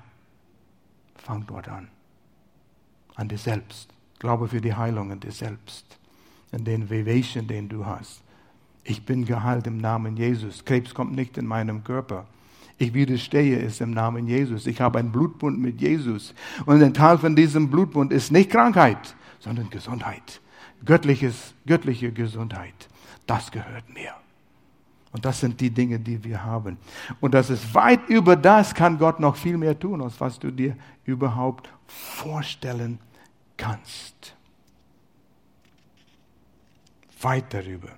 Fang 1.16 1.46
dort 1.46 1.68
an. 1.68 1.88
An 3.14 3.28
dir 3.28 3.38
selbst. 3.38 3.88
Glaube 4.18 4.48
für 4.48 4.60
die 4.60 4.74
Heilung 4.74 5.12
an 5.12 5.20
dir 5.20 5.32
selbst. 5.32 5.98
An 6.52 6.64
den 6.64 6.88
Wehwehchen, 6.90 7.46
den 7.46 7.68
du 7.68 7.84
hast. 7.84 8.22
Ich 8.84 9.04
bin 9.04 9.24
geheilt 9.24 9.66
im 9.66 9.78
Namen 9.78 10.16
Jesus. 10.16 10.64
Krebs 10.64 10.94
kommt 10.94 11.14
nicht 11.14 11.38
in 11.38 11.46
meinem 11.46 11.82
Körper. 11.82 12.26
Ich 12.78 12.94
widerstehe 12.94 13.60
es 13.60 13.80
im 13.80 13.92
Namen 13.92 14.26
Jesus. 14.26 14.66
Ich 14.66 14.80
habe 14.80 14.98
einen 14.98 15.12
Blutbund 15.12 15.58
mit 15.58 15.80
Jesus. 15.80 16.34
Und 16.66 16.82
ein 16.82 16.94
Teil 16.94 17.18
von 17.18 17.36
diesem 17.36 17.70
Blutbund 17.70 18.12
ist 18.12 18.32
nicht 18.32 18.50
Krankheit, 18.50 19.14
sondern 19.38 19.70
Gesundheit. 19.70 20.40
Göttliches, 20.84 21.54
göttliche 21.64 22.10
Gesundheit. 22.12 22.74
Das 23.26 23.50
gehört 23.50 23.88
mir. 23.94 24.12
Und 25.12 25.24
das 25.24 25.40
sind 25.40 25.60
die 25.60 25.70
Dinge, 25.70 26.00
die 26.00 26.24
wir 26.24 26.42
haben. 26.42 26.78
Und 27.20 27.34
das 27.34 27.50
ist 27.50 27.74
weit 27.74 28.08
über 28.08 28.34
das, 28.34 28.74
kann 28.74 28.98
Gott 28.98 29.20
noch 29.20 29.36
viel 29.36 29.58
mehr 29.58 29.78
tun, 29.78 30.02
als 30.02 30.20
was 30.20 30.38
du 30.38 30.50
dir 30.50 30.74
überhaupt 31.04 31.68
vorstellen 31.86 32.98
kannst. 33.56 34.34
Weit 37.22 37.52
darüber. 37.54 37.88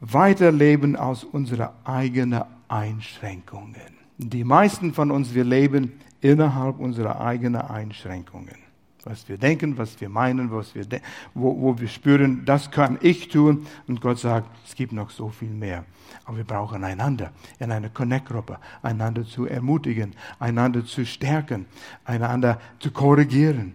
Weiterleben 0.00 0.96
aus 0.96 1.24
unserer 1.24 1.74
eigenen 1.84 2.42
Einschränkungen. 2.68 4.02
Die 4.18 4.44
meisten 4.44 4.94
von 4.94 5.10
uns, 5.10 5.34
wir 5.34 5.44
leben 5.44 6.00
innerhalb 6.20 6.78
unserer 6.78 7.20
eigenen 7.20 7.62
Einschränkungen. 7.62 8.56
Was 9.04 9.28
wir 9.28 9.36
denken, 9.36 9.76
was 9.78 10.00
wir 10.00 10.08
meinen, 10.08 10.52
was 10.52 10.76
wir 10.76 10.86
wo, 11.34 11.60
wo 11.60 11.78
wir 11.78 11.88
spüren, 11.88 12.44
das 12.44 12.70
kann 12.70 12.98
ich 13.00 13.28
tun. 13.28 13.66
Und 13.88 14.00
Gott 14.00 14.18
sagt, 14.18 14.48
es 14.64 14.76
gibt 14.76 14.92
noch 14.92 15.10
so 15.10 15.28
viel 15.28 15.50
mehr. 15.50 15.84
Aber 16.24 16.36
wir 16.36 16.44
brauchen 16.44 16.84
einander 16.84 17.32
in 17.58 17.72
einer 17.72 17.88
Connect-Gruppe, 17.88 18.58
einander 18.82 19.24
zu 19.24 19.46
ermutigen, 19.46 20.14
einander 20.38 20.84
zu 20.84 21.04
stärken, 21.04 21.66
einander 22.04 22.60
zu 22.78 22.92
korrigieren. 22.92 23.74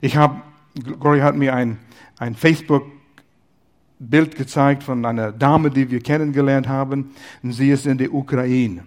Ich 0.00 0.16
habe, 0.16 0.40
Gloria 1.00 1.24
hat 1.24 1.36
mir 1.36 1.52
ein, 1.52 1.78
ein 2.18 2.36
Facebook 2.36 2.84
Bild 4.00 4.34
gezeigt 4.34 4.82
von 4.82 5.04
einer 5.04 5.30
Dame, 5.30 5.70
die 5.70 5.90
wir 5.90 6.00
kennengelernt 6.00 6.66
haben. 6.66 7.10
Und 7.42 7.52
sie 7.52 7.70
ist 7.70 7.86
in 7.86 7.98
der 7.98 8.12
Ukraine. 8.12 8.82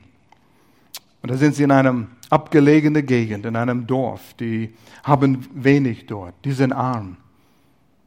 Und 1.21 1.31
da 1.31 1.37
sind 1.37 1.55
sie 1.55 1.63
in 1.63 1.71
einem 1.71 2.07
abgelegenen 2.29 3.05
Gegend, 3.05 3.45
in 3.45 3.55
einem 3.55 3.85
Dorf. 3.87 4.33
Die 4.39 4.73
haben 5.03 5.47
wenig 5.53 6.07
dort. 6.07 6.33
Die 6.43 6.51
sind 6.51 6.73
arm. 6.73 7.15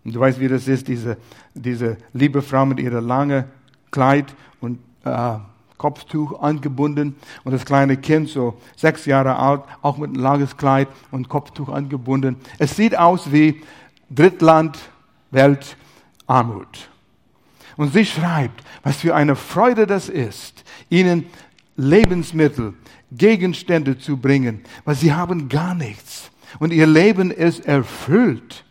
Und 0.04 0.14
du 0.14 0.20
weißt, 0.20 0.40
wie 0.40 0.48
das 0.48 0.68
ist, 0.68 0.88
diese, 0.88 1.16
diese 1.54 1.96
liebe 2.12 2.42
Frau 2.42 2.66
mit 2.66 2.80
ihrem 2.80 3.06
langen 3.06 3.44
Kleid 3.90 4.34
und 4.60 4.78
äh, 5.04 5.38
Kopftuch 5.78 6.40
angebunden 6.40 7.16
und 7.44 7.52
das 7.52 7.64
kleine 7.64 7.96
Kind, 7.96 8.28
so 8.28 8.58
sechs 8.76 9.06
Jahre 9.06 9.36
alt, 9.36 9.62
auch 9.82 9.96
mit 9.98 10.10
einem 10.10 10.22
langes 10.22 10.56
Kleid 10.56 10.88
und 11.10 11.28
Kopftuch 11.28 11.68
angebunden. 11.68 12.36
Es 12.58 12.76
sieht 12.76 12.98
aus 12.98 13.30
wie 13.30 13.62
Drittland, 14.10 14.78
Welt, 15.30 15.76
Armut. 16.26 16.88
Und 17.76 17.92
sie 17.92 18.06
schreibt, 18.06 18.62
was 18.82 18.96
für 18.98 19.14
eine 19.14 19.36
Freude 19.36 19.86
das 19.86 20.08
ist, 20.08 20.64
ihnen 20.88 21.26
Lebensmittel, 21.76 22.74
Gegenstände 23.12 23.98
zu 23.98 24.16
bringen, 24.16 24.62
weil 24.84 24.94
sie 24.94 25.12
haben 25.12 25.48
gar 25.48 25.74
nichts. 25.74 26.30
Und 26.58 26.72
ihr 26.72 26.86
Leben 26.86 27.30
ist 27.30 27.66
erfüllt, 27.66 28.64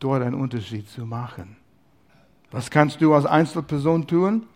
dort 0.00 0.22
einen 0.22 0.34
Unterschied 0.34 0.88
zu 0.88 1.06
machen. 1.06 1.56
Was 2.50 2.70
kannst 2.70 3.00
du 3.00 3.14
als 3.14 3.26
Einzelperson 3.26 4.06
tun? 4.06 4.46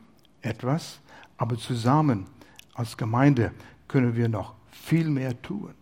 Etwas, 0.40 0.98
aber 1.36 1.56
zusammen 1.56 2.26
als 2.74 2.96
Gemeinde 2.96 3.52
können 3.86 4.16
wir 4.16 4.28
noch 4.28 4.54
viel 4.70 5.08
mehr 5.08 5.40
tun. 5.40 5.74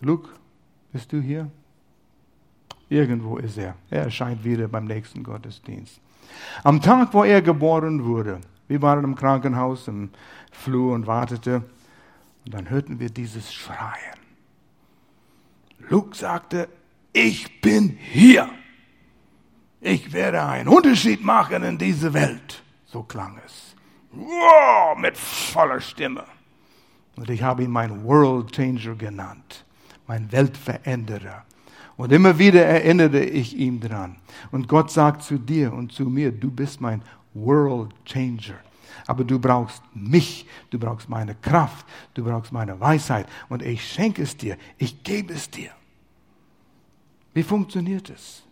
Luke, 0.00 0.30
bist 0.92 1.12
du 1.12 1.20
hier? 1.20 1.50
Irgendwo 2.90 3.38
ist 3.38 3.56
er. 3.56 3.76
Er 3.88 4.02
erscheint 4.02 4.44
wieder 4.44 4.68
beim 4.68 4.84
nächsten 4.84 5.22
Gottesdienst. 5.22 6.00
Am 6.64 6.82
Tag, 6.82 7.14
wo 7.14 7.24
er 7.24 7.40
geboren 7.40 8.04
wurde, 8.04 8.40
wir 8.68 8.82
waren 8.82 9.04
im 9.04 9.14
Krankenhaus 9.14 9.88
im 9.88 10.10
Flur 10.52 10.94
und 10.94 11.06
wartete, 11.06 11.62
und 12.44 12.54
dann 12.54 12.68
hörten 12.68 12.98
wir 12.98 13.10
dieses 13.10 13.54
Schreien. 13.54 14.18
Luke 15.88 16.16
sagte, 16.16 16.68
ich 17.12 17.60
bin 17.60 17.96
hier. 18.00 18.48
Ich 19.80 20.12
werde 20.12 20.44
einen 20.44 20.68
Unterschied 20.68 21.24
machen 21.24 21.62
in 21.62 21.78
diese 21.78 22.12
Welt. 22.12 22.62
So 22.86 23.02
klang 23.02 23.40
es. 23.46 23.76
Wow, 24.12 24.98
mit 24.98 25.16
voller 25.16 25.80
Stimme. 25.80 26.24
Und 27.16 27.30
ich 27.30 27.42
habe 27.42 27.62
ihn 27.62 27.70
mein 27.70 28.04
World 28.04 28.52
Changer 28.52 28.94
genannt, 28.96 29.64
mein 30.06 30.30
Weltveränderer. 30.32 31.44
Und 32.00 32.12
immer 32.12 32.38
wieder 32.38 32.64
erinnere 32.64 33.22
ich 33.22 33.54
ihn 33.54 33.78
dran. 33.78 34.16
Und 34.50 34.68
Gott 34.68 34.90
sagt 34.90 35.22
zu 35.22 35.36
dir 35.36 35.70
und 35.74 35.92
zu 35.92 36.04
mir, 36.04 36.32
du 36.32 36.50
bist 36.50 36.80
mein 36.80 37.02
World 37.34 37.92
Changer. 38.06 38.58
Aber 39.06 39.22
du 39.22 39.38
brauchst 39.38 39.82
mich, 39.92 40.46
du 40.70 40.78
brauchst 40.78 41.10
meine 41.10 41.34
Kraft, 41.34 41.84
du 42.14 42.24
brauchst 42.24 42.52
meine 42.52 42.80
Weisheit. 42.80 43.26
Und 43.50 43.60
ich 43.60 43.86
schenke 43.86 44.22
es 44.22 44.34
dir, 44.34 44.56
ich 44.78 45.02
gebe 45.02 45.34
es 45.34 45.50
dir. 45.50 45.72
Wie 47.34 47.42
funktioniert 47.42 48.08
es? 48.08 48.44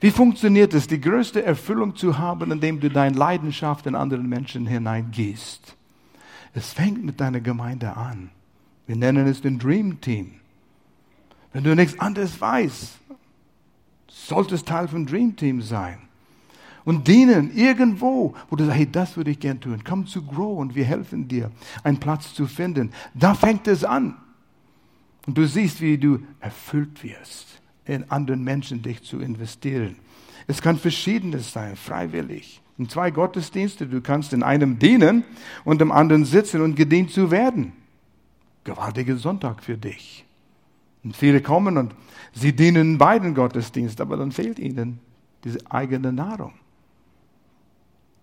Wie 0.00 0.10
funktioniert 0.10 0.74
es, 0.74 0.86
die 0.86 1.00
größte 1.00 1.42
Erfüllung 1.42 1.96
zu 1.96 2.18
haben, 2.18 2.52
indem 2.52 2.80
du 2.80 2.90
deine 2.90 3.16
Leidenschaft 3.16 3.86
in 3.86 3.94
anderen 3.94 4.28
Menschen 4.28 4.66
hineingehst? 4.66 5.74
Es 6.52 6.74
fängt 6.74 7.02
mit 7.02 7.18
deiner 7.18 7.40
Gemeinde 7.40 7.96
an. 7.96 8.28
Wir 8.86 8.96
nennen 8.96 9.26
es 9.26 9.40
den 9.40 9.58
Dream 9.58 10.02
Team. 10.02 10.34
Wenn 11.56 11.64
du 11.64 11.74
nichts 11.74 11.98
anderes 11.98 12.38
weißt, 12.38 12.98
solltest 14.08 14.68
Teil 14.68 14.88
von 14.88 15.06
Dream 15.06 15.34
Team 15.36 15.62
sein. 15.62 16.00
Und 16.84 17.08
dienen 17.08 17.50
irgendwo, 17.56 18.34
wo 18.50 18.56
du 18.56 18.66
sagst, 18.66 18.78
hey, 18.78 18.92
das 18.92 19.16
würde 19.16 19.30
ich 19.30 19.40
gern 19.40 19.58
tun. 19.58 19.80
Komm 19.82 20.06
zu 20.06 20.22
Grow 20.22 20.58
und 20.58 20.74
wir 20.74 20.84
helfen 20.84 21.28
dir, 21.28 21.50
einen 21.82 21.96
Platz 21.96 22.34
zu 22.34 22.46
finden. 22.46 22.92
Da 23.14 23.32
fängt 23.32 23.66
es 23.68 23.84
an. 23.84 24.18
Und 25.26 25.38
du 25.38 25.46
siehst, 25.46 25.80
wie 25.80 25.96
du 25.96 26.18
erfüllt 26.40 27.02
wirst, 27.02 27.62
in 27.86 28.10
anderen 28.10 28.44
Menschen 28.44 28.82
dich 28.82 29.02
zu 29.02 29.20
investieren. 29.20 29.96
Es 30.46 30.60
kann 30.60 30.76
verschiedenes 30.76 31.54
sein, 31.54 31.74
freiwillig. 31.74 32.60
In 32.76 32.90
zwei 32.90 33.10
Gottesdienste, 33.10 33.86
du 33.86 34.02
kannst 34.02 34.34
in 34.34 34.42
einem 34.42 34.78
dienen 34.78 35.24
und 35.64 35.80
im 35.80 35.90
anderen 35.90 36.26
sitzen 36.26 36.60
und 36.60 36.74
gedient 36.74 37.12
zu 37.12 37.30
werden. 37.30 37.72
Gewaltiger 38.64 39.16
Sonntag 39.16 39.62
für 39.62 39.78
dich. 39.78 40.25
Und 41.06 41.16
viele 41.16 41.40
kommen 41.40 41.78
und 41.78 41.94
sie 42.32 42.52
dienen 42.52 42.98
beiden 42.98 43.32
Gottesdiensten, 43.32 44.02
aber 44.02 44.16
dann 44.16 44.32
fehlt 44.32 44.58
ihnen 44.58 44.98
diese 45.44 45.60
eigene 45.70 46.12
Nahrung. 46.12 46.54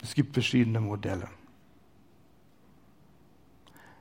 Es 0.02 0.14
gibt 0.14 0.34
verschiedene 0.34 0.82
Modelle. 0.82 1.30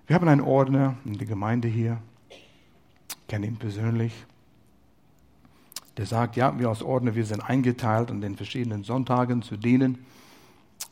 Wir 0.08 0.16
haben 0.16 0.26
einen 0.26 0.40
Ordner 0.40 0.96
in 1.04 1.16
der 1.16 1.28
Gemeinde 1.28 1.68
hier, 1.68 1.98
ich 2.28 3.28
kenne 3.28 3.46
ihn 3.46 3.56
persönlich, 3.56 4.12
der 5.96 6.06
sagt, 6.06 6.34
ja, 6.34 6.58
wir 6.58 6.68
als 6.68 6.82
Ordner, 6.82 7.14
wir 7.14 7.24
sind 7.24 7.40
eingeteilt, 7.40 8.10
an 8.10 8.20
den 8.20 8.34
verschiedenen 8.34 8.82
Sonntagen 8.82 9.42
zu 9.42 9.56
dienen. 9.56 10.04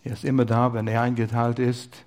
Er 0.04 0.12
ist 0.12 0.24
immer 0.24 0.44
da, 0.44 0.74
wenn 0.74 0.86
er 0.86 1.02
eingeteilt 1.02 1.58
ist. 1.58 2.04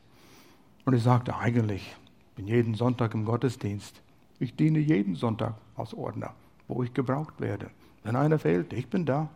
Und 0.86 0.93
ich 0.93 1.03
sagte, 1.03 1.36
eigentlich, 1.36 1.93
ich 2.29 2.36
bin 2.36 2.47
jeden 2.47 2.73
Sonntag 2.73 3.13
im 3.15 3.25
Gottesdienst. 3.25 4.02
Ich 4.43 4.57
diene 4.57 4.79
jeden 4.79 5.15
Sonntag 5.15 5.55
als 5.77 5.93
Ordner, 5.93 6.33
wo 6.67 6.83
ich 6.83 6.93
gebraucht 6.93 7.39
werde. 7.39 7.69
Wenn 8.03 8.17
einer 8.17 8.37
fehlt, 8.37 8.73
ich 8.73 8.87
bin 8.87 9.05
da. 9.05 9.29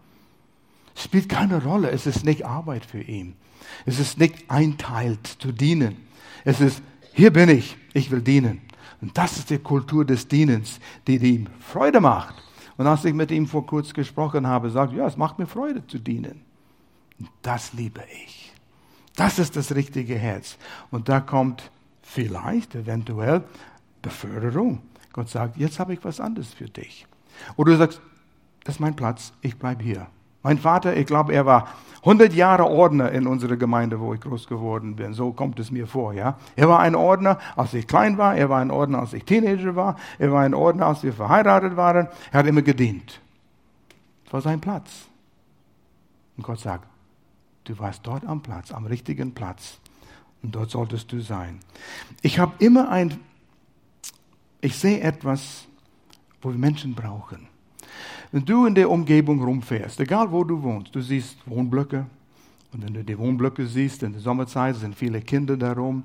Es 0.93 1.03
spielt 1.03 1.29
keine 1.29 1.63
Rolle. 1.63 1.91
Es 1.91 2.05
ist 2.05 2.25
nicht 2.25 2.45
Arbeit 2.45 2.85
für 2.85 3.01
ihn. 3.01 3.37
Es 3.85 3.99
ist 3.99 4.19
nicht 4.19 4.51
einteilt 4.51 5.25
zu 5.25 5.53
dienen. 5.53 5.95
Es 6.43 6.59
ist, 6.59 6.81
hier 7.13 7.31
bin 7.31 7.47
ich, 7.47 7.77
ich 7.93 8.11
will 8.11 8.19
dienen. 8.19 8.59
Und 8.99 9.17
das 9.17 9.37
ist 9.37 9.49
die 9.49 9.59
Kultur 9.59 10.03
des 10.03 10.27
Dienens, 10.27 10.81
die 11.07 11.15
ihm 11.15 11.47
Freude 11.61 12.01
macht. 12.01 12.35
Und 12.75 12.85
als 12.85 13.05
ich 13.05 13.13
mit 13.13 13.31
ihm 13.31 13.47
vor 13.47 13.65
kurz 13.65 13.93
gesprochen 13.93 14.45
habe, 14.45 14.69
sagt, 14.69 14.91
ja, 14.91 15.07
es 15.07 15.15
macht 15.15 15.39
mir 15.39 15.47
Freude 15.47 15.87
zu 15.87 15.99
dienen. 15.99 16.41
Und 17.17 17.29
das 17.43 17.71
liebe 17.71 18.03
ich. 18.25 18.51
Das 19.15 19.39
ist 19.39 19.55
das 19.55 19.73
richtige 19.73 20.15
Herz. 20.15 20.57
Und 20.91 21.07
da 21.07 21.21
kommt 21.21 21.71
vielleicht, 22.01 22.75
eventuell, 22.75 23.45
Beförderung. 24.01 24.81
Gott 25.17 25.29
sagt, 25.29 25.57
jetzt 25.57 25.79
habe 25.79 25.93
ich 25.93 26.05
was 26.05 26.19
anderes 26.19 26.53
für 26.53 26.69
dich. 26.69 27.07
Oder 27.55 27.71
du 27.71 27.77
sagst, 27.79 27.99
das 28.63 28.75
ist 28.75 28.79
mein 28.79 28.95
Platz, 28.95 29.33
ich 29.41 29.57
bleibe 29.57 29.83
hier. 29.83 30.05
Mein 30.43 30.59
Vater, 30.59 30.95
ich 30.95 31.07
glaube, 31.07 31.33
er 31.33 31.43
war 31.43 31.69
100 32.01 32.33
Jahre 32.33 32.65
Ordner 32.65 33.11
in 33.11 33.25
unserer 33.25 33.57
Gemeinde, 33.57 33.99
wo 33.99 34.13
ich 34.13 34.21
groß 34.21 34.45
geworden 34.45 34.95
bin. 34.95 35.15
So 35.15 35.31
kommt 35.31 35.59
es 35.59 35.71
mir 35.71 35.87
vor, 35.87 36.13
ja. 36.13 36.37
Er 36.55 36.69
war 36.69 36.81
ein 36.81 36.93
Ordner, 36.93 37.39
als 37.55 37.73
ich 37.73 37.87
klein 37.87 38.19
war. 38.19 38.35
Er 38.35 38.49
war 38.49 38.59
ein 38.59 38.69
Ordner, 38.69 38.99
als 38.99 39.13
ich 39.13 39.23
Teenager 39.23 39.75
war. 39.75 39.95
Er 40.19 40.31
war 40.31 40.43
ein 40.43 40.53
Ordner, 40.53 40.85
als 40.85 41.01
wir 41.01 41.13
verheiratet 41.13 41.75
waren. 41.75 42.09
Er 42.31 42.37
hat 42.39 42.45
immer 42.45 42.61
gedient. 42.61 43.19
Das 44.25 44.33
war 44.33 44.41
sein 44.41 44.61
Platz. 44.61 45.07
Und 46.37 46.43
Gott 46.43 46.59
sagt, 46.59 46.87
du 47.63 47.79
warst 47.79 48.05
dort 48.05 48.23
am 48.23 48.43
Platz, 48.43 48.71
am 48.71 48.85
richtigen 48.85 49.33
Platz. 49.33 49.79
Und 50.43 50.53
dort 50.53 50.69
solltest 50.69 51.11
du 51.11 51.21
sein. 51.21 51.57
Ich 52.21 52.37
habe 52.37 52.53
immer 52.59 52.89
ein 52.89 53.19
ich 54.61 54.75
sehe 54.75 54.99
etwas, 55.01 55.65
wo 56.41 56.49
wir 56.49 56.57
Menschen 56.57 56.93
brauchen. 56.93 57.47
Wenn 58.31 58.43
du 58.43 58.65
in 58.65 58.75
der 58.75 58.89
Umgebung 58.89 59.41
rumfährst, 59.41 59.99
egal 59.99 60.31
wo 60.31 60.43
du 60.43 60.61
wohnst, 60.61 60.93
du 60.93 61.01
siehst 61.01 61.37
Wohnblöcke. 61.45 62.05
Und 62.73 62.83
wenn 62.83 62.93
du 62.93 63.03
die 63.03 63.17
Wohnblöcke 63.17 63.65
siehst, 63.65 64.03
in 64.03 64.11
der 64.11 64.21
Sommerzeit 64.21 64.75
sind 64.75 64.95
viele 64.95 65.21
Kinder 65.21 65.55
darum, 65.55 66.03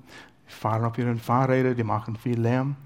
die 0.48 0.52
fahren 0.52 0.84
auf 0.84 0.96
ihren 0.96 1.18
Fahrrädern, 1.18 1.76
die 1.76 1.82
machen 1.82 2.16
viel 2.16 2.38
Lärm. 2.38 2.76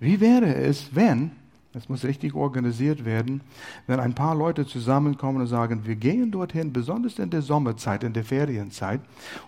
Wie 0.00 0.20
wäre 0.20 0.52
es, 0.54 0.94
wenn, 0.94 1.30
das 1.72 1.88
muss 1.88 2.04
richtig 2.04 2.34
organisiert 2.34 3.04
werden, 3.04 3.40
wenn 3.86 4.00
ein 4.00 4.14
paar 4.14 4.34
Leute 4.34 4.66
zusammenkommen 4.66 5.42
und 5.42 5.46
sagen, 5.46 5.82
wir 5.86 5.94
gehen 5.94 6.32
dorthin, 6.32 6.72
besonders 6.72 7.18
in 7.20 7.30
der 7.30 7.42
Sommerzeit, 7.42 8.02
in 8.02 8.12
der 8.12 8.24
Ferienzeit, 8.24 9.00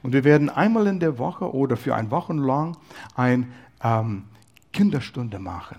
und 0.02 0.12
wir 0.12 0.22
werden 0.22 0.48
einmal 0.48 0.86
in 0.86 1.00
der 1.00 1.18
Woche 1.18 1.52
oder 1.52 1.76
für 1.76 1.94
ein 1.96 2.10
Wochen 2.12 2.38
lang 2.38 2.76
ein 3.16 3.52
ähm, 3.82 4.22
Kinderstunde 4.74 5.38
machen. 5.38 5.78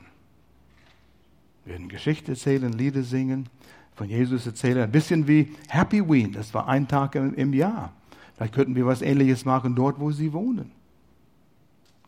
Wir 1.64 1.74
werden 1.74 1.90
Geschichte 1.90 2.32
erzählen, 2.32 2.72
Lieder 2.74 3.04
singen, 3.04 3.50
von 3.96 4.10
Jesus 4.10 4.46
erzählen. 4.46 4.84
Ein 4.84 4.92
bisschen 4.92 5.28
wie 5.28 5.56
Happy 5.70 6.08
Ween, 6.08 6.32
das 6.32 6.54
war 6.54 6.68
ein 6.68 6.88
Tag 6.88 7.16
im, 7.16 7.54
Jahr. 7.54 7.94
Vielleicht 8.36 8.54
könnten 8.54 8.76
wir 8.76 8.86
was 8.86 9.02
Ähnliches 9.02 9.46
machen 9.46 9.76
dort, 9.76 10.00
wo 10.00 10.12
Sie 10.12 10.34
wohnen. 10.34 10.72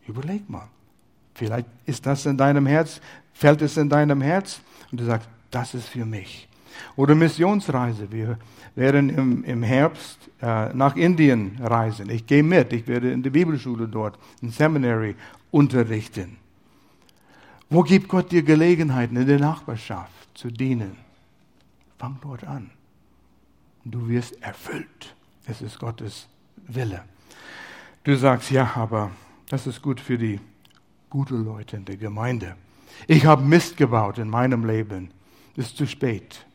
Überleg 0.06 0.48
mal. 0.48 0.68
Vielleicht 1.34 1.66
ist 1.86 2.04
das 2.06 2.26
in 2.26 2.36
deinem 2.36 2.66
Herz, 2.66 3.00
fällt 3.32 3.62
es 3.62 3.76
in 3.76 3.88
deinem 3.88 4.20
Herz 4.20 4.60
und 4.90 5.00
du 5.00 5.04
sagst, 5.04 5.28
das 5.50 5.74
ist 5.74 5.88
für 5.88 6.04
mich. 6.04 6.48
Oder 6.96 7.14
Missionsreise. 7.14 8.10
Wir 8.10 8.38
werden 8.74 9.10
im, 9.10 9.44
im 9.44 9.62
Herbst 9.62 10.18
äh, 10.40 10.72
nach 10.74 10.96
Indien 10.96 11.58
reisen. 11.60 12.10
Ich 12.10 12.26
gehe 12.26 12.42
mit. 12.42 12.72
Ich 12.72 12.86
werde 12.86 13.10
in 13.10 13.22
der 13.22 13.30
Bibelschule 13.30 13.88
dort, 13.88 14.18
im 14.42 14.50
Seminary 14.50 15.16
unterrichten. 15.50 16.36
Wo 17.70 17.82
gibt 17.82 18.08
Gott 18.08 18.32
dir 18.32 18.42
Gelegenheiten 18.42 19.16
in 19.16 19.26
der 19.26 19.38
Nachbarschaft 19.38 20.28
zu 20.34 20.50
dienen? 20.50 20.96
Fang 21.98 22.18
dort 22.22 22.44
an. 22.44 22.70
Du 23.84 24.08
wirst 24.08 24.40
erfüllt. 24.42 25.14
Es 25.46 25.60
ist 25.60 25.78
Gottes 25.78 26.28
Wille. 26.66 27.04
Du 28.04 28.16
sagst, 28.16 28.50
ja, 28.50 28.70
aber 28.74 29.10
das 29.48 29.66
ist 29.66 29.82
gut 29.82 30.00
für 30.00 30.16
die 30.16 30.40
guten 31.10 31.44
Leute 31.44 31.76
in 31.76 31.84
der 31.84 31.96
Gemeinde. 31.96 32.56
Ich 33.06 33.26
habe 33.26 33.42
Mist 33.42 33.76
gebaut 33.76 34.18
in 34.18 34.28
meinem 34.28 34.64
Leben. 34.64 35.10
Ist 35.56 35.76
zu 35.76 35.86
spät. 35.86 36.46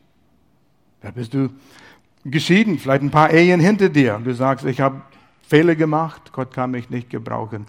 Da 1.00 1.10
bist 1.10 1.34
du 1.34 1.50
geschieden, 2.24 2.78
vielleicht 2.78 3.02
ein 3.02 3.10
paar 3.10 3.30
Ehen 3.30 3.60
hinter 3.60 3.88
dir 3.88 4.16
und 4.16 4.24
du 4.24 4.34
sagst, 4.34 4.64
ich 4.64 4.80
habe 4.80 5.02
Fehler 5.46 5.74
gemacht, 5.74 6.32
Gott 6.32 6.52
kann 6.52 6.70
mich 6.70 6.90
nicht 6.90 7.10
gebrauchen. 7.10 7.66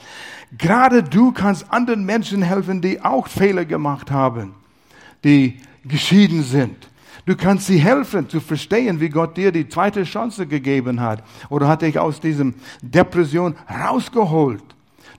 Gerade 0.58 1.04
du 1.04 1.32
kannst 1.32 1.72
anderen 1.72 2.06
Menschen 2.06 2.42
helfen, 2.42 2.82
die 2.82 3.02
auch 3.02 3.28
Fehler 3.28 3.66
gemacht 3.66 4.12
haben, 4.12 4.56
die 5.24 5.60
geschieden 5.84 6.44
sind. 6.44 6.90
Du 7.26 7.36
kannst 7.36 7.68
sie 7.68 7.80
helfen 7.80 8.30
zu 8.30 8.40
verstehen, 8.40 9.00
wie 9.00 9.10
Gott 9.10 9.36
dir 9.36 9.52
die 9.52 9.68
zweite 9.68 10.04
Chance 10.04 10.46
gegeben 10.46 11.02
hat 11.02 11.24
oder 11.50 11.68
hat 11.68 11.82
dich 11.82 11.98
aus 11.98 12.20
diesem 12.20 12.54
Depression 12.82 13.56
rausgeholt. 13.68 14.64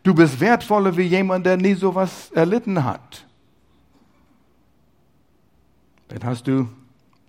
Du 0.05 0.15
bist 0.15 0.39
wertvoller 0.39 0.97
wie 0.97 1.03
jemand, 1.03 1.47
der 1.47 1.57
nie 1.57 1.75
sowas 1.75 2.31
erlitten 2.33 2.85
hat. 2.85 3.27
Dann 6.09 6.23
hast 6.23 6.47
du 6.47 6.69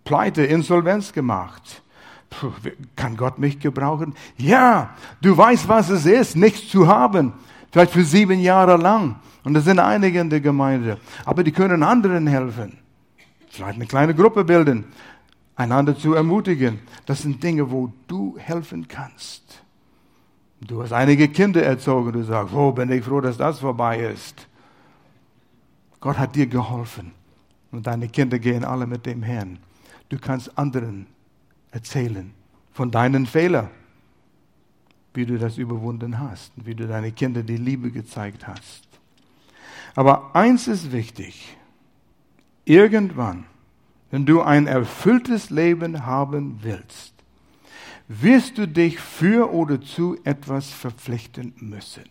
Pleite, 0.03 0.43
Insolvenz 0.43 1.11
gemacht. 1.11 1.81
Kann 2.95 3.17
Gott 3.17 3.39
mich 3.39 3.59
gebrauchen? 3.59 4.13
Ja, 4.37 4.91
du 5.21 5.35
weißt, 5.37 5.67
was 5.67 5.89
es 5.89 6.05
ist, 6.05 6.35
nichts 6.35 6.69
zu 6.69 6.87
haben. 6.87 7.33
Vielleicht 7.71 7.91
für 7.91 8.03
sieben 8.03 8.39
Jahre 8.39 8.77
lang. 8.77 9.15
Und 9.43 9.53
das 9.53 9.65
sind 9.65 9.79
einige 9.79 10.19
in 10.19 10.29
der 10.29 10.41
Gemeinde. 10.41 10.99
Aber 11.25 11.43
die 11.43 11.51
können 11.51 11.83
anderen 11.83 12.27
helfen. 12.27 12.77
Vielleicht 13.49 13.75
eine 13.75 13.85
kleine 13.85 14.13
Gruppe 14.13 14.43
bilden. 14.43 14.85
Einander 15.55 15.97
zu 15.97 16.13
ermutigen. 16.13 16.79
Das 17.05 17.21
sind 17.21 17.41
Dinge, 17.41 17.71
wo 17.71 17.91
du 18.07 18.35
helfen 18.37 18.87
kannst. 18.87 19.63
Du 20.59 20.81
hast 20.81 20.91
einige 20.91 21.27
Kinder 21.27 21.63
erzogen, 21.63 22.13
du 22.13 22.23
sagst, 22.23 22.53
oh, 22.53 22.71
bin 22.71 22.91
ich 22.91 23.03
froh, 23.03 23.21
dass 23.21 23.37
das 23.37 23.59
vorbei 23.59 23.99
ist. 23.99 24.47
Gott 25.99 26.17
hat 26.17 26.35
dir 26.35 26.47
geholfen 26.47 27.11
und 27.71 27.87
deine 27.87 28.07
Kinder 28.07 28.39
gehen 28.39 28.65
alle 28.65 28.87
mit 28.87 29.05
dem 29.05 29.23
Herrn. 29.23 29.59
Du 30.09 30.17
kannst 30.17 30.57
anderen 30.57 31.07
erzählen 31.71 32.33
von 32.71 32.91
deinen 32.91 33.25
Fehlern, 33.25 33.69
wie 35.13 35.25
du 35.25 35.37
das 35.37 35.57
überwunden 35.57 36.19
hast, 36.19 36.51
wie 36.55 36.75
du 36.75 36.87
deine 36.87 37.11
Kinder 37.11 37.43
die 37.43 37.57
Liebe 37.57 37.91
gezeigt 37.91 38.47
hast. 38.47 38.87
Aber 39.95 40.35
eins 40.35 40.67
ist 40.67 40.91
wichtig. 40.91 41.57
Irgendwann, 42.65 43.45
wenn 44.11 44.25
du 44.25 44.41
ein 44.41 44.67
erfülltes 44.67 45.49
Leben 45.49 46.05
haben 46.05 46.59
willst, 46.61 47.13
wirst 48.07 48.57
du 48.57 48.67
dich 48.67 48.99
für 48.99 49.51
oder 49.51 49.81
zu 49.81 50.17
etwas 50.23 50.69
verpflichten 50.69 51.53
müssen. 51.59 52.03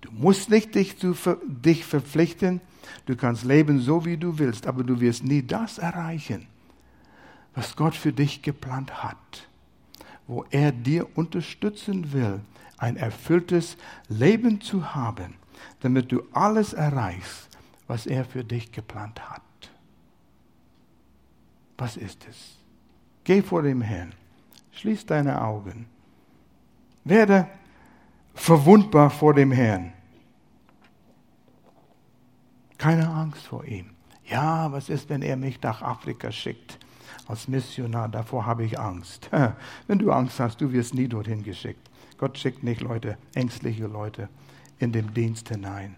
Du 0.00 0.10
musst 0.10 0.50
nicht 0.50 0.74
dich, 0.74 0.98
zu, 0.98 1.14
dich 1.46 1.84
verpflichten, 1.84 2.60
du 3.06 3.16
kannst 3.16 3.44
leben 3.44 3.78
so, 3.80 4.04
wie 4.04 4.16
du 4.16 4.38
willst, 4.38 4.66
aber 4.66 4.82
du 4.82 5.00
wirst 5.00 5.24
nie 5.24 5.42
das 5.42 5.78
erreichen, 5.78 6.46
was 7.54 7.76
Gott 7.76 7.94
für 7.94 8.12
dich 8.12 8.42
geplant 8.42 9.02
hat, 9.02 9.48
wo 10.26 10.44
er 10.50 10.72
dir 10.72 11.06
unterstützen 11.16 12.12
will, 12.12 12.40
ein 12.78 12.96
erfülltes 12.96 13.76
Leben 14.08 14.60
zu 14.60 14.94
haben, 14.94 15.34
damit 15.80 16.10
du 16.10 16.22
alles 16.32 16.72
erreichst, 16.72 17.48
was 17.86 18.06
er 18.06 18.24
für 18.24 18.44
dich 18.44 18.72
geplant 18.72 19.30
hat. 19.30 19.42
Was 21.78 21.96
ist 21.96 22.26
es? 22.28 22.58
Geh 23.24 23.42
vor 23.42 23.62
dem 23.62 23.82
Herrn 23.82 24.14
Schließ 24.72 25.06
deine 25.06 25.40
Augen. 25.40 25.86
Werde 27.04 27.46
verwundbar 28.34 29.10
vor 29.10 29.34
dem 29.34 29.52
Herrn. 29.52 29.92
Keine 32.78 33.08
Angst 33.08 33.46
vor 33.46 33.64
ihm. 33.64 33.90
Ja, 34.24 34.72
was 34.72 34.88
ist, 34.88 35.08
wenn 35.08 35.22
er 35.22 35.36
mich 35.36 35.60
nach 35.62 35.82
Afrika 35.82 36.32
schickt 36.32 36.78
als 37.32 37.48
Missionar? 37.48 38.08
Davor 38.08 38.46
habe 38.46 38.64
ich 38.64 38.78
Angst. 38.78 39.28
Wenn 39.86 39.98
du 39.98 40.12
Angst 40.12 40.38
hast, 40.38 40.60
du 40.60 40.72
wirst 40.72 40.94
nie 40.94 41.08
dorthin 41.08 41.42
geschickt. 41.42 41.90
Gott 42.18 42.38
schickt 42.38 42.62
nicht 42.62 42.80
Leute, 42.80 43.18
ängstliche 43.34 43.86
Leute 43.86 44.28
in 44.78 44.92
den 44.92 45.12
Dienst 45.12 45.48
hinein. 45.48 45.96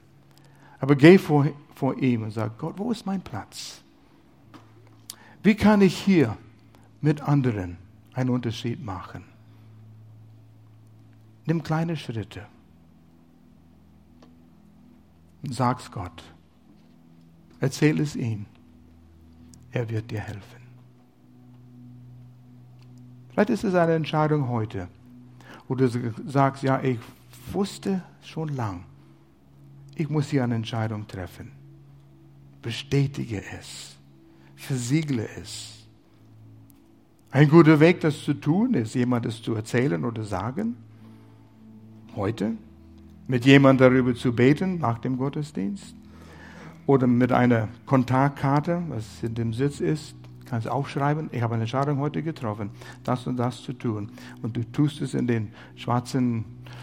Aber 0.80 0.96
geh 0.96 1.18
vor, 1.18 1.46
vor 1.74 1.98
ihm 1.98 2.22
und 2.22 2.30
sag, 2.30 2.58
Gott, 2.58 2.78
wo 2.78 2.90
ist 2.90 3.04
mein 3.04 3.20
Platz? 3.20 3.82
Wie 5.42 5.54
kann 5.54 5.82
ich 5.82 5.96
hier 5.96 6.36
mit 7.04 7.20
anderen 7.20 7.76
einen 8.14 8.30
Unterschied 8.30 8.82
machen. 8.82 9.24
Nimm 11.44 11.62
kleine 11.62 11.96
Schritte 11.96 12.46
und 15.42 15.54
sag's 15.54 15.90
Gott. 15.90 16.22
Erzähl 17.60 18.00
es 18.00 18.16
ihm. 18.16 18.46
Er 19.70 19.88
wird 19.90 20.10
dir 20.10 20.20
helfen. 20.20 20.63
Vielleicht 23.34 23.50
ist 23.50 23.64
es 23.64 23.74
eine 23.74 23.94
Entscheidung 23.94 24.48
heute, 24.48 24.86
wo 25.66 25.74
du 25.74 25.88
sagst, 26.24 26.62
ja, 26.62 26.80
ich 26.80 27.00
wusste 27.52 28.00
schon 28.22 28.54
lang, 28.54 28.84
ich 29.96 30.08
muss 30.08 30.28
hier 30.28 30.44
eine 30.44 30.54
Entscheidung 30.54 31.08
treffen. 31.08 31.50
Bestätige 32.62 33.42
es, 33.58 33.96
versiegle 34.54 35.28
es. 35.40 35.84
Ein 37.32 37.48
guter 37.48 37.80
Weg, 37.80 38.00
das 38.00 38.22
zu 38.22 38.34
tun, 38.34 38.74
ist, 38.74 38.94
jemandem 38.94 39.32
zu 39.32 39.54
erzählen 39.54 40.04
oder 40.04 40.22
sagen. 40.22 40.76
Heute. 42.14 42.52
Mit 43.26 43.44
jemandem 43.44 43.90
darüber 43.90 44.14
zu 44.14 44.32
beten 44.32 44.78
nach 44.78 44.98
dem 44.98 45.18
Gottesdienst. 45.18 45.96
Oder 46.86 47.08
mit 47.08 47.32
einer 47.32 47.68
Kontaktkarte, 47.86 48.82
was 48.88 49.22
in 49.22 49.34
dem 49.34 49.52
Sitz 49.52 49.80
ist, 49.80 50.14
kannst 50.44 50.68
aufschreiben, 50.68 51.30
ich 51.32 51.42
habe 51.42 51.54
eine 51.54 51.64
Entscheidung 51.64 51.98
heute 51.98 52.22
getroffen, 52.22 52.70
das 53.02 53.26
und 53.26 53.36
das 53.36 53.62
zu 53.62 53.72
tun. 53.72 54.10
Und 54.42 54.56
du 54.56 54.62
tust 54.72 55.00
es 55.00 55.14
in 55.14 55.26
den 55.26 55.52
schwarzen 55.76 56.44